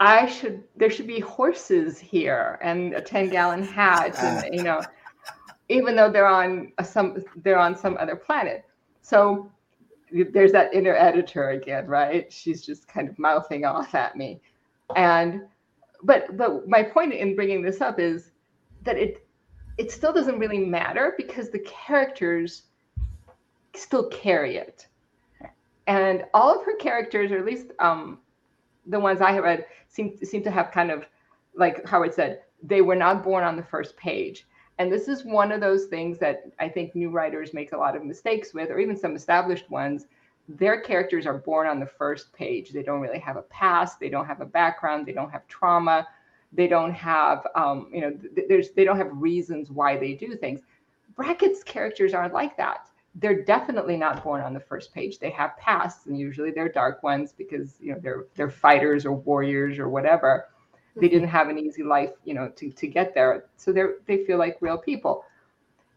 I 0.00 0.26
should 0.26 0.62
there 0.76 0.90
should 0.90 1.06
be 1.06 1.20
horses 1.20 1.98
here 1.98 2.58
and 2.62 2.94
a 2.94 3.00
10 3.00 3.30
gallon 3.30 3.64
hat 3.64 4.16
and 4.22 4.54
you 4.54 4.62
know 4.62 4.80
even 5.68 5.96
though 5.96 6.10
they're 6.10 6.26
on 6.26 6.72
some 6.82 7.22
they're 7.42 7.58
on 7.58 7.76
some 7.76 7.96
other 7.98 8.16
planet. 8.16 8.64
So 9.02 9.50
there's 10.10 10.52
that 10.52 10.72
inner 10.72 10.94
editor 10.94 11.50
again, 11.50 11.86
right? 11.86 12.32
She's 12.32 12.64
just 12.64 12.88
kind 12.88 13.08
of 13.08 13.18
mouthing 13.18 13.64
off 13.64 13.94
at 13.94 14.16
me. 14.16 14.40
And 14.96 15.42
but 16.02 16.36
but 16.36 16.68
my 16.68 16.82
point 16.82 17.12
in 17.12 17.36
bringing 17.36 17.62
this 17.62 17.80
up 17.80 17.98
is 17.98 18.30
that 18.84 18.96
it 18.96 19.26
it 19.76 19.92
still 19.92 20.12
doesn't 20.12 20.38
really 20.38 20.58
matter 20.58 21.14
because 21.16 21.50
the 21.50 21.60
characters 21.60 22.62
still 23.74 24.08
carry 24.08 24.56
it. 24.56 24.86
And 25.86 26.24
all 26.34 26.58
of 26.58 26.64
her 26.66 26.76
characters, 26.76 27.30
or 27.30 27.38
at 27.38 27.46
least 27.46 27.68
um, 27.78 28.18
the 28.86 29.00
ones 29.00 29.20
I 29.20 29.32
have 29.32 29.44
read, 29.44 29.66
seem 29.88 30.16
seem 30.24 30.42
to 30.44 30.50
have 30.50 30.70
kind 30.70 30.90
of 30.90 31.04
like 31.54 31.86
Howard 31.86 32.14
said, 32.14 32.42
they 32.62 32.80
were 32.80 32.96
not 32.96 33.22
born 33.22 33.44
on 33.44 33.56
the 33.56 33.62
first 33.62 33.96
page. 33.96 34.46
And 34.78 34.92
this 34.92 35.08
is 35.08 35.24
one 35.24 35.50
of 35.50 35.60
those 35.60 35.86
things 35.86 36.18
that 36.18 36.44
I 36.60 36.68
think 36.68 36.94
new 36.94 37.10
writers 37.10 37.52
make 37.52 37.72
a 37.72 37.76
lot 37.76 37.96
of 37.96 38.04
mistakes 38.04 38.54
with, 38.54 38.70
or 38.70 38.78
even 38.78 38.96
some 38.96 39.16
established 39.16 39.68
ones. 39.70 40.06
Their 40.48 40.80
characters 40.80 41.26
are 41.26 41.38
born 41.38 41.66
on 41.66 41.80
the 41.80 41.86
first 41.86 42.32
page. 42.32 42.70
They 42.70 42.82
don't 42.82 43.00
really 43.00 43.18
have 43.18 43.36
a 43.36 43.42
past. 43.42 43.98
They 43.98 44.08
don't 44.08 44.26
have 44.26 44.40
a 44.40 44.46
background. 44.46 45.04
They 45.04 45.12
don't 45.12 45.30
have 45.30 45.46
trauma. 45.48 46.06
They 46.52 46.68
don't 46.68 46.92
have, 46.92 47.46
um, 47.54 47.90
you 47.92 48.00
know, 48.00 48.12
th- 48.12 48.48
there's 48.48 48.70
they 48.70 48.84
don't 48.84 48.96
have 48.96 49.10
reasons 49.12 49.70
why 49.70 49.98
they 49.98 50.14
do 50.14 50.34
things. 50.36 50.60
Brackett's 51.14 51.62
characters 51.62 52.14
aren't 52.14 52.32
like 52.32 52.56
that. 52.56 52.88
They're 53.16 53.44
definitely 53.44 53.96
not 53.96 54.22
born 54.22 54.40
on 54.40 54.54
the 54.54 54.60
first 54.60 54.94
page. 54.94 55.18
They 55.18 55.30
have 55.30 55.56
pasts, 55.58 56.06
and 56.06 56.18
usually 56.18 56.52
they're 56.52 56.70
dark 56.70 57.02
ones 57.02 57.34
because 57.36 57.74
you 57.80 57.92
know 57.92 57.98
they're 58.00 58.26
they're 58.36 58.48
fighters 58.50 59.04
or 59.04 59.12
warriors 59.12 59.78
or 59.78 59.88
whatever 59.88 60.46
they 61.00 61.08
didn't 61.08 61.28
have 61.28 61.48
an 61.48 61.58
easy 61.58 61.82
life 61.82 62.10
you 62.24 62.34
know 62.34 62.48
to, 62.56 62.70
to 62.70 62.86
get 62.86 63.14
there. 63.14 63.44
So 63.56 63.72
they 63.72 63.84
they 64.06 64.24
feel 64.24 64.38
like 64.38 64.58
real 64.60 64.78
people. 64.78 65.24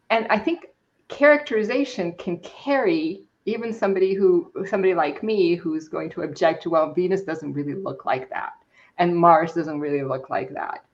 And 0.09 0.27
i 0.29 0.37
think 0.37 0.67
characterization 1.07 2.13
can 2.13 2.37
carry 2.39 3.23
even 3.45 3.73
somebody 3.73 4.13
who 4.13 4.51
somebody 4.69 4.93
like 4.93 5.23
me 5.23 5.55
who's 5.55 5.87
going 5.89 6.09
to 6.09 6.21
object 6.21 6.63
to 6.63 6.69
well 6.69 6.93
venus 6.93 7.23
doesn't 7.23 7.53
really 7.53 7.73
look 7.73 8.05
like 8.05 8.29
that 8.29 8.53
and 8.97 9.15
mars 9.15 9.53
doesn't 9.53 9.79
really 9.79 10.03
look 10.03 10.29
like 10.29 10.53
that. 10.53 10.85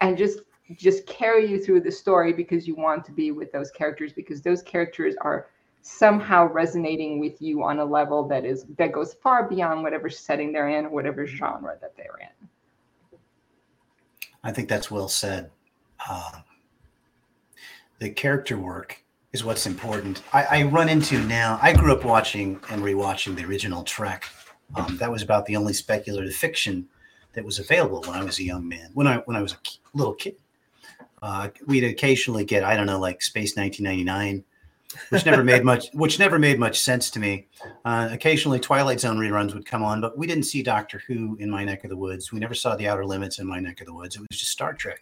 And 0.00 0.16
just 0.16 0.40
just 0.76 1.06
carry 1.06 1.46
you 1.46 1.62
through 1.62 1.80
the 1.80 1.90
story 1.90 2.32
because 2.32 2.66
you 2.66 2.74
want 2.74 3.04
to 3.04 3.12
be 3.12 3.30
with 3.30 3.52
those 3.52 3.70
characters 3.72 4.12
because 4.12 4.40
those 4.40 4.62
characters 4.62 5.14
are 5.20 5.48
somehow 5.82 6.46
resonating 6.46 7.18
with 7.18 7.42
you 7.42 7.62
on 7.64 7.80
a 7.80 7.84
level 7.84 8.26
that 8.28 8.44
is 8.44 8.64
that 8.78 8.92
goes 8.92 9.14
far 9.14 9.48
beyond 9.48 9.82
whatever 9.82 10.08
setting 10.08 10.52
they're 10.52 10.68
in 10.68 10.86
or 10.86 10.90
whatever 10.90 11.26
genre 11.26 11.76
that 11.80 11.96
they're 11.96 12.18
in 12.20 12.48
I 14.44 14.52
think 14.52 14.68
that's 14.68 14.90
well 14.90 15.08
said. 15.08 15.50
Uh, 16.08 16.40
the 17.98 18.10
character 18.10 18.58
work 18.58 19.04
is 19.32 19.44
what's 19.44 19.66
important. 19.66 20.22
I, 20.32 20.44
I, 20.44 20.62
run 20.64 20.88
into 20.88 21.18
now. 21.20 21.58
I 21.62 21.72
grew 21.72 21.92
up 21.92 22.04
watching 22.04 22.60
and 22.70 22.82
rewatching 22.82 23.36
the 23.36 23.44
original 23.44 23.84
Trek. 23.84 24.24
Um, 24.74 24.96
that 24.98 25.10
was 25.10 25.22
about 25.22 25.46
the 25.46 25.56
only 25.56 25.72
speculative 25.72 26.34
fiction 26.34 26.88
that 27.34 27.44
was 27.44 27.58
available 27.58 28.02
when 28.02 28.18
I 28.18 28.24
was 28.24 28.38
a 28.40 28.44
young 28.44 28.68
man. 28.68 28.90
When 28.94 29.06
I 29.06 29.18
when 29.18 29.36
I 29.36 29.42
was 29.42 29.52
a 29.52 29.58
little 29.94 30.14
kid, 30.14 30.36
uh, 31.22 31.48
we'd 31.66 31.84
occasionally 31.84 32.44
get 32.44 32.64
I 32.64 32.76
don't 32.76 32.86
know 32.86 32.98
like 32.98 33.22
Space 33.22 33.56
1999 33.56 34.44
which 35.10 35.26
never 35.26 35.44
made 35.44 35.64
much 35.64 35.88
which 35.92 36.18
never 36.18 36.38
made 36.38 36.58
much 36.58 36.80
sense 36.80 37.10
to 37.10 37.20
me. 37.20 37.46
Uh, 37.84 38.08
occasionally, 38.10 38.60
Twilight 38.60 39.00
Zone 39.00 39.18
reruns 39.18 39.54
would 39.54 39.66
come 39.66 39.82
on, 39.82 40.00
but 40.00 40.16
we 40.16 40.26
didn't 40.26 40.44
see 40.44 40.62
Doctor 40.62 41.02
Who 41.06 41.36
in 41.40 41.50
my 41.50 41.64
neck 41.64 41.84
of 41.84 41.90
the 41.90 41.96
woods. 41.96 42.32
We 42.32 42.40
never 42.40 42.54
saw 42.54 42.76
The 42.76 42.88
Outer 42.88 43.04
Limits 43.04 43.38
in 43.38 43.46
my 43.46 43.60
neck 43.60 43.80
of 43.80 43.86
the 43.86 43.94
woods. 43.94 44.16
It 44.16 44.20
was 44.20 44.38
just 44.38 44.52
Star 44.52 44.72
Trek. 44.74 45.00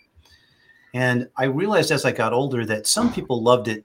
And 0.95 1.29
I 1.37 1.45
realized 1.45 1.91
as 1.93 2.05
I 2.05 2.13
got 2.13 2.33
older 2.33 2.67
that 2.67 2.87
some 2.87 3.13
people 3.13 3.43
loved 3.43 3.69
it 3.69 3.85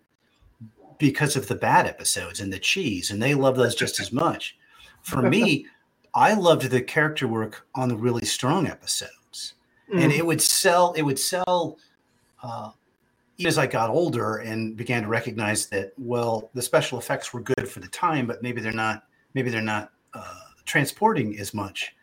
because 0.98 1.36
of 1.36 1.48
the 1.48 1.56
bad 1.56 1.86
episodes 1.86 2.40
and 2.40 2.52
the 2.52 2.60
cheese, 2.60 3.12
and 3.12 3.22
they 3.22 3.34
loved 3.34 3.58
those 3.58 3.76
just 3.76 4.00
as 4.00 4.12
much. 4.12 4.58
For 5.02 5.22
me, 5.22 5.68
I 6.16 6.34
loved 6.34 6.64
the 6.64 6.82
character 6.82 7.28
work 7.28 7.68
on 7.76 7.90
the 7.90 7.98
really 7.98 8.26
strong 8.26 8.66
episodes, 8.68 9.54
mm. 9.94 10.02
and 10.02 10.12
it 10.12 10.26
would 10.26 10.42
sell. 10.42 10.94
It 10.94 11.04
would 11.04 11.20
sell. 11.20 11.78
Uh, 12.42 12.72
as 13.44 13.58
I 13.58 13.68
got 13.68 13.90
older 13.90 14.38
and 14.38 14.78
began 14.78 15.02
to 15.02 15.08
recognize 15.10 15.68
that, 15.68 15.92
well, 15.98 16.50
the 16.54 16.62
special 16.62 16.98
effects 16.98 17.34
were 17.34 17.42
good 17.42 17.68
for 17.68 17.80
the 17.82 17.88
time, 17.90 18.28
but 18.28 18.42
maybe 18.42 18.62
they're 18.62 18.72
not. 18.72 19.04
Maybe 19.34 19.50
they're 19.50 19.62
not 19.62 19.92
uh, 20.14 20.40
transporting 20.64 21.38
as 21.40 21.54
much. 21.54 21.94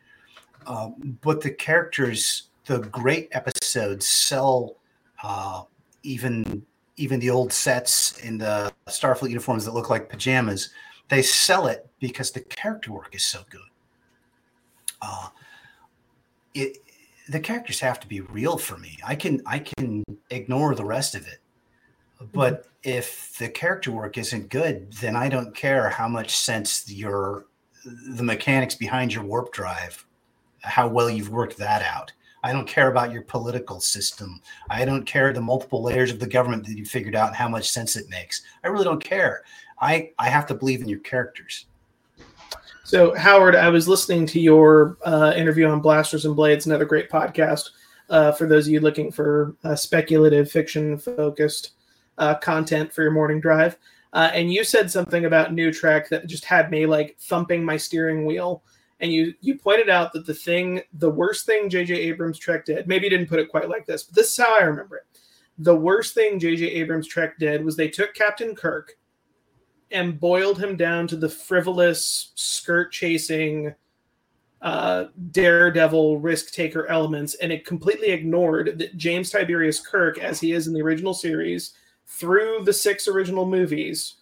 Um, 0.66 1.18
but 1.22 1.41
the 1.41 1.51
characters, 1.51 2.51
the 2.66 2.80
great 2.80 3.28
episodes, 3.33 4.07
sell 4.07 4.76
uh, 5.22 5.62
even 6.03 6.62
even 6.97 7.18
the 7.20 7.30
old 7.30 7.53
sets 7.53 8.18
in 8.18 8.37
the 8.37 8.70
Starfleet 8.87 9.30
uniforms 9.30 9.64
that 9.64 9.72
look 9.72 9.89
like 9.89 10.11
pajamas. 10.11 10.70
They 11.09 11.22
sell 11.22 11.66
it 11.66 11.89
because 12.01 12.30
the 12.30 12.41
character 12.41 12.93
work 12.93 13.14
is 13.14 13.24
so 13.24 13.41
good. 13.49 13.61
Uh, 15.01 15.28
it 16.55 16.78
the 17.29 17.41
characters 17.41 17.81
have 17.81 18.01
to 18.01 18.07
be 18.07 18.20
real 18.20 18.59
for 18.59 18.79
me. 18.79 18.99
I 19.05 19.14
can 19.14 19.43
I 19.47 19.61
can 19.61 20.05
ignore 20.31 20.75
the 20.75 20.85
rest 20.85 21.14
of 21.14 21.27
it. 21.27 21.39
Mm-hmm. 22.20 22.27
But 22.33 22.66
if 22.83 23.37
the 23.39 23.49
character 23.49 23.93
work 23.93 24.18
isn't 24.18 24.49
good, 24.49 24.93
then 24.95 25.16
I 25.16 25.29
don't 25.29 25.55
care 25.55 25.89
how 25.89 26.09
much 26.09 26.37
sense 26.37 26.91
your 26.91 27.47
the 27.85 28.23
mechanics 28.23 28.75
behind 28.75 29.12
your 29.12 29.25
warp 29.25 29.53
drive, 29.53 30.07
how 30.62 30.89
well 30.89 31.11
you've 31.11 31.31
worked 31.31 31.57
that 31.59 31.83
out. 31.83 32.12
I 32.45 32.53
don't 32.53 32.66
care 32.66 32.89
about 32.89 33.12
your 33.12 33.23
political 33.23 33.81
system. 33.81 34.41
I 34.68 34.85
don't 34.85 35.05
care 35.05 35.33
the 35.33 35.41
multiple 35.41 35.83
layers 35.83 36.11
of 36.11 36.18
the 36.18 36.27
government 36.27 36.66
that 36.66 36.77
you 36.77 36.85
figured 36.85 37.14
out 37.14 37.29
and 37.29 37.37
how 37.37 37.49
much 37.49 37.70
sense 37.70 37.95
it 37.95 38.11
makes. 38.11 38.43
I 38.64 38.68
really 38.68 38.85
don't 38.85 39.03
care. 39.03 39.43
I 39.81 40.11
I 40.18 40.29
have 40.29 40.47
to 40.47 40.55
believe 40.55 40.81
in 40.81 40.89
your 40.89 41.01
characters. 41.01 41.66
So, 42.85 43.14
Howard, 43.14 43.55
I 43.55 43.68
was 43.68 43.87
listening 43.87 44.26
to 44.26 44.41
your 44.41 44.99
uh, 45.05 45.33
interview 45.37 45.68
on 45.68 45.80
Blasters 45.80 46.24
and 46.24 46.35
Blades, 46.35 46.66
another 46.66 46.85
great 46.85 47.09
podcast 47.09 47.70
uh, 48.11 48.33
for 48.33 48.47
those 48.47 48.66
of 48.66 48.72
you 48.72 48.80
looking 48.80 49.12
for 49.12 49.55
uh, 49.62 49.76
speculative 49.76 50.51
fiction 50.51 50.99
focused 50.99 51.72
uh, 52.18 52.35
content 52.35 52.93
for 52.93 53.03
your 53.03 53.12
morning 53.12 53.41
drive. 53.41 53.78
Uh, 54.12 54.30
and 54.35 54.53
you 54.53 54.64
said 54.64 54.91
something 54.91 55.24
about 55.24 55.55
New 55.55 55.72
Trek 55.72 56.09
that 56.09 56.26
just 56.26 56.45
had 56.45 56.70
me 56.70 56.85
like 56.85 57.16
thumping 57.20 57.64
my 57.64 57.76
steering 57.76 58.26
wheel. 58.26 58.64
And 59.01 59.12
you 59.12 59.33
you 59.41 59.57
pointed 59.57 59.89
out 59.89 60.12
that 60.12 60.26
the 60.26 60.35
thing, 60.35 60.83
the 60.93 61.11
worst 61.11 61.47
thing 61.47 61.68
J.J. 61.68 61.95
Abrams 61.95 62.39
Trek 62.39 62.64
did, 62.64 62.87
maybe 62.87 63.05
you 63.05 63.11
didn't 63.11 63.28
put 63.28 63.41
it 63.41 63.49
quite 63.49 63.68
like 63.68 63.87
this, 63.87 64.03
but 64.03 64.14
this 64.14 64.30
is 64.30 64.45
how 64.45 64.59
I 64.59 64.62
remember 64.62 64.97
it. 64.97 65.20
The 65.59 65.74
worst 65.74 66.14
thing 66.14 66.39
J.J. 66.39 66.66
Abrams 66.66 67.07
Trek 67.07 67.39
did 67.39 67.64
was 67.64 67.76
they 67.76 67.89
took 67.89 68.14
Captain 68.14 68.55
Kirk 68.55 68.99
and 69.93 70.18
boiled 70.18 70.59
him 70.59 70.76
down 70.76 71.07
to 71.09 71.16
the 71.16 71.28
frivolous 71.28 72.32
skirt 72.34 72.93
chasing 72.93 73.74
uh, 74.62 75.07
daredevil 75.32 76.18
risk 76.18 76.53
taker 76.53 76.86
elements 76.86 77.34
and 77.36 77.51
it 77.51 77.66
completely 77.66 78.09
ignored 78.11 78.78
that 78.78 78.97
james 78.97 79.28
tiberius 79.28 79.80
kirk 79.80 80.18
as 80.18 80.40
he 80.40 80.53
is 80.53 80.68
in 80.68 80.72
the 80.72 80.80
original 80.80 81.12
series 81.12 81.74
through 82.07 82.62
the 82.64 82.72
six 82.72 83.09
original 83.09 83.45
movies 83.45 84.14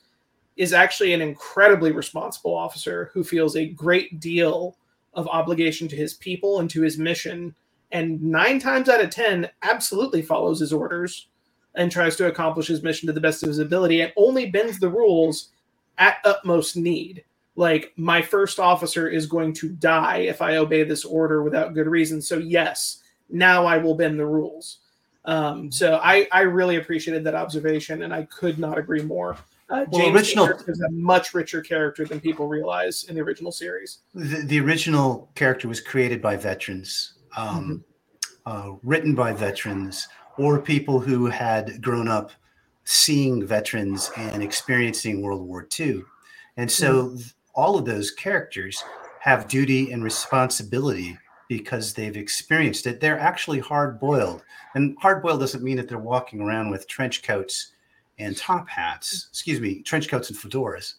is 0.57 0.73
actually 0.73 1.13
an 1.13 1.21
incredibly 1.21 1.93
responsible 1.93 2.55
officer 2.55 3.11
who 3.13 3.23
feels 3.23 3.57
a 3.57 3.69
great 3.69 4.19
deal 4.19 4.77
of 5.15 5.29
obligation 5.29 5.89
to 5.89 5.97
his 5.97 6.15
people 6.15 6.61
and 6.61 6.71
to 6.71 6.81
his 6.81 6.97
mission 6.97 7.55
and 7.93 8.23
nine 8.23 8.59
times 8.59 8.89
out 8.89 9.03
of 9.03 9.11
ten 9.11 9.49
absolutely 9.63 10.23
follows 10.23 10.61
his 10.61 10.73
orders 10.73 11.29
and 11.75 11.91
tries 11.91 12.17
to 12.17 12.27
accomplish 12.27 12.67
his 12.67 12.83
mission 12.83 13.07
to 13.07 13.13
the 13.13 13.21
best 13.21 13.43
of 13.43 13.49
his 13.49 13.59
ability 13.59 14.01
and 14.01 14.13
only 14.17 14.47
bends 14.51 14.79
the 14.79 14.89
rules 14.89 15.51
at 15.99 16.19
utmost 16.25 16.77
need. 16.77 17.25
Like 17.57 17.93
my 17.97 18.23
first 18.23 18.59
officer 18.59 19.09
is 19.09 19.27
going 19.27 19.53
to 19.55 19.69
die 19.69 20.19
if 20.19 20.41
I 20.41 20.57
obey 20.57 20.83
this 20.83 21.05
order 21.05 21.43
without 21.43 21.75
good 21.75 21.87
reason. 21.87 22.23
So 22.23 22.39
yes, 22.39 23.03
now 23.29 23.67
I 23.67 23.77
will 23.79 23.95
bend 23.95 24.19
the 24.19 24.27
rules. 24.27 24.79
Um, 25.25 25.71
so 25.71 26.01
I, 26.03 26.27
I 26.33 26.43
really 26.43 26.77
appreciated 26.77 27.25
that 27.25 27.35
observation, 27.35 28.03
and 28.03 28.15
I 28.15 28.25
could 28.25 28.59
not 28.59 28.79
agree 28.79 29.03
more. 29.03 29.37
Uh, 29.69 29.85
well, 29.89 30.01
James 30.01 30.17
original 30.17 30.49
is 30.67 30.81
a 30.81 30.91
much 30.91 31.35
richer 31.35 31.61
character 31.61 32.05
than 32.05 32.21
people 32.21 32.49
realize 32.49 33.05
in 33.05 33.15
the 33.15 33.21
original 33.21 33.53
series. 33.53 33.99
The, 34.15 34.43
the 34.45 34.61
original 34.61 35.31
character 35.35 35.69
was 35.69 35.81
created 35.81 36.21
by 36.21 36.37
veterans, 36.37 37.15
um, 37.37 37.85
mm-hmm. 38.47 38.73
uh, 38.73 38.77
written 38.83 39.15
by 39.15 39.33
veterans, 39.33 40.09
or 40.39 40.61
people 40.61 40.99
who 40.99 41.27
had 41.27 41.81
grown 41.83 42.09
up 42.09 42.33
seeing 42.91 43.47
veterans 43.47 44.11
and 44.17 44.43
experiencing 44.43 45.23
World 45.23 45.47
War 45.47 45.67
II. 45.79 46.03
And 46.57 46.69
so 46.69 47.05
mm-hmm. 47.05 47.21
all 47.55 47.79
of 47.79 47.85
those 47.85 48.11
characters 48.11 48.83
have 49.21 49.47
duty 49.47 49.93
and 49.93 50.03
responsibility 50.03 51.17
because 51.49 51.95
they've 51.95 52.17
experienced 52.17 52.89
it. 52.89 53.01
They're 53.01 53.19
actually 53.19 53.61
hard 53.61 54.01
boiled. 54.01 54.43
And 54.75 54.97
hard 55.01 55.23
boiled 55.23 55.39
doesn't 55.39 55.63
mean 55.63 55.77
that 55.77 55.89
they're 55.89 55.99
walking 55.99 56.41
around 56.41 56.71
with 56.71 56.89
trench 56.89 57.23
coats 57.23 57.73
and 58.19 58.37
top 58.37 58.69
hats, 58.69 59.29
excuse 59.31 59.61
me, 59.61 59.83
trench 59.83 60.09
coats 60.09 60.31
and 60.31 60.39
fedoras. 60.39 60.95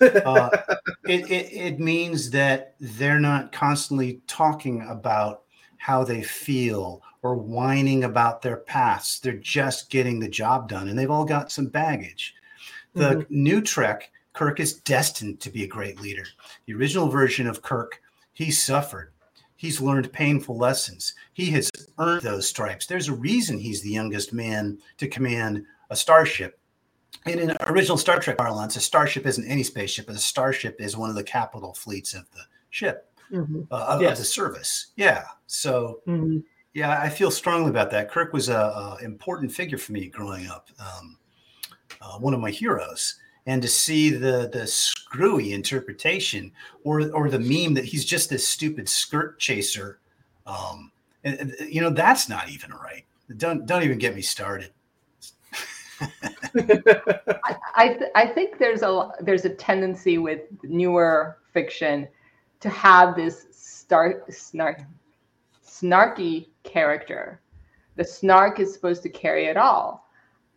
uh, 0.00 0.48
it, 1.06 1.30
it, 1.30 1.52
it 1.52 1.80
means 1.80 2.30
that 2.30 2.76
they're 2.80 3.20
not 3.20 3.52
constantly 3.52 4.22
talking 4.26 4.86
about 4.88 5.42
how 5.76 6.02
they 6.02 6.22
feel 6.22 7.02
or 7.22 7.36
whining 7.36 8.04
about 8.04 8.42
their 8.42 8.56
past. 8.56 9.22
They're 9.22 9.32
just 9.32 9.90
getting 9.90 10.20
the 10.20 10.28
job 10.28 10.68
done 10.68 10.88
and 10.88 10.98
they've 10.98 11.10
all 11.10 11.24
got 11.24 11.50
some 11.50 11.66
baggage. 11.66 12.34
The 12.94 13.16
mm-hmm. 13.16 13.42
new 13.42 13.60
Trek, 13.60 14.10
Kirk 14.32 14.60
is 14.60 14.74
destined 14.74 15.40
to 15.40 15.50
be 15.50 15.64
a 15.64 15.68
great 15.68 16.00
leader. 16.00 16.24
The 16.66 16.74
original 16.74 17.08
version 17.08 17.46
of 17.46 17.62
Kirk, 17.62 18.00
he 18.32 18.50
suffered. 18.50 19.12
He's 19.56 19.80
learned 19.80 20.12
painful 20.12 20.56
lessons. 20.56 21.14
He 21.32 21.50
has 21.52 21.70
earned 21.98 22.22
those 22.22 22.46
stripes. 22.46 22.86
There's 22.86 23.08
a 23.08 23.14
reason 23.14 23.58
he's 23.58 23.82
the 23.82 23.90
youngest 23.90 24.32
man 24.32 24.78
to 24.98 25.08
command 25.08 25.64
a 25.90 25.96
starship. 25.96 26.58
And 27.24 27.40
in 27.40 27.56
original 27.66 27.96
Star 27.96 28.20
Trek 28.20 28.36
parlance, 28.36 28.76
a 28.76 28.80
starship 28.80 29.26
isn't 29.26 29.48
any 29.48 29.62
spaceship, 29.62 30.06
but 30.06 30.14
a 30.14 30.18
starship 30.18 30.80
is 30.80 30.96
one 30.96 31.10
of 31.10 31.16
the 31.16 31.24
capital 31.24 31.72
fleets 31.72 32.14
of 32.14 32.30
the 32.32 32.42
ship, 32.70 33.10
mm-hmm. 33.32 33.62
uh, 33.70 33.86
of, 33.88 34.02
yes. 34.02 34.12
of, 34.12 34.18
the 34.18 34.24
service. 34.24 34.88
Yeah. 34.96 35.24
So 35.46 36.02
mm-hmm 36.06 36.38
Yeah, 36.76 37.00
I 37.00 37.08
feel 37.08 37.30
strongly 37.30 37.70
about 37.70 37.90
that. 37.92 38.10
Kirk 38.10 38.34
was 38.34 38.50
a, 38.50 38.54
a 38.54 38.98
important 39.02 39.50
figure 39.50 39.78
for 39.78 39.92
me 39.92 40.08
growing 40.08 40.46
up. 40.46 40.68
Um, 40.78 41.16
uh, 42.02 42.18
one 42.18 42.34
of 42.34 42.40
my 42.40 42.50
heroes, 42.50 43.14
and 43.46 43.62
to 43.62 43.68
see 43.68 44.10
the 44.10 44.50
the 44.52 44.66
screwy 44.66 45.54
interpretation 45.54 46.52
or 46.84 47.10
or 47.12 47.30
the 47.30 47.38
meme 47.38 47.72
that 47.72 47.86
he's 47.86 48.04
just 48.04 48.28
this 48.28 48.46
stupid 48.46 48.90
skirt 48.90 49.38
chaser, 49.38 50.00
um, 50.46 50.92
and, 51.24 51.40
and, 51.40 51.54
you 51.60 51.80
know 51.80 51.88
that's 51.88 52.28
not 52.28 52.50
even 52.50 52.70
right. 52.72 53.06
Don't 53.38 53.64
don't 53.64 53.82
even 53.82 53.96
get 53.96 54.14
me 54.14 54.20
started. 54.20 54.70
I 56.02 57.56
I, 57.74 57.88
th- 57.88 58.10
I 58.14 58.26
think 58.26 58.58
there's 58.58 58.82
a 58.82 59.12
there's 59.22 59.46
a 59.46 59.54
tendency 59.54 60.18
with 60.18 60.40
newer 60.62 61.38
fiction 61.54 62.06
to 62.60 62.68
have 62.68 63.16
this 63.16 63.46
start 63.50 64.30
snark 64.30 64.82
snarky 65.80 66.48
character. 66.62 67.40
The 67.96 68.04
snark 68.04 68.60
is 68.60 68.72
supposed 68.72 69.02
to 69.04 69.08
carry 69.08 69.46
it 69.46 69.56
all, 69.56 70.08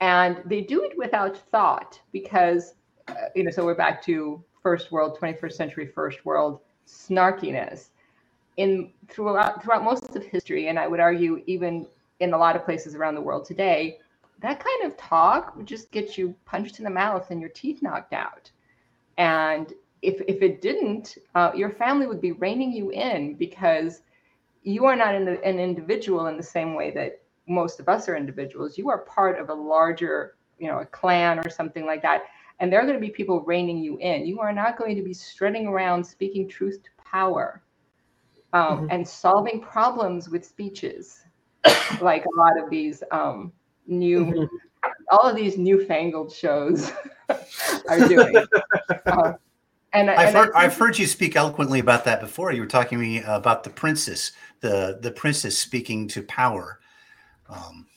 and 0.02 0.42
they 0.46 0.62
do 0.62 0.84
it 0.84 0.98
without 0.98 1.38
thought 1.38 2.00
because 2.12 2.74
uh, 3.08 3.14
you 3.36 3.44
know. 3.44 3.52
So 3.52 3.66
we're 3.66 3.76
back 3.76 4.04
to 4.06 4.44
first 4.62 4.92
world, 4.92 5.18
21st 5.20 5.54
century 5.54 5.88
first 5.88 6.26
world 6.26 6.60
snarkiness 6.88 7.90
in 8.58 8.92
throughout 9.08 9.64
throughout 9.64 9.84
most 9.84 10.16
of 10.16 10.24
history, 10.26 10.68
and 10.68 10.78
I 10.78 10.88
would 10.88 11.00
argue 11.00 11.42
even 11.48 11.88
in 12.20 12.34
a 12.34 12.38
lot 12.38 12.56
of 12.56 12.66
places 12.66 12.96
around 12.96 13.16
the 13.16 13.22
world 13.22 13.46
today 13.46 14.00
that 14.42 14.64
kind 14.64 14.92
of 14.92 14.98
talk 14.98 15.56
would 15.56 15.66
just 15.66 15.92
get 15.92 16.18
you 16.18 16.36
punched 16.46 16.80
in 16.80 16.86
the 16.86 16.90
mouth 16.90 17.30
and 17.30 17.42
your 17.42 17.50
teeth 17.50 17.82
knocked 17.82 18.14
out. 18.14 18.50
And 19.18 19.74
if, 20.02 20.22
if 20.28 20.42
it 20.42 20.62
didn't, 20.62 21.18
uh, 21.36 21.52
your 21.54 21.70
family 21.70 22.08
would 22.08 22.22
be 22.22 22.32
reining 22.32 22.72
you 22.72 22.90
in 22.92 23.34
because 23.34 24.02
you 24.64 24.86
are 24.86 24.96
not 24.96 25.14
the, 25.26 25.44
an 25.44 25.60
individual 25.60 26.28
in 26.28 26.38
the 26.38 26.44
same 26.44 26.76
way 26.76 26.92
that 26.92 27.22
most 27.48 27.80
of 27.80 27.90
us 27.90 28.08
are 28.08 28.16
individuals. 28.16 28.78
You 28.78 28.90
are 28.90 29.00
part 29.00 29.40
of 29.40 29.50
a 29.50 29.54
larger, 29.54 30.36
you 30.58 30.68
know, 30.68 30.80
a 30.80 30.86
clan 30.86 31.40
or 31.40 31.50
something 31.50 31.86
like 31.86 32.02
that. 32.04 32.24
And 32.60 32.72
there 32.72 32.80
are 32.80 32.86
going 32.86 33.00
to 33.00 33.06
be 33.06 33.10
people 33.10 33.42
reining 33.42 33.78
you 33.78 33.98
in. 34.00 34.26
You 34.26 34.40
are 34.42 34.54
not 34.54 34.78
going 34.78 34.96
to 34.96 35.02
be 35.02 35.14
strutting 35.14 35.68
around 35.68 36.04
speaking 36.04 36.48
truth 36.48 36.84
to 36.84 36.90
power 37.04 37.64
um, 38.54 38.62
mm-hmm. 38.64 38.88
and 38.92 39.08
solving 39.08 39.62
problems 39.62 40.30
with 40.30 40.46
speeches, 40.46 41.24
like 42.02 42.26
a 42.26 42.38
lot 42.38 42.62
of 42.62 42.70
these 42.70 43.02
um, 43.12 43.52
new 43.88 44.26
mm-hmm. 44.26 44.92
all 45.12 45.30
of 45.30 45.36
these 45.36 45.58
newfangled 45.58 46.32
shows 46.32 46.92
are 47.90 48.08
doing. 48.08 48.36
Uh, 49.06 49.34
and 49.94 50.10
I've 50.10 50.28
and 50.28 50.38
heard 50.38 50.52
I've 50.56 50.78
heard 50.78 50.98
you 50.98 51.08
speak 51.08 51.36
eloquently 51.36 51.80
about 51.80 52.06
that 52.06 52.22
before. 52.22 52.52
You 52.52 52.62
were 52.62 52.68
talking 52.68 52.98
to 52.98 53.04
me 53.04 53.22
about 53.24 53.64
the 53.64 53.70
princess, 53.70 54.32
the 54.62 55.00
the 55.02 55.12
princess 55.12 55.58
speaking 55.58 56.08
to 56.10 56.22
power. 56.24 56.80
Um, 57.50 57.88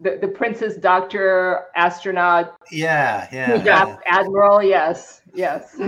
the, 0.00 0.18
the 0.20 0.28
princess, 0.28 0.76
doctor, 0.76 1.64
astronaut. 1.74 2.56
Yeah, 2.70 3.28
yeah. 3.32 3.54
yeah. 3.64 3.96
Admiral, 4.06 4.62
yes, 4.62 5.22
yes. 5.34 5.78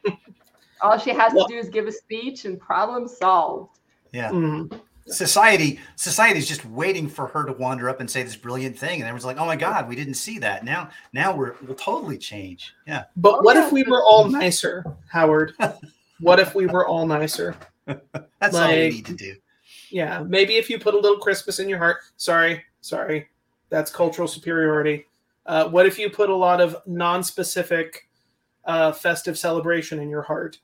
All 0.80 0.98
she 0.98 1.10
has 1.10 1.32
well, 1.34 1.46
to 1.46 1.54
do 1.54 1.58
is 1.58 1.68
give 1.68 1.86
a 1.86 1.92
speech 1.92 2.44
and 2.44 2.58
problem 2.58 3.06
solved. 3.06 3.78
Yeah. 4.12 4.30
Mm-hmm 4.30 4.76
society 5.08 5.80
society 5.96 6.38
is 6.38 6.46
just 6.46 6.64
waiting 6.66 7.08
for 7.08 7.26
her 7.28 7.44
to 7.44 7.52
wander 7.52 7.88
up 7.88 8.00
and 8.00 8.10
say 8.10 8.22
this 8.22 8.36
brilliant 8.36 8.78
thing 8.78 9.00
and 9.00 9.02
everyone's 9.02 9.24
like 9.24 9.38
oh 9.38 9.46
my 9.46 9.56
god 9.56 9.88
we 9.88 9.96
didn't 9.96 10.14
see 10.14 10.38
that. 10.38 10.64
Now 10.64 10.90
now 11.12 11.34
we're 11.34 11.54
we'll 11.62 11.76
totally 11.76 12.18
change. 12.18 12.74
Yeah. 12.86 13.04
But 13.16 13.38
oh, 13.38 13.40
what 13.42 13.56
if 13.56 13.72
we 13.72 13.82
were 13.84 14.04
all 14.04 14.28
nicer 14.28 14.84
howard? 15.08 15.54
What 16.20 16.40
if 16.40 16.54
we 16.54 16.66
were 16.66 16.86
all 16.86 17.06
nicer? 17.06 17.56
That's 17.86 18.54
like, 18.54 18.54
all 18.54 18.70
we 18.70 18.88
need 18.90 19.06
to 19.06 19.14
do. 19.14 19.36
yeah 19.90 20.22
maybe 20.26 20.56
if 20.56 20.68
you 20.68 20.78
put 20.78 20.94
a 20.94 20.98
little 20.98 21.18
christmas 21.18 21.58
in 21.58 21.68
your 21.68 21.78
heart 21.78 21.98
sorry 22.18 22.62
sorry 22.82 23.28
that's 23.70 23.90
cultural 23.90 24.28
superiority. 24.28 25.06
Uh, 25.46 25.68
what 25.68 25.86
if 25.86 25.98
you 25.98 26.10
put 26.10 26.28
a 26.28 26.34
lot 26.34 26.60
of 26.60 26.76
non-specific 26.86 28.08
uh, 28.64 28.92
festive 28.92 29.38
celebration 29.38 29.98
in 29.98 30.10
your 30.10 30.22
heart? 30.22 30.58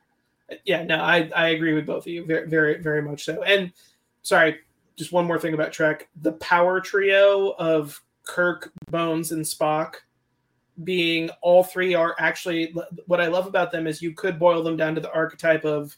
Yeah 0.65 0.83
no 0.85 0.97
i 0.97 1.31
i 1.35 1.49
agree 1.49 1.73
with 1.73 1.87
both 1.87 2.05
of 2.05 2.09
you 2.09 2.25
very 2.27 2.47
very 2.47 2.83
very 2.83 3.01
much 3.01 3.25
so. 3.25 3.43
And 3.43 3.73
sorry, 4.25 4.57
just 4.97 5.13
one 5.13 5.27
more 5.27 5.39
thing 5.39 5.55
about 5.55 5.73
Trek. 5.73 6.09
The 6.23 6.33
power 6.33 6.81
trio 6.81 7.55
of 7.59 8.03
Kirk, 8.25 8.73
Bones, 8.91 9.31
and 9.31 9.45
Spock 9.45 9.95
being 10.83 11.31
all 11.41 11.63
three 11.63 11.95
are 11.95 12.17
actually 12.19 12.75
what 13.07 13.21
I 13.21 13.29
love 13.29 13.47
about 13.47 13.71
them 13.71 13.87
is 13.87 14.03
you 14.03 14.13
could 14.13 14.41
boil 14.41 14.65
them 14.65 14.77
down 14.77 14.97
to 14.97 15.01
the 15.01 15.13
archetype 15.13 15.65
of 15.65 15.97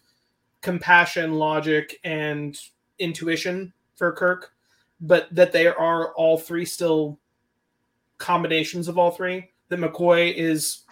compassion, 0.61 1.35
logic, 1.35 1.99
and 2.05 2.59
intuition 2.99 3.73
for 3.95 4.13
Kirk, 4.13 4.53
but 5.01 5.35
that 5.35 5.53
they 5.53 5.67
are 5.67 6.13
all 6.15 6.37
three 6.37 6.67
still 6.67 7.19
combinations 8.19 8.89
of 8.89 8.99
all 8.99 9.13
three. 9.13 9.51
That 9.69 9.81
McCoy 9.81 10.35
is 10.35 10.83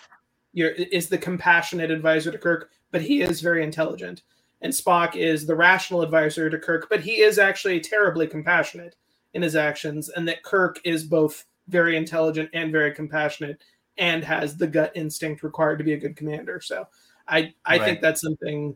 your 0.53 0.71
is 0.71 1.09
the 1.09 1.19
compassionate 1.19 1.91
advisor 1.91 2.31
to 2.31 2.39
Kirk, 2.39 2.71
but 2.91 3.03
he 3.03 3.21
is 3.21 3.41
very 3.41 3.63
intelligent 3.63 4.23
and 4.65 4.73
Spock 4.73 5.15
is 5.15 5.47
the 5.47 5.55
rational 5.55 6.01
advisor 6.01 6.49
to 6.49 6.59
Kirk, 6.59 6.89
but 6.89 7.01
he 7.01 7.21
is 7.21 7.39
actually 7.39 7.81
terribly 7.81 8.27
compassionate 8.27 8.97
in 9.35 9.43
his 9.43 9.57
actions, 9.57 10.09
and 10.09 10.27
that 10.27 10.43
Kirk 10.43 10.81
is 10.85 11.05
both 11.05 11.45
very 11.69 11.99
intelligent 11.99 12.49
and 12.55 12.73
very 12.73 12.93
compassionate 12.93 13.63
and 13.99 14.25
has 14.25 14.57
the 14.57 14.67
gut 14.67 14.91
instinct 14.95 15.43
required 15.43 15.77
to 15.77 15.85
be 15.85 15.93
a 15.93 15.99
good 15.99 16.17
commander. 16.17 16.63
So 16.63 16.89
I 17.29 17.53
I 17.67 17.77
right. 17.77 17.83
think 17.83 18.01
that's 18.01 18.23
something 18.23 18.75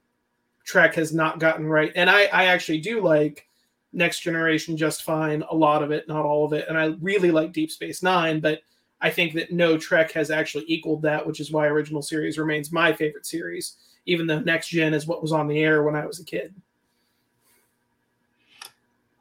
Trek 0.65 0.95
has 0.95 1.15
not 1.15 1.41
gotten 1.41 1.67
right. 1.67 1.91
And 1.97 2.11
I, 2.11 2.25
I 2.27 2.45
actually 2.45 2.81
do 2.81 3.01
like 3.01 3.49
Next 3.95 4.21
Generation 4.21 4.77
just 4.77 5.05
fine, 5.05 5.43
a 5.51 5.57
lot 5.57 5.83
of 5.83 5.91
it, 5.91 6.07
not 6.07 6.27
all 6.27 6.45
of 6.45 6.53
it. 6.53 6.67
And 6.69 6.77
I 6.77 6.95
really 7.01 7.31
like 7.31 7.55
Deep 7.55 7.71
Space 7.71 8.03
Nine, 8.03 8.41
but 8.41 8.61
I 9.01 9.09
think 9.09 9.33
that 9.35 9.53
no 9.53 9.79
Trek 9.79 10.13
has 10.13 10.31
actually 10.31 10.65
equaled 10.69 11.01
that, 11.03 11.27
which 11.27 11.41
is 11.41 11.51
why 11.51 11.67
original 11.67 12.03
series 12.03 12.37
remains 12.37 12.71
my 12.71 12.93
favorite 12.93 13.25
series 13.25 13.77
even 14.09 14.27
though 14.27 14.41
next 14.41 14.69
gen 14.69 14.95
is 14.95 15.07
what 15.07 15.23
was 15.23 15.33
on 15.33 15.47
the 15.47 15.63
air 15.63 15.83
when 15.83 15.95
I 15.95 16.07
was 16.07 16.19
a 16.19 16.25
kid. 16.25 16.55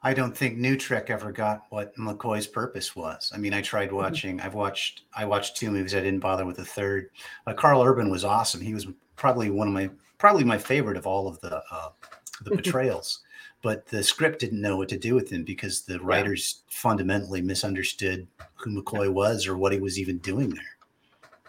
I 0.02 0.14
don't 0.14 0.36
think 0.36 0.56
New 0.56 0.76
Trek 0.76 1.10
ever 1.10 1.32
got 1.32 1.64
what 1.70 1.94
McCoy's 1.96 2.46
purpose 2.46 2.96
was. 2.96 3.30
I 3.34 3.38
mean, 3.38 3.52
I 3.52 3.60
tried 3.60 3.88
mm-hmm. 3.88 3.96
watching. 3.96 4.40
I've 4.40 4.54
watched. 4.54 5.02
I 5.14 5.26
watched 5.26 5.56
two 5.56 5.70
movies. 5.70 5.94
I 5.94 6.00
didn't 6.00 6.20
bother 6.20 6.46
with 6.46 6.56
the 6.56 6.64
third. 6.64 7.10
Uh, 7.46 7.52
Karl 7.52 7.82
Urban 7.82 8.10
was 8.10 8.24
awesome. 8.24 8.60
He 8.60 8.74
was 8.74 8.86
probably 9.16 9.50
one 9.50 9.68
of 9.68 9.74
my 9.74 9.90
probably 10.16 10.44
my 10.44 10.58
favorite 10.58 10.96
of 10.96 11.06
all 11.06 11.28
of 11.28 11.38
the 11.40 11.62
uh, 11.70 11.90
the 12.42 12.50
portrayals. 12.54 13.20
but 13.60 13.86
the 13.86 14.02
script 14.02 14.38
didn't 14.38 14.60
know 14.60 14.76
what 14.76 14.88
to 14.88 14.96
do 14.96 15.14
with 15.14 15.30
him 15.30 15.44
because 15.44 15.82
the 15.82 16.00
writers 16.00 16.62
yeah. 16.62 16.76
fundamentally 16.80 17.42
misunderstood 17.42 18.26
who 18.54 18.80
McCoy 18.80 19.12
was 19.12 19.46
or 19.46 19.58
what 19.58 19.72
he 19.72 19.80
was 19.80 19.98
even 19.98 20.18
doing 20.18 20.50
there. 20.50 20.77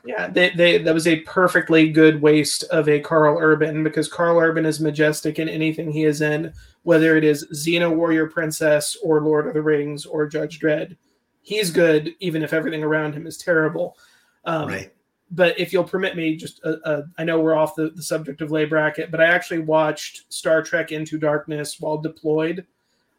Yeah, 0.06 0.28
they, 0.28 0.50
they, 0.52 0.78
that 0.78 0.94
was 0.94 1.08
a 1.08 1.20
perfectly 1.22 1.90
good 1.90 2.22
waste 2.22 2.64
of 2.66 2.88
a 2.88 3.00
Karl 3.00 3.38
Urban 3.40 3.84
because 3.84 4.08
Karl 4.08 4.40
Urban 4.40 4.66
is 4.66 4.80
majestic 4.80 5.40
in 5.40 5.50
anything 5.50 5.92
he 5.92 6.06
is 6.06 6.22
in, 6.22 6.54
whether 6.84 7.18
it 7.18 7.24
is 7.24 7.48
Xena 7.54 7.94
Warrior 7.94 8.28
Princess 8.28 8.98
or 9.04 9.22
Lord 9.22 9.48
of 9.48 9.54
the 9.54 9.62
Rings 9.62 10.06
or 10.06 10.28
Judge 10.28 10.60
Dredd. 10.60 10.96
He's 11.42 11.72
good, 11.72 12.16
even 12.20 12.44
if 12.44 12.54
everything 12.54 12.84
around 12.84 13.14
him 13.14 13.28
is 13.28 13.38
terrible. 13.38 13.98
Um, 14.46 14.70
right. 14.70 14.94
But 15.32 15.60
if 15.60 15.72
you'll 15.72 15.84
permit 15.84 16.16
me, 16.16 16.36
just 16.36 16.60
uh, 16.64 16.78
uh, 16.86 17.02
I 17.18 17.24
know 17.24 17.40
we're 17.40 17.56
off 17.56 17.76
the, 17.76 17.92
the 17.92 18.02
subject 18.02 18.42
of 18.42 18.52
Leigh 18.52 18.66
Brackett, 18.66 19.12
but 19.12 19.22
I 19.22 19.26
actually 19.26 19.60
watched 19.60 20.32
Star 20.34 20.64
Trek 20.64 20.92
Into 20.92 21.20
Darkness 21.20 21.80
while 21.80 21.98
deployed, 21.98 22.66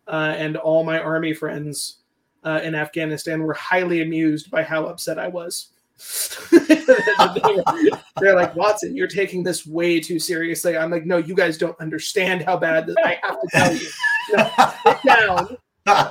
uh, 0.09 0.35
and 0.37 0.57
all 0.57 0.83
my 0.83 0.99
army 0.99 1.33
friends 1.33 1.99
uh, 2.43 2.61
in 2.65 2.75
Afghanistan 2.75 3.43
were 3.43 3.55
highly 3.55 4.03
amused 4.03 4.51
by 4.51 4.63
how 4.63 4.87
upset 4.87 5.19
I 5.19 5.29
was 5.29 5.69
they're 8.21 8.35
like 8.35 8.55
Watson, 8.55 8.97
you're 8.97 9.07
taking 9.07 9.43
this 9.43 9.67
way 9.67 10.01
too 10.01 10.19
seriously. 10.19 10.77
I'm 10.77 10.91
like, 10.91 11.07
no, 11.07 11.19
you 11.19 11.35
guys 11.35 11.59
don't 11.59 11.79
understand 11.81 12.43
how 12.43 12.57
bad 12.57 12.87
this. 12.87 12.97
I 13.05 13.19
have 13.23 13.41
to 13.41 13.49
tell 13.51 13.75
you. 13.75 13.89
No, 14.33 14.51
sit 14.85 15.03
down. 15.05 15.57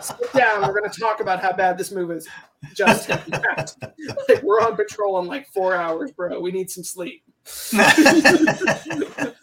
Sit 0.02 0.34
down. 0.34 0.62
We're 0.62 0.80
going 0.80 0.90
to 0.90 1.00
talk 1.00 1.22
about 1.22 1.42
how 1.42 1.54
bad 1.54 1.78
this 1.78 1.92
move 1.92 2.12
is. 2.12 2.28
Just 2.74 3.10
like 3.10 4.44
we're 4.44 4.62
on 4.62 4.76
patrol 4.76 5.20
in 5.20 5.28
like 5.28 5.48
four 5.48 5.76
hours, 5.76 6.12
bro. 6.12 6.40
We 6.40 6.52
need 6.52 6.70
some 6.70 6.84
sleep. 6.84 7.24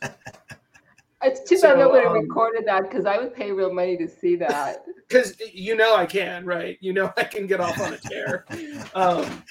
It's 1.22 1.48
too 1.48 1.56
so, 1.56 1.70
bad 1.70 1.78
nobody 1.78 2.06
um, 2.06 2.12
recorded 2.12 2.66
that 2.66 2.82
because 2.82 3.04
I 3.04 3.18
would 3.18 3.34
pay 3.34 3.50
real 3.50 3.72
money 3.72 3.96
to 3.96 4.08
see 4.08 4.36
that. 4.36 4.84
Because 5.08 5.40
you 5.54 5.76
know 5.76 5.94
I 5.94 6.04
can, 6.04 6.44
right? 6.44 6.78
You 6.80 6.92
know 6.92 7.12
I 7.16 7.22
can 7.22 7.46
get 7.46 7.60
off 7.60 7.80
on 7.80 7.92
a 7.92 7.96
tear. 7.96 8.44
Um, 8.92 9.44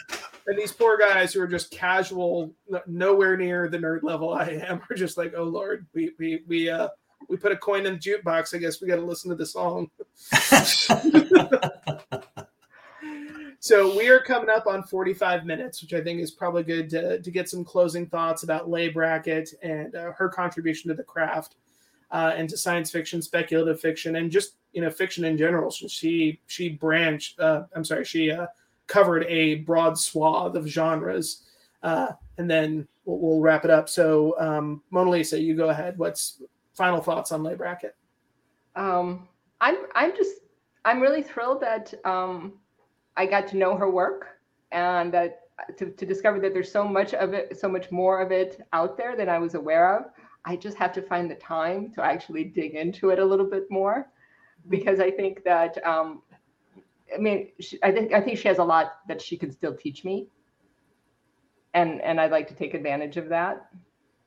and 0.47 0.57
these 0.57 0.71
poor 0.71 0.97
guys 0.97 1.33
who 1.33 1.41
are 1.41 1.47
just 1.47 1.71
casual, 1.71 2.53
nowhere 2.87 3.37
near 3.37 3.67
the 3.67 3.77
nerd 3.77 4.03
level 4.03 4.33
I 4.33 4.61
am, 4.67 4.81
are 4.89 4.95
just 4.95 5.17
like, 5.17 5.33
oh 5.35 5.43
lord, 5.43 5.85
we 5.93 6.11
we 6.19 6.43
we 6.47 6.69
uh 6.69 6.89
we 7.27 7.37
put 7.37 7.51
a 7.51 7.57
coin 7.57 7.85
in 7.85 7.93
the 7.93 7.99
jukebox. 7.99 8.53
I 8.53 8.59
guess 8.59 8.81
we 8.81 8.87
got 8.87 8.97
to 8.97 9.01
listen 9.01 9.29
to 9.29 9.35
the 9.35 9.45
song. 9.45 9.89
so 13.59 13.97
we 13.97 14.09
are 14.09 14.19
coming 14.19 14.49
up 14.49 14.67
on 14.67 14.83
45 14.83 15.45
minutes, 15.45 15.81
which 15.81 15.93
I 15.93 16.01
think 16.01 16.19
is 16.19 16.31
probably 16.31 16.63
good 16.63 16.89
to, 16.91 17.21
to 17.21 17.31
get 17.31 17.49
some 17.49 17.65
closing 17.65 18.05
thoughts 18.05 18.43
about 18.43 18.69
Leigh 18.69 18.89
Brackett 18.89 19.53
and 19.63 19.95
uh, 19.95 20.11
her 20.11 20.29
contribution 20.29 20.89
to 20.89 20.93
the 20.93 21.03
craft 21.03 21.55
uh, 22.11 22.33
and 22.35 22.49
to 22.49 22.57
science 22.57 22.91
fiction, 22.91 23.21
speculative 23.21 23.79
fiction, 23.79 24.17
and 24.17 24.29
just 24.29 24.57
you 24.73 24.81
know 24.81 24.91
fiction 24.91 25.25
in 25.25 25.37
general. 25.37 25.71
So 25.71 25.87
she 25.87 26.39
she 26.47 26.69
branched. 26.69 27.39
Uh, 27.39 27.63
I'm 27.75 27.83
sorry, 27.83 28.05
she 28.05 28.31
uh, 28.31 28.47
covered 28.87 29.23
a 29.25 29.55
broad 29.55 29.97
swath 29.97 30.55
of 30.55 30.67
genres. 30.67 31.43
Uh, 31.83 32.13
and 32.37 32.49
then 32.49 32.87
we'll, 33.05 33.19
we'll, 33.19 33.39
wrap 33.39 33.63
it 33.63 33.71
up. 33.71 33.87
So, 33.89 34.35
um, 34.39 34.81
Monalisa, 34.91 35.41
you 35.41 35.55
go 35.55 35.69
ahead. 35.69 35.97
What's 35.97 36.41
final 36.73 37.01
thoughts 37.01 37.31
on 37.31 37.43
Leigh 37.43 37.55
Brackett? 37.55 37.95
Um, 38.75 39.27
I'm 39.61 39.77
I'm 39.93 40.15
just 40.15 40.41
I'm 40.83 40.99
really 40.99 41.21
thrilled 41.21 41.61
that 41.61 41.93
um, 42.03 42.53
I 43.15 43.25
got 43.25 43.47
to 43.49 43.57
know 43.57 43.75
her 43.75 43.89
work 43.89 44.39
and 44.71 45.13
that 45.13 45.41
to, 45.77 45.89
to 45.91 46.05
discover 46.05 46.39
that 46.39 46.53
there's 46.53 46.71
so 46.71 46.85
much 46.85 47.13
of 47.13 47.33
it, 47.33 47.57
so 47.57 47.69
much 47.69 47.91
more 47.91 48.19
of 48.19 48.31
it 48.31 48.61
out 48.73 48.97
there 48.97 49.15
than 49.15 49.29
I 49.29 49.39
was 49.39 49.55
aware 49.55 49.97
of. 49.97 50.05
I 50.43 50.55
just 50.55 50.77
have 50.77 50.93
to 50.93 51.01
find 51.01 51.29
the 51.29 51.35
time 51.35 51.91
to 51.93 52.03
actually 52.03 52.43
dig 52.43 52.75
into 52.75 53.09
it 53.09 53.19
a 53.19 53.25
little 53.25 53.49
bit 53.49 53.65
more 53.69 54.11
because 54.69 54.99
I 54.99 55.09
think 55.09 55.43
that 55.43 55.83
um, 55.85 56.21
I 57.13 57.17
mean 57.17 57.49
she, 57.59 57.77
I 57.83 57.91
think 57.91 58.13
I 58.13 58.21
think 58.21 58.37
she 58.37 58.47
has 58.47 58.57
a 58.57 58.63
lot 58.63 58.99
that 59.07 59.21
she 59.21 59.37
can 59.37 59.51
still 59.51 59.75
teach 59.75 60.03
me, 60.03 60.27
and 61.73 62.01
and 62.01 62.19
I'd 62.19 62.31
like 62.31 62.47
to 62.49 62.55
take 62.55 62.73
advantage 62.73 63.17
of 63.17 63.29
that. 63.29 63.67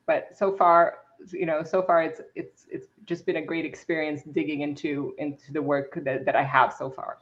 But 0.05 0.29
so 0.35 0.55
far, 0.55 0.99
you 1.31 1.45
know, 1.45 1.63
so 1.63 1.81
far 1.81 2.03
it's 2.03 2.21
it's 2.35 2.65
it's 2.69 2.87
just 3.05 3.25
been 3.25 3.37
a 3.37 3.41
great 3.41 3.65
experience 3.65 4.23
digging 4.23 4.61
into 4.61 5.13
into 5.17 5.51
the 5.51 5.61
work 5.61 5.99
that, 6.03 6.25
that 6.25 6.35
I 6.35 6.43
have 6.43 6.73
so 6.73 6.89
far. 6.89 7.17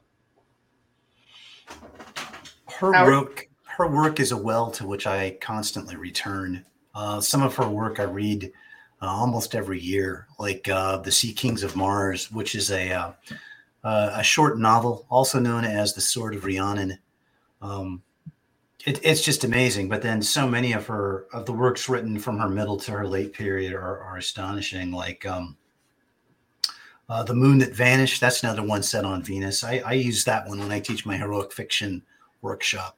Her 2.70 2.92
work 2.92 3.50
her 3.66 3.88
work 3.88 4.20
is 4.20 4.32
a 4.32 4.38
well 4.38 4.72
to 4.72 4.88
which 4.88 5.08
I 5.08 5.38
constantly 5.42 5.96
return. 5.96 6.66
Uh, 6.96 7.22
some 7.22 7.44
of 7.44 7.56
her 7.56 7.68
work 7.68 8.00
I 8.00 8.04
read 8.04 8.52
uh, 9.02 9.06
almost 9.06 9.54
every 9.54 9.80
year, 9.80 10.28
like 10.40 10.68
uh, 10.68 10.98
The 10.98 11.12
Sea 11.12 11.32
Kings 11.34 11.62
of 11.62 11.76
Mars, 11.76 12.32
which 12.32 12.56
is 12.56 12.72
a 12.72 13.16
uh, 13.88 14.12
a 14.16 14.24
short 14.24 14.60
novel, 14.60 15.06
also 15.10 15.40
known 15.40 15.64
as 15.64 15.94
The 15.94 16.02
Sword 16.02 16.36
of 16.36 16.44
Rhiannon. 16.44 17.00
Um, 17.62 18.04
it, 18.86 19.00
it's 19.02 19.22
just 19.22 19.46
amazing. 19.46 19.88
But 19.88 20.02
then 20.02 20.22
so 20.22 20.46
many 20.46 20.74
of 20.74 20.86
her 20.88 21.26
of 21.32 21.46
the 21.46 21.54
works 21.54 21.88
written 21.88 22.20
from 22.20 22.38
her 22.38 22.50
middle 22.50 22.76
to 22.80 22.92
her 22.92 23.08
late 23.08 23.32
period 23.32 23.72
are, 23.72 24.00
are 24.02 24.18
astonishing. 24.18 24.92
Like 24.92 25.26
um, 25.26 25.56
uh, 27.08 27.24
the 27.24 27.34
Moon 27.34 27.60
That 27.60 27.74
Vanished. 27.74 28.20
That's 28.20 28.44
another 28.44 28.62
one 28.62 28.84
set 28.84 29.06
on 29.06 29.24
Venus. 29.24 29.64
I, 29.64 29.78
I 29.86 29.94
use 29.94 30.26
that 30.26 30.46
one 30.50 30.60
when 30.60 30.72
I 30.74 30.82
teach 30.82 31.06
my 31.06 31.16
heroic 31.16 31.54
fiction 31.54 32.04
workshop. 32.42 32.98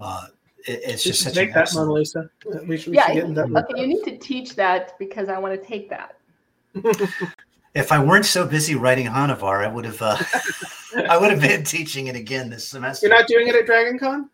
Uh, 0.00 0.28
it, 0.66 0.80
it's 0.82 1.04
just 1.04 1.24
such 1.24 1.34
take 1.34 1.52
that, 1.52 1.68
Monalisa. 1.68 2.30
We 2.66 2.78
should, 2.78 2.92
we 2.92 2.96
yeah, 2.96 3.12
should 3.12 3.36
okay. 3.36 3.80
You 3.82 3.86
need 3.86 4.04
to 4.04 4.16
teach 4.16 4.56
that 4.56 4.98
because 4.98 5.28
I 5.28 5.38
want 5.38 5.60
to 5.60 5.68
take 5.68 5.90
that. 5.90 6.16
if 7.74 7.90
I 7.90 8.02
weren't 8.02 8.26
so 8.26 8.46
busy 8.46 8.74
writing 8.74 9.06
Hanuvar, 9.06 9.64
I 9.64 9.68
would 9.68 9.84
have. 9.84 10.02
Uh, 10.02 10.18
I 11.08 11.16
would 11.16 11.30
have 11.30 11.40
been 11.40 11.64
teaching 11.64 12.08
it 12.08 12.16
again 12.16 12.50
this 12.50 12.68
semester. 12.68 13.06
You're 13.06 13.16
not 13.16 13.26
doing 13.26 13.48
it 13.48 13.54
at 13.54 13.66
Dragon 13.66 13.98
Con? 13.98 14.28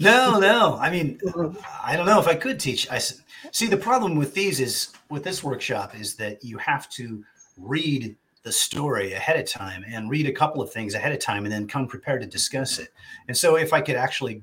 no, 0.00 0.38
no. 0.38 0.76
I 0.80 0.90
mean, 0.90 1.18
I 1.84 1.96
don't 1.96 2.06
know 2.06 2.20
if 2.20 2.28
I 2.28 2.34
could 2.34 2.60
teach. 2.60 2.90
I 2.90 3.00
see 3.50 3.66
the 3.66 3.76
problem 3.76 4.16
with 4.16 4.34
these 4.34 4.60
is 4.60 4.92
with 5.10 5.24
this 5.24 5.42
workshop 5.42 5.98
is 5.98 6.16
that 6.16 6.44
you 6.44 6.58
have 6.58 6.88
to 6.90 7.24
read 7.56 8.16
the 8.42 8.52
story 8.52 9.14
ahead 9.14 9.40
of 9.40 9.46
time 9.46 9.84
and 9.88 10.10
read 10.10 10.26
a 10.26 10.32
couple 10.32 10.60
of 10.60 10.70
things 10.70 10.94
ahead 10.94 11.12
of 11.12 11.18
time 11.18 11.44
and 11.44 11.52
then 11.52 11.66
come 11.66 11.86
prepared 11.86 12.20
to 12.20 12.26
discuss 12.26 12.78
it. 12.78 12.88
And 13.26 13.36
so 13.36 13.56
if 13.56 13.72
I 13.72 13.80
could 13.80 13.96
actually, 13.96 14.42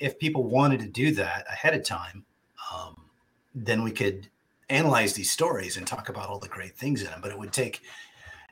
if 0.00 0.18
people 0.18 0.42
wanted 0.44 0.80
to 0.80 0.88
do 0.88 1.12
that 1.12 1.46
ahead 1.48 1.74
of 1.74 1.84
time, 1.84 2.24
um, 2.72 3.04
then 3.54 3.84
we 3.84 3.92
could 3.92 4.28
analyze 4.70 5.14
these 5.14 5.30
stories 5.30 5.76
and 5.76 5.86
talk 5.86 6.08
about 6.08 6.28
all 6.28 6.38
the 6.38 6.48
great 6.48 6.76
things 6.76 7.02
in 7.02 7.08
them. 7.08 7.20
But 7.22 7.30
it 7.30 7.38
would 7.38 7.52
take, 7.52 7.82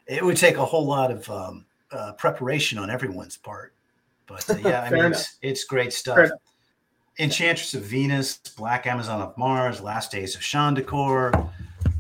it 0.07 0.25
would 0.25 0.37
take 0.37 0.57
a 0.57 0.65
whole 0.65 0.87
lot 0.87 1.11
of 1.11 1.29
um, 1.31 1.67
uh, 1.91 2.13
preparation 2.13 2.79
on 2.79 2.91
everyone's 2.91 3.37
part. 3.37 3.75
But 4.27 4.49
uh, 4.51 4.57
yeah, 4.65 4.83
I 4.83 4.91
mean, 4.95 5.05
it's, 5.07 5.39
it's, 5.43 5.65
great 5.65 5.93
stuff. 5.93 6.31
Enchantress 7.19 7.75
of 7.75 7.83
Venus, 7.83 8.39
Black 8.57 8.87
Amazon 8.87 9.23
of 9.23 9.37
Mars, 9.39 9.81
Last 9.81 10.11
Days 10.11 10.35
of 10.35 10.43
Shandakor, 10.43 11.51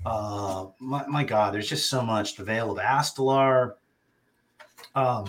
uh, 0.07 0.67
my, 0.79 1.05
my, 1.09 1.25
God, 1.25 1.53
there's 1.53 1.69
just 1.69 1.91
so 1.91 2.01
much. 2.01 2.37
The 2.37 2.45
Veil 2.45 2.71
of 2.71 2.79
Astellar. 2.79 3.75
Um, 4.95 5.27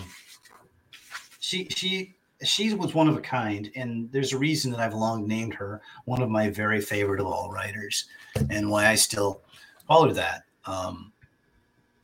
she 1.40 1.66
she 1.70 2.14
she 2.42 2.72
was 2.74 2.94
one 2.94 3.08
of 3.08 3.16
a 3.16 3.20
kind, 3.20 3.70
and 3.74 4.10
there's 4.12 4.32
a 4.32 4.38
reason 4.38 4.70
that 4.70 4.80
I've 4.80 4.94
long 4.94 5.26
named 5.26 5.54
her 5.54 5.82
one 6.04 6.22
of 6.22 6.30
my 6.30 6.48
very 6.48 6.80
favorite 6.80 7.20
of 7.20 7.26
all 7.26 7.50
writers, 7.50 8.06
and 8.50 8.70
why 8.70 8.86
I 8.86 8.94
still 8.94 9.42
call 9.88 10.06
her 10.06 10.14
that. 10.14 10.44
Um, 10.64 11.12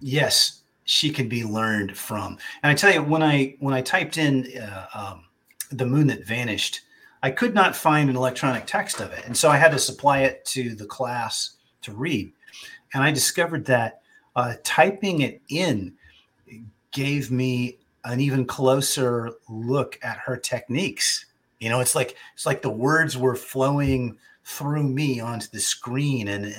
yes, 0.00 0.62
she 0.84 1.10
can 1.10 1.28
be 1.28 1.44
learned 1.44 1.96
from. 1.96 2.38
And 2.62 2.70
I 2.70 2.74
tell 2.74 2.92
you, 2.92 3.02
when 3.02 3.22
I 3.22 3.56
when 3.60 3.74
I 3.74 3.80
typed 3.80 4.18
in 4.18 4.50
uh, 4.60 4.86
um, 4.94 5.24
the 5.70 5.86
moon 5.86 6.08
that 6.08 6.26
vanished, 6.26 6.80
I 7.22 7.30
could 7.30 7.54
not 7.54 7.76
find 7.76 8.10
an 8.10 8.16
electronic 8.16 8.66
text 8.66 9.00
of 9.00 9.12
it, 9.12 9.24
and 9.26 9.36
so 9.36 9.50
I 9.50 9.56
had 9.56 9.72
to 9.72 9.78
supply 9.78 10.20
it 10.20 10.44
to 10.46 10.74
the 10.74 10.86
class 10.86 11.56
to 11.82 11.92
read. 11.92 12.32
And 12.92 13.02
I 13.02 13.10
discovered 13.10 13.66
that 13.66 14.00
uh, 14.36 14.54
typing 14.64 15.20
it 15.20 15.40
in 15.48 15.94
gave 16.90 17.30
me 17.30 17.78
an 18.04 18.20
even 18.20 18.44
closer 18.44 19.32
look 19.48 19.98
at 20.02 20.18
her 20.18 20.36
techniques. 20.36 21.26
You 21.58 21.70
know, 21.70 21.80
it's 21.80 21.94
like 21.94 22.16
it's 22.34 22.46
like 22.46 22.62
the 22.62 22.70
words 22.70 23.16
were 23.16 23.36
flowing 23.36 24.18
through 24.44 24.82
me 24.82 25.20
onto 25.20 25.48
the 25.48 25.60
screen, 25.60 26.28
and 26.28 26.54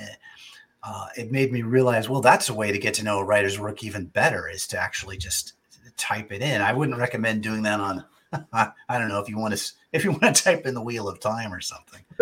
uh, 0.82 1.06
it 1.16 1.30
made 1.30 1.52
me 1.52 1.62
realize, 1.62 2.08
well, 2.08 2.20
that's 2.20 2.48
a 2.48 2.54
way 2.54 2.72
to 2.72 2.78
get 2.78 2.94
to 2.94 3.04
know 3.04 3.18
a 3.18 3.24
writer's 3.24 3.58
work 3.58 3.84
even 3.84 4.06
better 4.06 4.48
is 4.48 4.66
to 4.68 4.78
actually 4.78 5.16
just 5.16 5.52
type 5.96 6.32
it 6.32 6.42
in. 6.42 6.60
I 6.60 6.72
wouldn't 6.72 6.98
recommend 6.98 7.42
doing 7.42 7.62
that 7.62 7.80
on. 7.80 8.04
I 8.52 8.98
don't 8.98 9.08
know 9.08 9.20
if 9.20 9.28
you 9.28 9.38
want 9.38 9.56
to 9.56 9.72
if 9.92 10.04
you 10.04 10.12
want 10.12 10.36
to 10.36 10.42
type 10.42 10.66
in 10.66 10.74
the 10.74 10.82
wheel 10.82 11.08
of 11.08 11.20
time 11.20 11.52
or 11.52 11.60
something. 11.60 12.02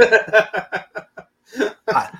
I, 1.86 2.18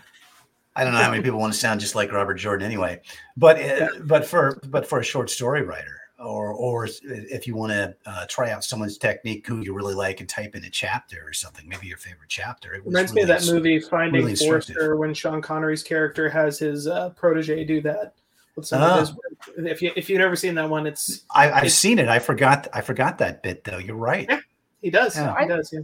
I 0.76 0.84
don't 0.84 0.92
know 0.92 1.00
how 1.00 1.10
many 1.10 1.22
people 1.22 1.38
want 1.38 1.52
to 1.52 1.58
sound 1.58 1.80
just 1.80 1.94
like 1.94 2.12
Robert 2.12 2.34
Jordan 2.34 2.66
anyway, 2.66 3.00
but 3.36 3.60
uh, 3.60 3.88
but 4.02 4.26
for 4.26 4.60
but 4.64 4.86
for 4.86 5.00
a 5.00 5.04
short 5.04 5.30
story 5.30 5.62
writer, 5.62 6.00
or 6.24 6.52
or 6.52 6.88
if 7.02 7.46
you 7.46 7.54
want 7.54 7.72
to 7.72 7.94
uh, 8.06 8.26
try 8.26 8.50
out 8.50 8.64
someone's 8.64 8.98
technique 8.98 9.46
who 9.46 9.60
you 9.60 9.74
really 9.74 9.94
like 9.94 10.20
and 10.20 10.28
type 10.28 10.54
in 10.54 10.64
a 10.64 10.70
chapter 10.70 11.22
or 11.26 11.32
something, 11.32 11.68
maybe 11.68 11.86
your 11.86 11.98
favorite 11.98 12.28
chapter. 12.28 12.74
It 12.74 12.84
reminds 12.84 13.12
really, 13.12 13.26
me 13.26 13.32
of 13.32 13.40
that 13.40 13.52
movie 13.52 13.80
Finding 13.80 14.22
really 14.24 14.36
Forrester 14.36 14.96
when 14.96 15.14
Sean 15.14 15.40
Connery's 15.42 15.82
character 15.82 16.28
has 16.28 16.58
his 16.58 16.86
uh, 16.86 17.10
protege 17.10 17.64
do 17.64 17.80
that. 17.82 18.14
With 18.56 18.66
some 18.66 18.82
of 18.82 19.00
his, 19.00 19.10
ah. 19.10 19.62
if 19.66 19.82
you 19.82 19.90
if 19.96 20.08
you've 20.08 20.20
never 20.20 20.36
seen 20.36 20.54
that 20.54 20.70
one, 20.70 20.86
it's 20.86 21.24
I, 21.34 21.48
have 21.48 21.64
it's, 21.64 21.74
seen 21.74 21.98
it. 21.98 22.08
I 22.08 22.20
forgot 22.20 22.68
I 22.72 22.80
forgot 22.80 23.18
that 23.18 23.42
bit 23.42 23.64
though. 23.64 23.78
You're 23.78 23.96
right. 23.96 24.26
Yeah, 24.28 24.40
he 24.80 24.90
does. 24.90 25.16
Yeah. 25.16 25.36
He 25.40 25.48
does. 25.48 25.72
Yeah. 25.72 25.80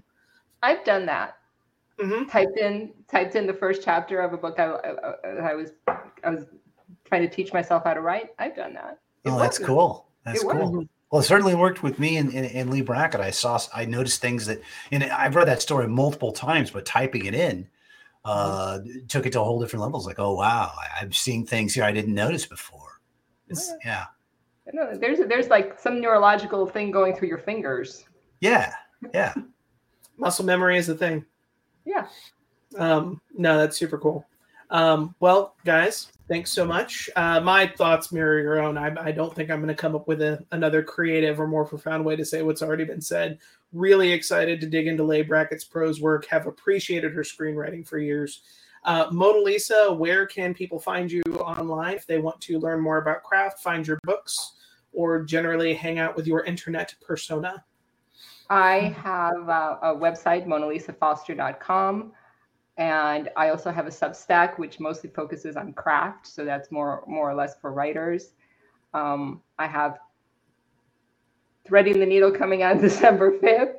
I've 0.62 0.84
done 0.84 1.06
that 1.06 1.36
mm-hmm. 2.00 2.28
typed 2.28 2.58
in 2.58 2.90
typed 3.08 3.34
in 3.34 3.46
the 3.46 3.54
first 3.54 3.82
chapter 3.82 4.20
of 4.20 4.32
a 4.32 4.36
book 4.36 4.58
I, 4.58 4.64
I, 4.64 5.50
I, 5.50 5.54
was 5.54 5.72
I 6.24 6.30
was 6.30 6.46
trying 7.04 7.22
to 7.22 7.28
teach 7.28 7.52
myself 7.52 7.84
how 7.84 7.94
to 7.94 8.00
write. 8.00 8.30
I've 8.38 8.56
done 8.56 8.74
that. 8.74 8.98
It 9.24 9.30
oh, 9.30 9.38
that's 9.38 9.58
cool. 9.58 10.06
That's 10.24 10.42
cool. 10.42 10.84
Well, 11.10 11.22
it 11.22 11.24
certainly 11.24 11.56
worked 11.56 11.82
with 11.82 11.98
me 11.98 12.18
and, 12.18 12.32
in 12.32 12.70
Leigh 12.70 12.82
Brackett. 12.82 13.20
I 13.20 13.30
saw, 13.30 13.58
I 13.74 13.84
noticed 13.84 14.20
things 14.20 14.46
that, 14.46 14.60
and 14.92 15.02
I've 15.02 15.34
read 15.34 15.48
that 15.48 15.60
story 15.60 15.88
multiple 15.88 16.30
times, 16.30 16.70
but 16.70 16.86
typing 16.86 17.26
it 17.26 17.34
in 17.34 17.66
uh, 18.24 18.78
mm-hmm. 18.78 19.06
took 19.06 19.26
it 19.26 19.32
to 19.32 19.40
a 19.40 19.44
whole 19.44 19.60
different 19.60 19.82
level. 19.82 19.98
It's 19.98 20.06
like, 20.06 20.18
oh 20.18 20.34
wow, 20.34 20.72
I'm 21.00 21.12
seeing 21.12 21.46
things 21.46 21.74
here 21.74 21.84
I 21.84 21.92
didn't 21.92 22.14
notice 22.14 22.46
before. 22.46 23.00
It's, 23.48 23.72
yeah. 23.84 24.06
No, 24.72 24.96
there's 24.96 25.18
there's 25.28 25.48
like 25.48 25.78
some 25.80 26.00
neurological 26.00 26.66
thing 26.66 26.90
going 26.90 27.16
through 27.16 27.28
your 27.28 27.38
fingers. 27.38 28.04
Yeah, 28.40 28.72
yeah. 29.12 29.34
Muscle 30.16 30.44
memory 30.44 30.76
is 30.76 30.86
the 30.86 30.94
thing. 30.94 31.24
Yeah. 31.84 32.06
Um, 32.76 33.20
no, 33.36 33.58
that's 33.58 33.76
super 33.76 33.98
cool. 33.98 34.24
Um, 34.70 35.14
well, 35.18 35.56
guys, 35.64 36.12
thanks 36.28 36.52
so 36.52 36.64
much. 36.64 37.10
Uh, 37.16 37.40
my 37.40 37.66
thoughts 37.66 38.12
mirror 38.12 38.40
your 38.40 38.60
own. 38.60 38.78
I, 38.78 38.94
I 39.00 39.12
don't 39.12 39.34
think 39.34 39.50
I'm 39.50 39.58
going 39.58 39.68
to 39.68 39.74
come 39.74 39.96
up 39.96 40.06
with 40.06 40.22
a, 40.22 40.44
another 40.52 40.82
creative 40.82 41.40
or 41.40 41.46
more 41.46 41.64
profound 41.64 42.04
way 42.04 42.16
to 42.16 42.24
say 42.24 42.42
what's 42.42 42.62
already 42.62 42.84
been 42.84 43.00
said. 43.00 43.38
Really 43.72 44.12
excited 44.12 44.60
to 44.60 44.68
dig 44.68 44.86
into 44.86 45.02
Leigh 45.02 45.22
Brackett's 45.22 45.64
prose 45.64 46.00
work. 46.00 46.26
Have 46.26 46.46
appreciated 46.46 47.12
her 47.12 47.22
screenwriting 47.22 47.86
for 47.86 47.98
years. 47.98 48.42
Uh, 48.84 49.10
Monalisa, 49.10 49.96
where 49.96 50.24
can 50.26 50.54
people 50.54 50.78
find 50.78 51.10
you 51.10 51.22
online 51.38 51.94
if 51.94 52.06
they 52.06 52.18
want 52.18 52.40
to 52.40 52.58
learn 52.58 52.80
more 52.80 52.98
about 52.98 53.22
craft, 53.22 53.60
find 53.60 53.86
your 53.86 53.98
books, 54.04 54.52
or 54.92 55.22
generally 55.22 55.74
hang 55.74 55.98
out 55.98 56.16
with 56.16 56.26
your 56.26 56.44
internet 56.44 56.94
persona? 57.00 57.62
I 58.48 58.96
have 59.02 59.48
a, 59.48 59.78
a 59.82 59.96
website, 59.96 60.46
monalisafoster.com. 60.46 62.12
And 62.80 63.28
I 63.36 63.50
also 63.50 63.70
have 63.70 63.86
a 63.86 63.90
Substack, 63.90 64.58
which 64.58 64.80
mostly 64.80 65.10
focuses 65.10 65.54
on 65.54 65.74
craft. 65.74 66.26
So 66.26 66.46
that's 66.46 66.72
more, 66.72 67.04
more 67.06 67.30
or 67.30 67.34
less 67.34 67.54
for 67.60 67.72
writers. 67.72 68.30
Um, 68.94 69.42
I 69.58 69.66
have 69.66 69.98
Threading 71.66 72.00
the 72.00 72.06
Needle 72.06 72.32
coming 72.32 72.62
out 72.62 72.80
December 72.80 73.38
5th. 73.38 73.74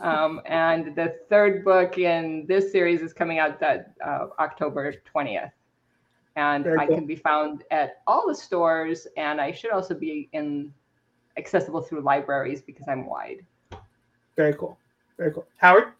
Um, 0.00 0.40
and 0.46 0.96
the 0.96 1.14
third 1.30 1.64
book 1.64 1.96
in 1.96 2.44
this 2.48 2.72
series 2.72 3.02
is 3.02 3.12
coming 3.12 3.38
out 3.38 3.60
that 3.60 3.92
uh, 4.04 4.26
October 4.40 4.94
20th. 5.14 5.52
and 6.34 6.64
Very 6.64 6.78
I 6.80 6.86
cool. 6.86 6.96
can 6.96 7.06
be 7.06 7.16
found 7.16 7.62
at 7.70 8.02
all 8.08 8.26
the 8.26 8.34
stores, 8.34 9.06
and 9.16 9.40
I 9.40 9.52
should 9.52 9.70
also 9.70 9.94
be 9.94 10.28
in 10.32 10.74
accessible 11.36 11.82
through 11.82 12.00
libraries 12.00 12.62
because 12.62 12.86
I'm 12.88 13.06
wide. 13.06 13.46
Very 14.36 14.54
cool. 14.54 14.76
Very 15.18 15.32
cool. 15.32 15.46
Howard? 15.58 15.92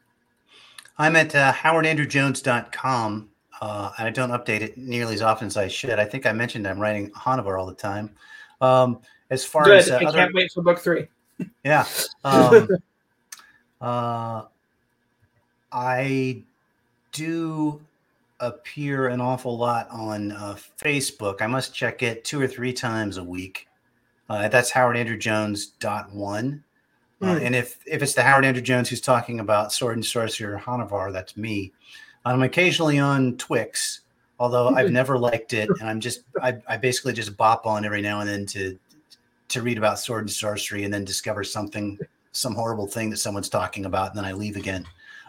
I'm 0.97 1.17
at 1.17 1.35
uh, 1.35 1.53
howardandrewjones.com, 1.53 3.29
uh, 3.61 3.91
and 3.99 4.09
I 4.09 4.11
don't 4.11 4.31
update 4.31 4.61
it 4.61 4.79
nearly 4.79 5.15
as 5.15 5.23
often 5.23 5.47
as 5.47 5.57
I 5.57 5.69
should. 5.69 5.99
I 5.99 6.05
think 6.05 6.27
I 6.27 6.33
mentioned 6.33 6.69
I'm 6.69 6.79
writing 6.79 7.11
Hanuvar 7.11 7.59
all 7.59 7.67
the 7.67 7.75
time. 7.75 8.11
Um, 8.61 9.01
as 9.31 9.45
far 9.45 9.65
Good. 9.65 9.79
as 9.79 9.91
uh, 9.91 9.97
I 9.97 10.05
other, 10.05 10.19
can't 10.19 10.35
wait 10.35 10.53
for 10.53 10.63
book 10.63 10.79
three. 10.79 11.09
yeah, 11.65 11.85
um, 12.23 12.69
uh, 13.81 14.43
I 15.73 16.43
do 17.11 17.81
appear 18.41 19.09
an 19.09 19.21
awful 19.21 19.57
lot 19.57 19.89
on 19.91 20.33
uh, 20.33 20.57
Facebook. 20.81 21.43
I 21.43 21.47
must 21.47 21.75
check 21.75 22.03
it 22.03 22.25
two 22.25 22.41
or 22.41 22.47
three 22.47 22.73
times 22.73 23.17
a 23.17 23.25
week. 23.25 23.67
Uh, 24.29 24.49
that's 24.49 24.71
Howard 24.71 24.97
Andrew 24.97 25.19
Jones 25.19 25.67
dot 25.67 26.13
one. 26.13 26.63
Uh, 27.25 27.39
Hmm. 27.39 27.47
and 27.47 27.55
if 27.55 27.79
if 27.87 28.03
it's 28.03 28.15
the 28.15 28.23
Howard 28.23 28.45
Andrew 28.45 28.63
Jones 28.63 28.89
who's 28.89 29.01
talking 29.01 29.41
about 29.41 29.73
Sword 29.73 29.97
and 29.97 30.05
Sorcery 30.05 30.53
or 30.53 30.59
Hanuvar, 30.59 31.13
that's 31.13 31.37
me. 31.37 31.73
I'm 32.25 32.43
occasionally 32.43 32.99
on 32.99 33.37
Twix, 33.37 34.01
although 34.39 34.69
I've 34.69 34.91
never 34.91 35.19
liked 35.19 35.53
it, 35.53 35.69
and 35.81 35.89
I'm 35.89 36.01
just 36.01 36.23
I, 36.43 36.57
I 36.69 36.77
basically 36.77 37.13
just 37.13 37.37
bop 37.37 37.67
on 37.67 37.85
every 37.85 38.03
now 38.03 38.21
and 38.21 38.29
then 38.29 38.47
to 38.47 38.79
to 39.49 39.63
read 39.63 39.79
about 39.79 39.99
Sword 39.99 40.23
and 40.23 40.31
Sorcery, 40.31 40.85
and 40.85 40.93
then 40.93 41.05
discover 41.05 41.45
something 41.45 41.99
some 42.33 42.55
horrible 42.55 42.87
thing 42.87 43.11
that 43.11 43.19
someone's 43.19 43.49
talking 43.49 43.85
about, 43.85 44.09
and 44.11 44.19
then 44.19 44.25
I 44.25 44.33
leave 44.33 44.57
again. 44.57 44.85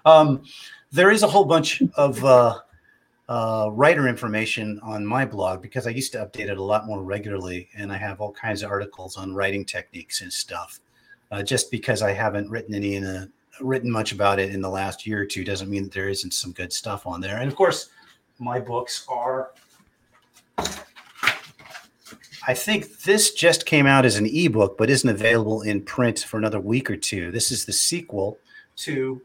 Um, 0.05 0.43
there 0.91 1.11
is 1.11 1.23
a 1.23 1.27
whole 1.27 1.45
bunch 1.45 1.81
of 1.95 2.23
uh, 2.25 2.59
uh, 3.29 3.69
writer 3.71 4.07
information 4.07 4.79
on 4.81 5.05
my 5.05 5.25
blog 5.25 5.61
because 5.61 5.85
I 5.87 5.91
used 5.91 6.11
to 6.13 6.19
update 6.25 6.49
it 6.49 6.57
a 6.57 6.63
lot 6.63 6.85
more 6.87 7.03
regularly, 7.03 7.69
and 7.75 7.91
I 7.91 7.97
have 7.97 8.21
all 8.21 8.31
kinds 8.31 8.63
of 8.63 8.71
articles 8.71 9.17
on 9.17 9.33
writing 9.35 9.65
techniques 9.65 10.21
and 10.21 10.31
stuff. 10.31 10.79
Uh, 11.31 11.43
just 11.43 11.71
because 11.71 12.01
I 12.01 12.11
haven't 12.11 12.49
written 12.49 12.75
any 12.75 12.95
in 12.95 13.03
a 13.03 13.27
written 13.61 13.89
much 13.89 14.11
about 14.11 14.39
it 14.39 14.53
in 14.53 14.61
the 14.61 14.69
last 14.69 15.07
year 15.07 15.21
or 15.21 15.25
two 15.25 15.43
doesn't 15.43 15.69
mean 15.69 15.83
that 15.83 15.91
there 15.91 16.09
isn't 16.09 16.33
some 16.33 16.51
good 16.51 16.73
stuff 16.73 17.07
on 17.07 17.21
there. 17.21 17.37
And 17.37 17.47
of 17.47 17.55
course, 17.55 17.89
my 18.39 18.59
books 18.59 19.05
are. 19.07 19.51
I 22.47 22.53
think 22.53 22.99
this 22.99 23.33
just 23.33 23.65
came 23.65 23.87
out 23.87 24.05
as 24.05 24.17
an 24.17 24.27
ebook, 24.27 24.77
but 24.77 24.89
isn't 24.89 25.09
available 25.09 25.63
in 25.63 25.81
print 25.81 26.19
for 26.19 26.37
another 26.37 26.59
week 26.59 26.91
or 26.91 26.97
two. 26.97 27.31
This 27.31 27.51
is 27.51 27.65
the 27.65 27.73
sequel 27.73 28.37
to 28.77 29.21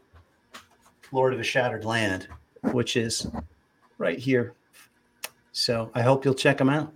Lord 1.11 1.33
of 1.33 1.39
a 1.39 1.43
Shattered 1.43 1.85
Land, 1.85 2.27
which 2.71 2.97
is 2.97 3.27
right 3.99 4.17
here. 4.17 4.53
So 5.51 5.91
I 5.93 6.01
hope 6.01 6.25
you'll 6.25 6.33
check 6.33 6.57
them 6.57 6.69
out. 6.69 6.91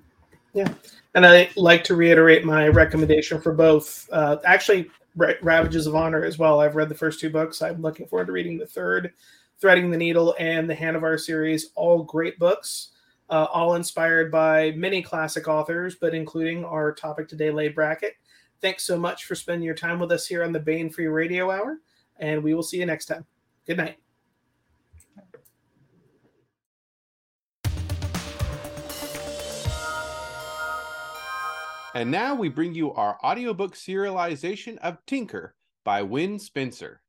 Yeah, 0.56 0.74
and 1.14 1.26
I 1.26 1.50
like 1.58 1.84
to 1.84 1.96
reiterate 1.96 2.46
my 2.46 2.70
recommendation 2.70 3.42
for 3.42 3.52
both. 3.52 4.08
Uh, 4.10 4.38
actually, 4.46 4.90
Ravages 5.18 5.86
of 5.86 5.96
Honor 5.96 6.24
as 6.24 6.38
well. 6.38 6.62
I've 6.62 6.78
read 6.78 6.88
the 6.88 6.96
first 6.96 7.20
two 7.20 7.30
books. 7.30 7.62
I'm 7.62 7.82
looking 7.82 8.08
forward 8.08 8.28
to 8.28 8.32
reading 8.32 8.58
the 8.58 8.66
third, 8.66 9.12
Threading 9.60 9.92
the 9.92 9.98
Needle, 9.98 10.34
and 10.40 10.70
the 10.70 10.76
Hanuvar 10.76 11.20
series. 11.20 11.72
All 11.76 12.04
great 12.04 12.40
books, 12.40 12.92
uh, 13.30 13.48
all 13.52 13.76
inspired 13.76 14.32
by 14.32 14.72
many 14.72 15.02
classic 15.02 15.50
authors, 15.50 15.96
but 15.96 16.16
including 16.16 16.64
our 16.64 16.94
topic 16.94 17.28
today, 17.28 17.52
Leigh 17.52 17.68
Brackett. 17.68 18.14
Thanks 18.62 18.84
so 18.84 18.98
much 18.98 19.26
for 19.26 19.36
spending 19.36 19.66
your 19.66 19.76
time 19.76 20.00
with 20.00 20.14
us 20.14 20.26
here 20.26 20.42
on 20.42 20.54
the 20.54 20.60
Baen 20.62 20.90
Free 20.90 21.08
Radio 21.08 21.52
Hour, 21.52 21.80
and 22.18 22.42
we 22.42 22.54
will 22.54 22.64
see 22.64 22.78
you 22.78 22.86
next 22.86 23.08
time. 23.08 23.26
Good 23.68 23.76
night. 23.76 24.05
And 31.96 32.12
now 32.12 32.36
we 32.36 32.50
bring 32.50 32.76
you 32.76 32.92
our 32.92 33.18
audiobook 33.24 33.74
serialization 33.74 34.78
of 34.80 34.98
Tinker 35.06 35.56
by 35.86 36.02
Wen 36.02 36.40
Spencer. 36.40 37.02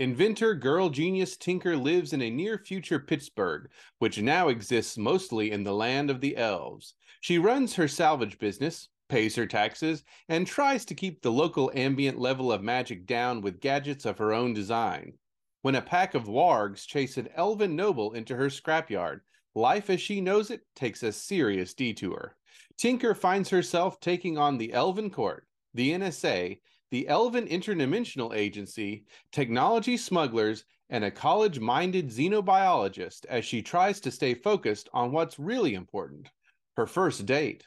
Inventor 0.00 0.56
girl 0.56 0.88
genius 0.88 1.36
Tinker 1.36 1.76
lives 1.76 2.12
in 2.12 2.20
a 2.22 2.28
near 2.28 2.58
future 2.58 2.98
Pittsburgh, 2.98 3.70
which 4.00 4.20
now 4.20 4.48
exists 4.48 4.98
mostly 4.98 5.52
in 5.52 5.62
the 5.62 5.72
land 5.72 6.10
of 6.10 6.20
the 6.20 6.36
elves. 6.36 6.94
She 7.20 7.38
runs 7.38 7.72
her 7.76 7.86
salvage 7.86 8.36
business, 8.40 8.88
pays 9.08 9.36
her 9.36 9.46
taxes, 9.46 10.02
and 10.28 10.44
tries 10.44 10.84
to 10.86 10.96
keep 10.96 11.22
the 11.22 11.30
local 11.30 11.70
ambient 11.76 12.18
level 12.18 12.50
of 12.50 12.64
magic 12.64 13.06
down 13.06 13.42
with 13.42 13.60
gadgets 13.60 14.04
of 14.04 14.18
her 14.18 14.32
own 14.32 14.54
design. 14.54 15.12
When 15.60 15.76
a 15.76 15.82
pack 15.82 16.14
of 16.14 16.24
wargs 16.24 16.84
chase 16.84 17.16
an 17.16 17.28
elven 17.36 17.76
noble 17.76 18.14
into 18.14 18.34
her 18.34 18.48
scrapyard, 18.48 19.20
life 19.54 19.88
as 19.88 20.00
she 20.00 20.20
knows 20.20 20.50
it 20.50 20.62
takes 20.74 21.04
a 21.04 21.12
serious 21.12 21.74
detour. 21.74 22.34
Tinker 22.76 23.14
finds 23.14 23.48
herself 23.48 24.00
taking 24.00 24.38
on 24.38 24.58
the 24.58 24.72
Elven 24.72 25.10
Court, 25.10 25.46
the 25.74 25.92
NSA, 25.92 26.60
the 26.90 27.08
Elven 27.08 27.46
Interdimensional 27.46 28.34
Agency, 28.36 29.04
technology 29.32 29.96
smugglers, 29.96 30.64
and 30.90 31.04
a 31.04 31.10
college 31.10 31.58
minded 31.58 32.10
xenobiologist 32.10 33.24
as 33.26 33.44
she 33.44 33.62
tries 33.62 33.98
to 34.00 34.10
stay 34.10 34.34
focused 34.34 34.88
on 34.92 35.10
what's 35.10 35.38
really 35.38 35.74
important 35.74 36.28
her 36.76 36.86
first 36.86 37.26
date. 37.26 37.64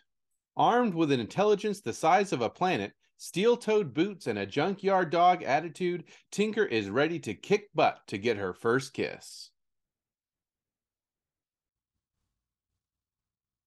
Armed 0.57 0.93
with 0.93 1.11
an 1.11 1.19
intelligence 1.19 1.81
the 1.81 1.93
size 1.93 2.31
of 2.31 2.41
a 2.41 2.49
planet, 2.49 2.93
steel 3.17 3.57
toed 3.57 3.93
boots, 3.93 4.27
and 4.27 4.39
a 4.39 4.45
junkyard 4.45 5.09
dog 5.09 5.43
attitude, 5.43 6.05
Tinker 6.31 6.65
is 6.65 6.89
ready 6.89 7.19
to 7.19 7.33
kick 7.33 7.69
butt 7.73 7.99
to 8.07 8.17
get 8.17 8.37
her 8.37 8.53
first 8.53 8.93
kiss. 8.93 9.51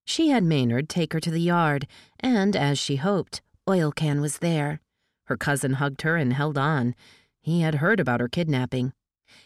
She 0.09 0.31
had 0.31 0.43
Maynard 0.43 0.89
take 0.89 1.13
her 1.13 1.21
to 1.21 1.31
the 1.31 1.39
yard, 1.39 1.87
and 2.19 2.57
as 2.57 2.79
she 2.79 2.97
hoped, 2.97 3.43
Oil 3.69 3.93
Can 3.93 4.23
was 4.23 4.39
there. 4.39 4.81
Her 5.27 5.37
cousin 5.37 5.75
hugged 5.75 6.01
her 6.01 6.17
and 6.17 6.33
held 6.33 6.57
on. 6.57 6.95
He 7.43 7.61
had 7.61 7.75
heard 7.75 8.01
about 8.01 8.21
her 8.21 8.29
kidnapping. 8.29 8.95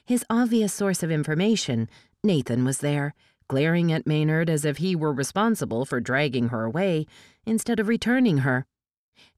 His 0.04 0.24
obvious 0.30 0.72
source 0.72 1.02
of 1.02 1.10
information, 1.10 1.90
Nathan, 2.22 2.64
was 2.64 2.78
there, 2.78 3.12
glaring 3.48 3.90
at 3.90 4.06
Maynard 4.06 4.48
as 4.48 4.64
if 4.64 4.76
he 4.76 4.94
were 4.94 5.12
responsible 5.12 5.84
for 5.84 5.98
dragging 5.98 6.50
her 6.50 6.62
away 6.62 7.06
instead 7.44 7.80
of 7.80 7.88
returning 7.88 8.38
her. 8.38 8.64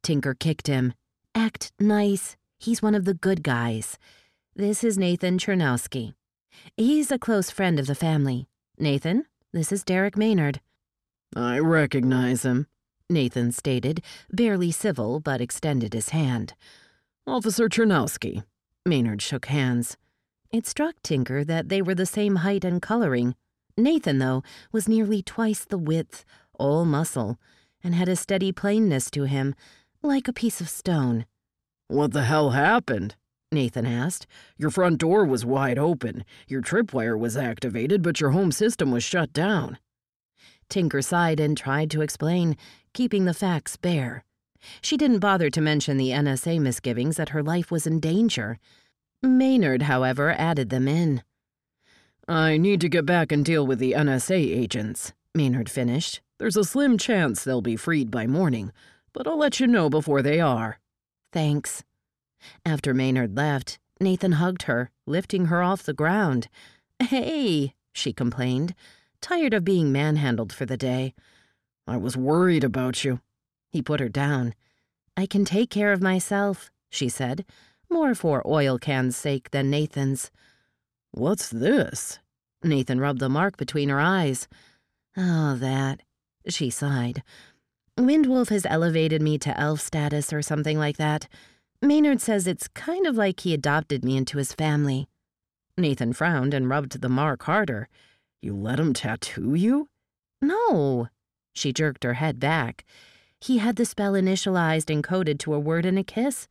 Tinker 0.02 0.34
kicked 0.34 0.66
him. 0.66 0.92
Act 1.34 1.72
nice. 1.80 2.36
He's 2.58 2.82
one 2.82 2.94
of 2.94 3.06
the 3.06 3.14
good 3.14 3.42
guys. 3.42 3.96
This 4.54 4.84
is 4.84 4.98
Nathan 4.98 5.38
Chernowski. 5.38 6.12
He's 6.76 7.10
a 7.10 7.18
close 7.18 7.48
friend 7.48 7.80
of 7.80 7.86
the 7.86 7.94
family. 7.94 8.46
Nathan, 8.78 9.24
this 9.54 9.72
is 9.72 9.84
Derek 9.84 10.18
Maynard. 10.18 10.60
I 11.36 11.58
recognize 11.58 12.44
him, 12.44 12.66
Nathan 13.10 13.52
stated, 13.52 14.02
barely 14.32 14.70
civil, 14.70 15.20
but 15.20 15.40
extended 15.40 15.92
his 15.92 16.10
hand. 16.10 16.54
Officer 17.26 17.68
Chernowski. 17.68 18.44
Maynard 18.86 19.22
shook 19.22 19.46
hands. 19.46 19.96
It 20.50 20.66
struck 20.66 20.94
Tinker 21.02 21.44
that 21.44 21.68
they 21.68 21.82
were 21.82 21.94
the 21.94 22.06
same 22.06 22.36
height 22.36 22.64
and 22.64 22.80
coloring. 22.80 23.34
Nathan, 23.76 24.18
though, 24.18 24.42
was 24.72 24.88
nearly 24.88 25.22
twice 25.22 25.64
the 25.64 25.78
width, 25.78 26.24
all 26.58 26.84
muscle, 26.84 27.38
and 27.82 27.94
had 27.94 28.08
a 28.08 28.16
steady 28.16 28.52
plainness 28.52 29.10
to 29.10 29.24
him, 29.24 29.54
like 30.02 30.28
a 30.28 30.32
piece 30.32 30.60
of 30.60 30.68
stone. 30.68 31.26
What 31.88 32.12
the 32.12 32.24
hell 32.24 32.50
happened? 32.50 33.16
Nathan 33.50 33.86
asked. 33.86 34.26
Your 34.56 34.70
front 34.70 34.98
door 34.98 35.24
was 35.24 35.44
wide 35.44 35.78
open. 35.78 36.24
Your 36.48 36.62
tripwire 36.62 37.18
was 37.18 37.36
activated, 37.36 38.02
but 38.02 38.20
your 38.20 38.30
home 38.30 38.52
system 38.52 38.90
was 38.90 39.04
shut 39.04 39.32
down. 39.32 39.78
Tinker 40.68 41.02
sighed 41.02 41.40
and 41.40 41.56
tried 41.56 41.90
to 41.90 42.02
explain, 42.02 42.56
keeping 42.92 43.24
the 43.24 43.34
facts 43.34 43.76
bare. 43.76 44.24
She 44.80 44.96
didn't 44.96 45.18
bother 45.18 45.50
to 45.50 45.60
mention 45.60 45.96
the 45.96 46.10
NSA 46.10 46.60
misgivings 46.60 47.16
that 47.16 47.30
her 47.30 47.42
life 47.42 47.70
was 47.70 47.86
in 47.86 48.00
danger. 48.00 48.58
Maynard, 49.22 49.82
however, 49.82 50.32
added 50.32 50.70
them 50.70 50.88
in. 50.88 51.22
I 52.26 52.56
need 52.56 52.80
to 52.80 52.88
get 52.88 53.04
back 53.04 53.30
and 53.32 53.44
deal 53.44 53.66
with 53.66 53.78
the 53.78 53.92
NSA 53.92 54.34
agents, 54.34 55.12
Maynard 55.34 55.68
finished. 55.68 56.20
There's 56.38 56.56
a 56.56 56.64
slim 56.64 56.96
chance 56.98 57.44
they'll 57.44 57.60
be 57.60 57.76
freed 57.76 58.10
by 58.10 58.26
morning, 58.26 58.72
but 59.12 59.26
I'll 59.26 59.38
let 59.38 59.60
you 59.60 59.66
know 59.66 59.90
before 59.90 60.22
they 60.22 60.40
are. 60.40 60.78
Thanks. 61.32 61.84
After 62.64 62.94
Maynard 62.94 63.36
left, 63.36 63.78
Nathan 64.00 64.32
hugged 64.32 64.62
her, 64.62 64.90
lifting 65.06 65.46
her 65.46 65.62
off 65.62 65.82
the 65.82 65.92
ground. 65.92 66.48
Hey, 66.98 67.74
she 67.92 68.12
complained, 68.12 68.74
tired 69.24 69.54
of 69.54 69.64
being 69.64 69.90
manhandled 69.90 70.52
for 70.52 70.66
the 70.66 70.76
day. 70.76 71.14
I 71.86 71.96
was 71.96 72.14
worried 72.14 72.62
about 72.62 73.04
you. 73.04 73.20
He 73.70 73.80
put 73.80 73.98
her 73.98 74.10
down. 74.10 74.54
I 75.16 75.24
can 75.24 75.46
take 75.46 75.70
care 75.70 75.94
of 75.94 76.02
myself, 76.02 76.70
she 76.90 77.08
said, 77.08 77.46
more 77.90 78.14
for 78.14 78.46
Oil 78.46 78.78
Can's 78.78 79.16
sake 79.16 79.50
than 79.50 79.70
Nathan's. 79.70 80.30
What's 81.10 81.48
this? 81.48 82.18
Nathan 82.62 83.00
rubbed 83.00 83.20
the 83.20 83.30
mark 83.30 83.56
between 83.56 83.88
her 83.88 83.98
eyes. 83.98 84.46
Oh, 85.16 85.56
that. 85.56 86.02
She 86.46 86.68
sighed. 86.68 87.22
Windwolf 87.98 88.50
has 88.50 88.66
elevated 88.68 89.22
me 89.22 89.38
to 89.38 89.58
elf 89.58 89.80
status 89.80 90.34
or 90.34 90.42
something 90.42 90.78
like 90.78 90.98
that. 90.98 91.28
Maynard 91.80 92.20
says 92.20 92.46
it's 92.46 92.68
kind 92.68 93.06
of 93.06 93.16
like 93.16 93.40
he 93.40 93.54
adopted 93.54 94.04
me 94.04 94.18
into 94.18 94.36
his 94.36 94.52
family. 94.52 95.08
Nathan 95.78 96.12
frowned 96.12 96.52
and 96.52 96.68
rubbed 96.68 97.00
the 97.00 97.08
mark 97.08 97.44
harder. 97.44 97.88
You 98.44 98.54
let 98.54 98.78
him 98.78 98.92
tattoo 98.92 99.54
you? 99.54 99.88
No. 100.42 101.08
She 101.54 101.72
jerked 101.72 102.04
her 102.04 102.12
head 102.12 102.38
back. 102.38 102.84
He 103.40 103.56
had 103.56 103.76
the 103.76 103.86
spell 103.86 104.12
initialized 104.12 104.90
and 104.90 105.02
coded 105.02 105.40
to 105.40 105.54
a 105.54 105.58
word 105.58 105.86
and 105.86 105.98
a 105.98 106.04
kiss. 106.04 106.46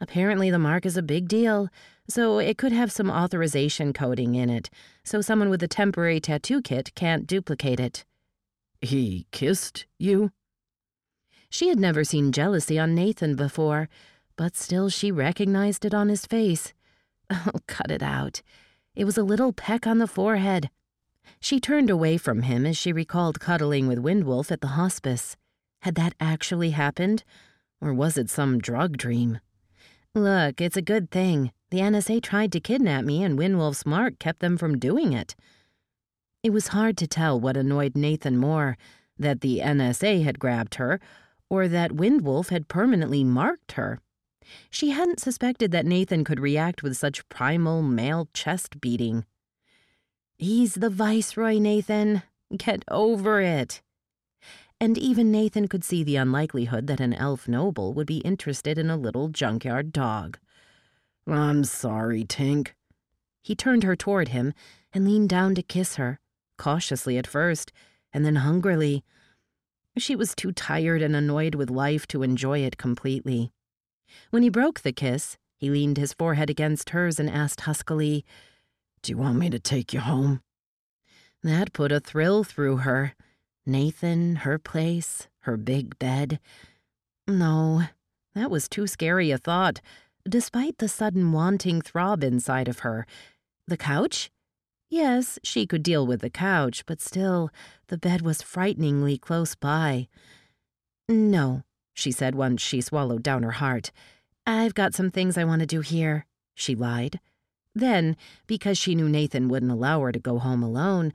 Apparently, 0.00 0.48
the 0.48 0.60
mark 0.60 0.86
is 0.86 0.96
a 0.96 1.02
big 1.02 1.26
deal, 1.26 1.70
so 2.06 2.38
it 2.38 2.56
could 2.56 2.70
have 2.70 2.92
some 2.92 3.10
authorization 3.10 3.92
coding 3.92 4.36
in 4.36 4.48
it, 4.48 4.70
so 5.02 5.20
someone 5.20 5.50
with 5.50 5.60
a 5.60 5.66
temporary 5.66 6.20
tattoo 6.20 6.62
kit 6.62 6.94
can't 6.94 7.26
duplicate 7.26 7.80
it. 7.80 8.04
He 8.80 9.26
kissed 9.32 9.86
you? 9.98 10.30
She 11.50 11.68
had 11.68 11.80
never 11.80 12.04
seen 12.04 12.30
jealousy 12.30 12.78
on 12.78 12.94
Nathan 12.94 13.34
before, 13.34 13.88
but 14.36 14.54
still 14.54 14.88
she 14.88 15.10
recognized 15.10 15.84
it 15.84 15.94
on 15.94 16.10
his 16.10 16.26
face. 16.26 16.72
Oh, 17.28 17.58
cut 17.66 17.90
it 17.90 18.04
out. 18.04 18.40
It 18.94 19.04
was 19.04 19.18
a 19.18 19.24
little 19.24 19.52
peck 19.52 19.84
on 19.84 19.98
the 19.98 20.06
forehead. 20.06 20.70
She 21.40 21.60
turned 21.60 21.90
away 21.90 22.16
from 22.16 22.42
him 22.42 22.66
as 22.66 22.76
she 22.76 22.92
recalled 22.92 23.40
cuddling 23.40 23.86
with 23.86 24.02
Windwolf 24.02 24.50
at 24.50 24.60
the 24.60 24.68
hospice. 24.78 25.36
Had 25.82 25.94
that 25.94 26.14
actually 26.18 26.70
happened? 26.70 27.24
Or 27.80 27.94
was 27.94 28.18
it 28.18 28.28
some 28.28 28.58
drug 28.58 28.96
dream? 28.96 29.38
Look, 30.14 30.60
it's 30.60 30.76
a 30.76 30.82
good 30.82 31.10
thing. 31.10 31.52
The 31.70 31.78
NSA 31.78 32.22
tried 32.22 32.50
to 32.52 32.60
kidnap 32.60 33.04
me, 33.04 33.22
and 33.22 33.38
Windwolf's 33.38 33.86
mark 33.86 34.18
kept 34.18 34.40
them 34.40 34.56
from 34.56 34.78
doing 34.78 35.12
it. 35.12 35.36
It 36.42 36.50
was 36.50 36.68
hard 36.68 36.96
to 36.98 37.06
tell 37.06 37.38
what 37.38 37.56
annoyed 37.56 37.94
Nathan 37.94 38.36
more 38.36 38.76
that 39.18 39.40
the 39.40 39.60
NSA 39.60 40.24
had 40.24 40.38
grabbed 40.38 40.76
her, 40.76 40.98
or 41.50 41.68
that 41.68 41.92
Windwolf 41.92 42.48
had 42.48 42.68
permanently 42.68 43.22
marked 43.22 43.72
her. 43.72 44.00
She 44.70 44.90
hadn't 44.90 45.20
suspected 45.20 45.72
that 45.72 45.86
Nathan 45.86 46.24
could 46.24 46.40
react 46.40 46.82
with 46.82 46.96
such 46.96 47.28
primal 47.28 47.82
male 47.82 48.28
chest 48.32 48.80
beating. 48.80 49.24
He's 50.38 50.74
the 50.74 50.88
Viceroy, 50.88 51.58
Nathan. 51.58 52.22
Get 52.56 52.84
over 52.88 53.40
it. 53.40 53.82
And 54.80 54.96
even 54.96 55.32
Nathan 55.32 55.66
could 55.66 55.82
see 55.82 56.04
the 56.04 56.14
unlikelihood 56.14 56.86
that 56.86 57.00
an 57.00 57.12
elf 57.12 57.48
noble 57.48 57.92
would 57.94 58.06
be 58.06 58.18
interested 58.18 58.78
in 58.78 58.88
a 58.88 58.96
little 58.96 59.28
junkyard 59.30 59.92
dog. 59.92 60.38
I'm 61.26 61.64
sorry, 61.64 62.22
Tink. 62.24 62.68
He 63.42 63.56
turned 63.56 63.82
her 63.82 63.96
toward 63.96 64.28
him 64.28 64.54
and 64.92 65.04
leaned 65.04 65.28
down 65.28 65.56
to 65.56 65.62
kiss 65.62 65.96
her, 65.96 66.20
cautiously 66.56 67.18
at 67.18 67.26
first, 67.26 67.72
and 68.12 68.24
then 68.24 68.36
hungrily. 68.36 69.02
She 69.96 70.14
was 70.14 70.36
too 70.36 70.52
tired 70.52 71.02
and 71.02 71.16
annoyed 71.16 71.56
with 71.56 71.68
life 71.68 72.06
to 72.08 72.22
enjoy 72.22 72.60
it 72.60 72.78
completely. 72.78 73.50
When 74.30 74.44
he 74.44 74.50
broke 74.50 74.82
the 74.82 74.92
kiss, 74.92 75.36
he 75.56 75.68
leaned 75.68 75.96
his 75.96 76.12
forehead 76.12 76.48
against 76.48 76.90
hers 76.90 77.18
and 77.18 77.28
asked 77.28 77.62
huskily, 77.62 78.24
Do 79.02 79.12
you 79.12 79.18
want 79.18 79.38
me 79.38 79.50
to 79.50 79.58
take 79.58 79.92
you 79.92 80.00
home? 80.00 80.42
That 81.42 81.72
put 81.72 81.92
a 81.92 82.00
thrill 82.00 82.44
through 82.44 82.78
her. 82.78 83.14
Nathan, 83.64 84.36
her 84.36 84.58
place, 84.58 85.28
her 85.40 85.56
big 85.56 85.98
bed. 85.98 86.40
No, 87.26 87.84
that 88.34 88.50
was 88.50 88.68
too 88.68 88.86
scary 88.86 89.30
a 89.30 89.38
thought, 89.38 89.80
despite 90.28 90.78
the 90.78 90.88
sudden 90.88 91.32
wanting 91.32 91.80
throb 91.80 92.24
inside 92.24 92.68
of 92.68 92.80
her. 92.80 93.06
The 93.66 93.76
couch? 93.76 94.30
Yes, 94.90 95.38
she 95.42 95.66
could 95.66 95.82
deal 95.82 96.06
with 96.06 96.22
the 96.22 96.30
couch, 96.30 96.84
but 96.86 97.00
still, 97.00 97.50
the 97.88 97.98
bed 97.98 98.22
was 98.22 98.40
frighteningly 98.40 99.18
close 99.18 99.54
by. 99.54 100.08
No, 101.08 101.62
she 101.92 102.10
said 102.10 102.34
once 102.34 102.62
she 102.62 102.80
swallowed 102.80 103.22
down 103.22 103.42
her 103.42 103.52
heart. 103.52 103.92
I've 104.46 104.74
got 104.74 104.94
some 104.94 105.10
things 105.10 105.36
I 105.36 105.44
want 105.44 105.60
to 105.60 105.66
do 105.66 105.82
here, 105.82 106.24
she 106.54 106.74
lied. 106.74 107.20
Then, 107.78 108.16
because 108.48 108.76
she 108.76 108.96
knew 108.96 109.08
Nathan 109.08 109.48
wouldn't 109.48 109.70
allow 109.70 110.00
her 110.00 110.10
to 110.10 110.18
go 110.18 110.40
home 110.40 110.64
alone, 110.64 111.12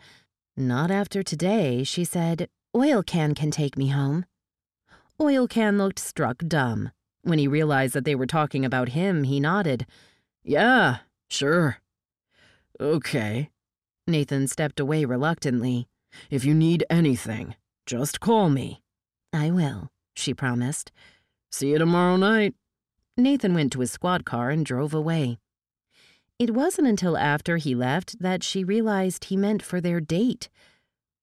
not 0.56 0.92
after 0.92 1.22
today, 1.22 1.84
she 1.84 2.06
said, 2.06 2.48
Oil 2.74 3.04
Can 3.04 3.36
can 3.36 3.52
take 3.52 3.78
me 3.78 3.90
home. 3.90 4.26
Oil 5.20 5.46
Can 5.46 5.78
looked 5.78 6.00
struck 6.00 6.38
dumb. 6.48 6.92
When 7.24 7.38
he 7.38 7.50
realized 7.50 7.94
that 7.96 8.06
they 8.06 8.16
were 8.16 8.26
talking 8.26 8.64
about 8.64 8.90
him, 8.90 9.24
he 9.24 9.42
nodded. 9.42 9.86
Yeah, 10.42 11.00
sure. 11.30 11.80
Okay. 12.80 13.50
Nathan 14.08 14.48
stepped 14.48 14.80
away 14.80 15.04
reluctantly. 15.04 15.90
If 16.30 16.46
you 16.46 16.54
need 16.54 16.86
anything, 16.90 17.56
just 17.86 18.22
call 18.22 18.50
me. 18.50 18.82
I 19.34 19.52
will, 19.52 19.90
she 20.16 20.34
promised. 20.34 20.94
See 21.52 21.72
you 21.72 21.78
tomorrow 21.78 22.16
night. 22.16 22.56
Nathan 23.18 23.54
went 23.54 23.74
to 23.74 23.82
his 23.82 23.92
squad 23.92 24.24
car 24.24 24.50
and 24.50 24.66
drove 24.66 24.94
away. 24.94 25.40
It 26.44 26.54
wasn't 26.54 26.90
until 26.90 27.16
after 27.16 27.56
he 27.56 27.74
left 27.74 28.20
that 28.20 28.44
she 28.44 28.66
realized 28.66 29.24
he 29.24 29.38
meant 29.38 29.64
for 29.64 29.80
their 29.80 30.02
date. 30.02 30.50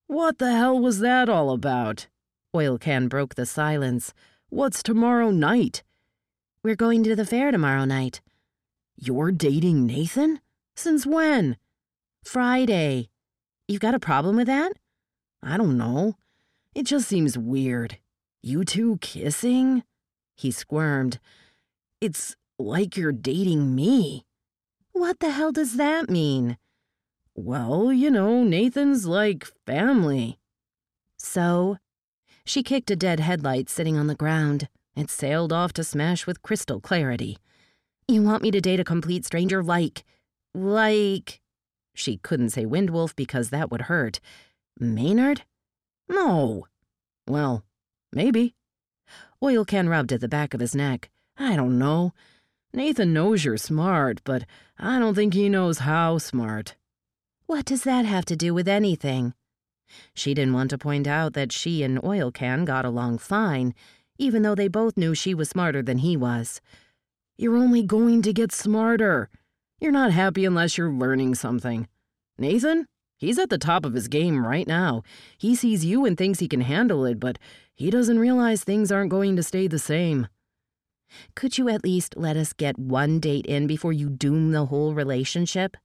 What 0.06 0.38
the 0.38 0.52
hell 0.52 0.80
was 0.80 1.00
that 1.00 1.28
all 1.28 1.50
about? 1.50 2.06
Oil 2.54 2.78
Can 2.78 3.06
broke 3.06 3.34
the 3.34 3.44
silence. 3.44 4.14
What's 4.48 4.82
tomorrow 4.82 5.30
night? 5.30 5.82
We're 6.64 6.74
going 6.74 7.04
to 7.04 7.14
the 7.14 7.26
fair 7.26 7.50
tomorrow 7.50 7.84
night. 7.84 8.22
You're 8.96 9.30
dating 9.30 9.84
Nathan? 9.84 10.40
Since 10.74 11.04
when? 11.04 11.58
Friday. 12.24 13.10
You've 13.68 13.82
got 13.82 13.94
a 13.94 14.00
problem 14.00 14.36
with 14.36 14.46
that? 14.46 14.72
I 15.42 15.58
don't 15.58 15.76
know. 15.76 16.16
It 16.74 16.84
just 16.84 17.06
seems 17.06 17.36
weird. 17.36 17.98
You 18.42 18.64
two 18.64 18.96
kissing? 19.02 19.82
He 20.34 20.50
squirmed. 20.50 21.18
It's 22.00 22.36
like 22.58 22.96
you're 22.96 23.12
dating 23.12 23.74
me. 23.74 24.24
What 24.92 25.20
the 25.20 25.30
hell 25.30 25.52
does 25.52 25.76
that 25.76 26.10
mean? 26.10 26.56
Well, 27.34 27.92
you 27.92 28.10
know, 28.10 28.42
Nathan's 28.42 29.06
like 29.06 29.46
family. 29.66 30.38
So? 31.16 31.78
She 32.44 32.62
kicked 32.62 32.90
a 32.90 32.96
dead 32.96 33.20
headlight 33.20 33.68
sitting 33.68 33.96
on 33.96 34.08
the 34.08 34.14
ground. 34.14 34.68
It 34.96 35.10
sailed 35.10 35.52
off 35.52 35.72
to 35.74 35.84
smash 35.84 36.26
with 36.26 36.42
crystal 36.42 36.80
clarity. 36.80 37.38
You 38.08 38.22
want 38.22 38.42
me 38.42 38.50
to 38.50 38.60
date 38.60 38.80
a 38.80 38.84
complete 38.84 39.24
stranger 39.24 39.62
like. 39.62 40.04
like. 40.52 41.40
She 41.94 42.16
couldn't 42.16 42.50
say 42.50 42.64
Windwolf 42.64 43.14
because 43.14 43.50
that 43.50 43.70
would 43.70 43.82
hurt. 43.82 44.20
Maynard? 44.78 45.42
No. 46.08 46.66
Well, 47.28 47.64
maybe. 48.12 48.54
Oil 49.42 49.64
can 49.64 49.88
rubbed 49.88 50.12
at 50.12 50.20
the 50.20 50.28
back 50.28 50.54
of 50.54 50.60
his 50.60 50.74
neck. 50.74 51.10
I 51.38 51.56
don't 51.56 51.78
know. 51.78 52.12
Nathan 52.72 53.12
knows 53.12 53.44
you're 53.44 53.56
smart, 53.56 54.20
but 54.24 54.44
I 54.78 54.98
don't 54.98 55.14
think 55.14 55.34
he 55.34 55.48
knows 55.48 55.78
how 55.78 56.18
smart. 56.18 56.76
What 57.46 57.64
does 57.64 57.82
that 57.82 58.04
have 58.04 58.24
to 58.26 58.36
do 58.36 58.54
with 58.54 58.68
anything? 58.68 59.34
She 60.14 60.34
didn't 60.34 60.54
want 60.54 60.70
to 60.70 60.78
point 60.78 61.08
out 61.08 61.32
that 61.32 61.50
she 61.50 61.82
and 61.82 62.02
Oil 62.04 62.30
Can 62.30 62.64
got 62.64 62.84
along 62.84 63.18
fine, 63.18 63.74
even 64.18 64.42
though 64.42 64.54
they 64.54 64.68
both 64.68 64.96
knew 64.96 65.14
she 65.14 65.34
was 65.34 65.48
smarter 65.48 65.82
than 65.82 65.98
he 65.98 66.16
was. 66.16 66.60
You're 67.36 67.56
only 67.56 67.82
going 67.82 68.22
to 68.22 68.32
get 68.32 68.52
smarter. 68.52 69.30
You're 69.80 69.90
not 69.90 70.12
happy 70.12 70.44
unless 70.44 70.78
you're 70.78 70.92
learning 70.92 71.34
something. 71.34 71.88
Nathan, 72.38 72.86
he's 73.16 73.38
at 73.38 73.50
the 73.50 73.58
top 73.58 73.84
of 73.84 73.94
his 73.94 74.06
game 74.06 74.46
right 74.46 74.66
now. 74.66 75.02
He 75.38 75.56
sees 75.56 75.84
you 75.84 76.04
and 76.04 76.16
thinks 76.16 76.38
he 76.38 76.48
can 76.48 76.60
handle 76.60 77.04
it, 77.04 77.18
but 77.18 77.38
he 77.74 77.90
doesn't 77.90 78.18
realize 78.18 78.62
things 78.62 78.92
aren't 78.92 79.10
going 79.10 79.34
to 79.34 79.42
stay 79.42 79.66
the 79.66 79.78
same. 79.78 80.28
Could 81.34 81.58
you 81.58 81.68
at 81.68 81.84
least 81.84 82.16
let 82.16 82.36
us 82.36 82.52
get 82.52 82.78
one 82.78 83.20
date 83.20 83.46
in 83.46 83.66
before 83.66 83.92
you 83.92 84.08
doom 84.08 84.52
the 84.52 84.66
whole 84.66 84.94
relationship? 84.94 85.76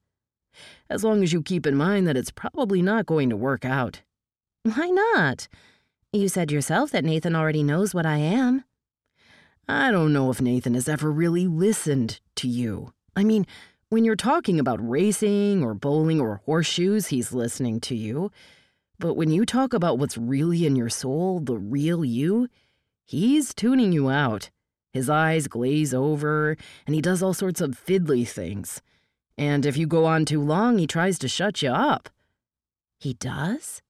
As 0.90 1.04
long 1.04 1.24
as 1.24 1.34
you 1.34 1.42
keep 1.42 1.66
in 1.66 1.76
mind 1.76 2.08
that 2.08 2.18
it's 2.18 2.32
probably 2.32 2.82
not 2.82 3.06
going 3.06 3.30
to 3.30 3.38
work 3.38 3.66
out. 3.66 4.02
Why 4.64 4.90
not? 4.90 5.48
You 6.14 6.30
said 6.30 6.52
yourself 6.52 6.92
that 6.92 7.04
Nathan 7.04 7.36
already 7.36 7.64
knows 7.64 7.94
what 7.94 8.06
I 8.06 8.18
am. 8.18 8.64
I 9.68 9.92
don't 9.92 10.14
know 10.14 10.30
if 10.30 10.42
Nathan 10.42 10.76
has 10.76 10.88
ever 10.88 11.12
really 11.12 11.48
listened 11.48 12.20
to 12.36 12.48
you. 12.48 12.94
I 13.16 13.24
mean, 13.24 13.46
when 13.90 14.06
you're 14.06 14.16
talking 14.16 14.60
about 14.60 14.88
racing 14.88 15.64
or 15.64 15.74
bowling 15.74 16.22
or 16.22 16.42
horseshoes, 16.46 17.08
he's 17.08 17.34
listening 17.34 17.80
to 17.82 17.96
you. 17.96 18.32
But 19.00 19.16
when 19.16 19.30
you 19.30 19.46
talk 19.46 19.74
about 19.74 19.98
what's 19.98 20.18
really 20.18 20.66
in 20.66 20.76
your 20.76 20.90
soul, 20.90 21.40
the 21.40 21.58
real 21.58 22.06
you, 22.06 22.48
he's 23.04 23.54
tuning 23.54 23.92
you 23.92 24.10
out. 24.10 24.50
His 24.96 25.10
eyes 25.10 25.50
glaze 25.50 25.94
over, 25.94 26.56
and 26.86 26.96
he 26.96 27.02
does 27.02 27.22
all 27.22 27.34
sorts 27.34 27.60
of 27.60 27.72
fiddly 27.72 28.26
things. 28.26 28.82
And 29.38 29.66
if 29.66 29.76
you 29.76 29.88
go 29.88 30.06
on 30.06 30.24
too 30.24 30.42
long, 30.42 30.78
he 30.78 30.88
tries 30.88 31.20
to 31.20 31.28
shut 31.28 31.62
you 31.62 31.70
up. 31.70 32.08
He 32.98 33.16
does? 33.16 33.82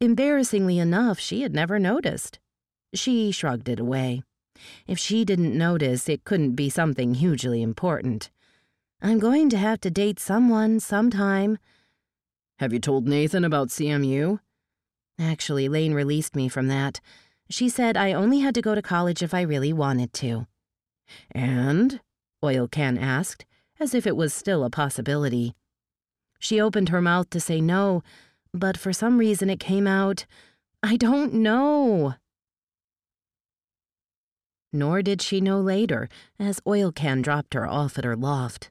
Embarrassingly 0.00 0.78
enough, 0.78 1.20
she 1.20 1.42
had 1.42 1.52
never 1.52 1.78
noticed. 1.78 2.38
She 2.94 3.32
shrugged 3.32 3.68
it 3.68 3.78
away. 3.78 4.22
If 4.86 4.98
she 4.98 5.26
didn't 5.26 5.58
notice, 5.58 6.08
it 6.08 6.24
couldn't 6.24 6.52
be 6.52 6.70
something 6.70 7.12
hugely 7.12 7.60
important. 7.60 8.30
I'm 9.02 9.18
going 9.18 9.50
to 9.50 9.58
have 9.58 9.82
to 9.82 9.90
date 9.90 10.18
someone 10.18 10.80
sometime. 10.80 11.58
Have 12.60 12.72
you 12.72 12.78
told 12.78 13.06
Nathan 13.06 13.44
about 13.44 13.68
CMU? 13.68 14.40
Actually, 15.18 15.68
Lane 15.68 15.92
released 15.92 16.34
me 16.34 16.48
from 16.48 16.68
that. 16.68 17.02
She 17.50 17.68
said 17.68 17.96
I 17.96 18.12
only 18.12 18.40
had 18.40 18.54
to 18.54 18.62
go 18.62 18.74
to 18.74 18.82
college 18.82 19.22
if 19.22 19.34
I 19.34 19.42
really 19.42 19.72
wanted 19.72 20.12
to. 20.14 20.46
And? 21.30 22.00
Oil 22.42 22.68
Can 22.68 22.98
asked, 22.98 23.44
as 23.78 23.94
if 23.94 24.06
it 24.06 24.16
was 24.16 24.32
still 24.32 24.64
a 24.64 24.70
possibility. 24.70 25.54
She 26.38 26.60
opened 26.60 26.88
her 26.90 27.00
mouth 27.00 27.30
to 27.30 27.40
say 27.40 27.60
no, 27.60 28.02
but 28.52 28.76
for 28.76 28.92
some 28.92 29.18
reason 29.18 29.50
it 29.50 29.60
came 29.60 29.86
out, 29.86 30.26
I 30.82 30.96
don't 30.96 31.34
know. 31.34 32.14
Nor 34.72 35.02
did 35.02 35.22
she 35.22 35.40
know 35.40 35.60
later, 35.60 36.08
as 36.38 36.60
Oil 36.66 36.92
Can 36.92 37.22
dropped 37.22 37.54
her 37.54 37.66
off 37.66 37.96
at 37.96 38.04
her 38.04 38.16
loft. 38.16 38.70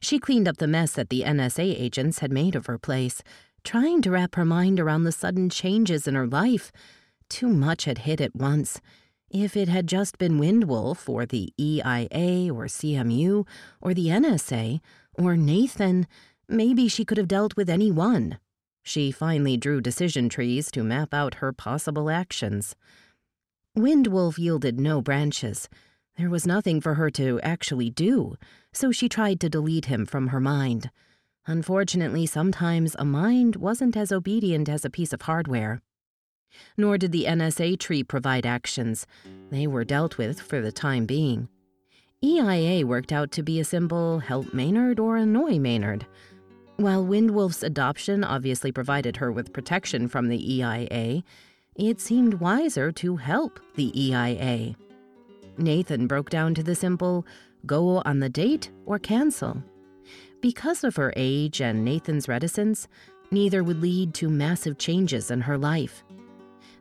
She 0.00 0.18
cleaned 0.18 0.48
up 0.48 0.56
the 0.56 0.66
mess 0.66 0.92
that 0.92 1.10
the 1.10 1.22
NSA 1.22 1.78
agents 1.78 2.20
had 2.20 2.32
made 2.32 2.56
of 2.56 2.66
her 2.66 2.78
place, 2.78 3.22
trying 3.62 4.02
to 4.02 4.10
wrap 4.10 4.34
her 4.34 4.44
mind 4.44 4.80
around 4.80 5.04
the 5.04 5.12
sudden 5.12 5.50
changes 5.50 6.08
in 6.08 6.14
her 6.14 6.26
life. 6.26 6.72
Too 7.32 7.48
much 7.48 7.86
had 7.86 8.04
hit 8.04 8.20
at 8.20 8.36
once. 8.36 8.78
If 9.30 9.56
it 9.56 9.66
had 9.66 9.86
just 9.86 10.18
been 10.18 10.38
Windwolf, 10.38 11.08
or 11.08 11.24
the 11.24 11.50
EIA, 11.58 12.52
or 12.52 12.66
CMU, 12.66 13.46
or 13.80 13.94
the 13.94 14.08
NSA, 14.08 14.80
or 15.14 15.34
Nathan, 15.34 16.06
maybe 16.46 16.88
she 16.88 17.06
could 17.06 17.16
have 17.16 17.28
dealt 17.28 17.56
with 17.56 17.70
any 17.70 17.90
one. 17.90 18.38
She 18.82 19.10
finally 19.10 19.56
drew 19.56 19.80
decision 19.80 20.28
trees 20.28 20.70
to 20.72 20.84
map 20.84 21.14
out 21.14 21.36
her 21.36 21.54
possible 21.54 22.10
actions. 22.10 22.76
Windwolf 23.74 24.36
yielded 24.36 24.78
no 24.78 25.00
branches. 25.00 25.70
There 26.18 26.28
was 26.28 26.46
nothing 26.46 26.82
for 26.82 26.96
her 26.96 27.08
to 27.12 27.40
actually 27.40 27.88
do, 27.88 28.36
so 28.74 28.92
she 28.92 29.08
tried 29.08 29.40
to 29.40 29.48
delete 29.48 29.86
him 29.86 30.04
from 30.04 30.26
her 30.26 30.40
mind. 30.40 30.90
Unfortunately, 31.46 32.26
sometimes 32.26 32.94
a 32.98 33.06
mind 33.06 33.56
wasn't 33.56 33.96
as 33.96 34.12
obedient 34.12 34.68
as 34.68 34.84
a 34.84 34.90
piece 34.90 35.14
of 35.14 35.22
hardware. 35.22 35.80
Nor 36.76 36.98
did 36.98 37.12
the 37.12 37.24
NSA 37.24 37.78
tree 37.78 38.02
provide 38.02 38.46
actions. 38.46 39.06
They 39.50 39.66
were 39.66 39.84
dealt 39.84 40.18
with 40.18 40.40
for 40.40 40.60
the 40.60 40.72
time 40.72 41.06
being. 41.06 41.48
EIA 42.24 42.86
worked 42.86 43.12
out 43.12 43.32
to 43.32 43.42
be 43.42 43.58
a 43.58 43.64
simple 43.64 44.20
help 44.20 44.54
Maynard 44.54 45.00
or 45.00 45.16
annoy 45.16 45.58
Maynard. 45.58 46.06
While 46.76 47.04
Windwolf's 47.04 47.62
adoption 47.62 48.24
obviously 48.24 48.72
provided 48.72 49.16
her 49.16 49.30
with 49.30 49.52
protection 49.52 50.08
from 50.08 50.28
the 50.28 50.54
EIA, 50.54 51.22
it 51.74 52.00
seemed 52.00 52.34
wiser 52.34 52.92
to 52.92 53.16
help 53.16 53.60
the 53.76 53.92
EIA. 54.00 54.74
Nathan 55.58 56.06
broke 56.06 56.30
down 56.30 56.54
to 56.54 56.62
the 56.62 56.74
simple 56.74 57.26
go 57.66 58.02
on 58.04 58.20
the 58.20 58.28
date 58.28 58.70
or 58.86 58.98
cancel. 58.98 59.62
Because 60.40 60.82
of 60.82 60.96
her 60.96 61.12
age 61.16 61.60
and 61.60 61.84
Nathan's 61.84 62.28
reticence, 62.28 62.88
neither 63.30 63.62
would 63.62 63.80
lead 63.80 64.14
to 64.14 64.28
massive 64.28 64.78
changes 64.78 65.30
in 65.30 65.40
her 65.42 65.56
life. 65.56 66.04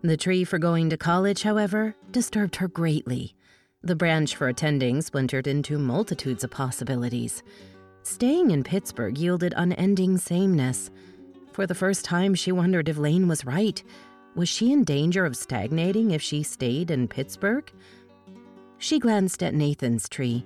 The 0.03 0.17
tree 0.17 0.43
for 0.43 0.57
going 0.57 0.89
to 0.89 0.97
college, 0.97 1.43
however, 1.43 1.95
disturbed 2.11 2.55
her 2.55 2.67
greatly. 2.67 3.35
The 3.83 3.95
branch 3.95 4.35
for 4.35 4.47
attending 4.47 5.03
splintered 5.03 5.45
into 5.45 5.77
multitudes 5.77 6.43
of 6.43 6.49
possibilities. 6.49 7.43
Staying 8.01 8.49
in 8.49 8.63
Pittsburgh 8.63 9.15
yielded 9.15 9.53
unending 9.55 10.17
sameness. 10.17 10.89
For 11.51 11.67
the 11.67 11.75
first 11.75 12.03
time, 12.03 12.33
she 12.33 12.51
wondered 12.51 12.89
if 12.89 12.97
Lane 12.97 13.27
was 13.27 13.45
right. 13.45 13.83
Was 14.35 14.49
she 14.49 14.71
in 14.71 14.83
danger 14.83 15.23
of 15.23 15.37
stagnating 15.37 16.11
if 16.11 16.21
she 16.21 16.41
stayed 16.41 16.89
in 16.89 17.07
Pittsburgh? 17.07 17.71
She 18.79 18.97
glanced 18.97 19.43
at 19.43 19.53
Nathan's 19.53 20.09
tree. 20.09 20.43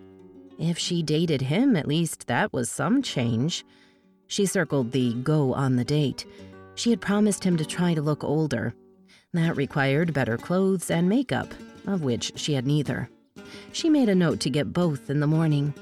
If 0.60 0.78
she 0.78 1.02
dated 1.02 1.42
him, 1.42 1.78
at 1.78 1.88
least 1.88 2.28
that 2.28 2.52
was 2.52 2.70
some 2.70 3.02
change. 3.02 3.64
She 4.28 4.46
circled 4.46 4.92
the 4.92 5.14
go 5.14 5.54
on 5.54 5.78
the 5.78 5.86
date. 5.86 6.26
She 6.76 6.90
had 6.90 7.00
promised 7.00 7.46
him 7.46 7.56
to 7.56 7.66
try 7.66 7.94
to 7.94 8.02
look 8.02 8.22
older. 8.22 8.74
That 9.36 9.58
required 9.58 10.14
better 10.14 10.38
clothes 10.38 10.90
and 10.90 11.10
makeup, 11.10 11.54
of 11.88 12.04
which 12.04 12.32
she 12.38 12.54
had 12.54 12.66
neither. 12.66 13.10
She 13.74 13.90
made 13.90 14.08
a 14.08 14.16
note 14.16 14.40
to 14.40 14.50
get 14.50 14.72
both 14.72 15.10
in 15.10 15.20
the 15.20 15.28
morning. 15.28 15.74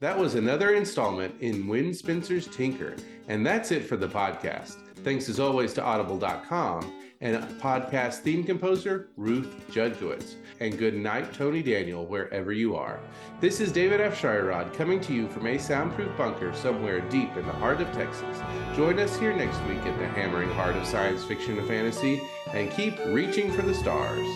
That 0.00 0.18
was 0.18 0.36
another 0.36 0.74
installment 0.74 1.34
in 1.42 1.68
Wen 1.68 1.92
Spencer's 1.92 2.46
Tinker, 2.46 2.96
and 3.28 3.44
that's 3.44 3.70
it 3.72 3.84
for 3.84 3.98
the 3.98 4.08
podcast. 4.08 4.76
Thanks 5.04 5.28
as 5.28 5.38
always 5.38 5.74
to 5.74 5.84
Audible.com 5.84 6.90
and 7.20 7.44
podcast 7.60 8.20
theme 8.20 8.42
composer 8.42 9.10
Ruth 9.18 9.54
Judkowitz. 9.70 10.36
And 10.60 10.76
good 10.76 10.94
night, 10.94 11.32
Tony 11.32 11.62
Daniel, 11.62 12.04
wherever 12.04 12.52
you 12.52 12.76
are. 12.76 13.00
This 13.40 13.60
is 13.60 13.72
David 13.72 13.98
Afsharirad 13.98 14.74
coming 14.74 15.00
to 15.00 15.14
you 15.14 15.26
from 15.26 15.46
a 15.46 15.56
soundproof 15.56 16.14
bunker 16.18 16.54
somewhere 16.54 17.00
deep 17.08 17.34
in 17.38 17.46
the 17.46 17.52
heart 17.52 17.80
of 17.80 17.90
Texas. 17.92 18.42
Join 18.76 18.98
us 18.98 19.18
here 19.18 19.34
next 19.34 19.58
week 19.62 19.78
at 19.78 19.98
the 19.98 20.06
hammering 20.08 20.50
heart 20.50 20.76
of 20.76 20.86
science 20.86 21.24
fiction 21.24 21.58
and 21.58 21.66
fantasy, 21.66 22.20
and 22.52 22.70
keep 22.72 22.98
reaching 23.06 23.50
for 23.50 23.62
the 23.62 23.72
stars. 23.72 24.26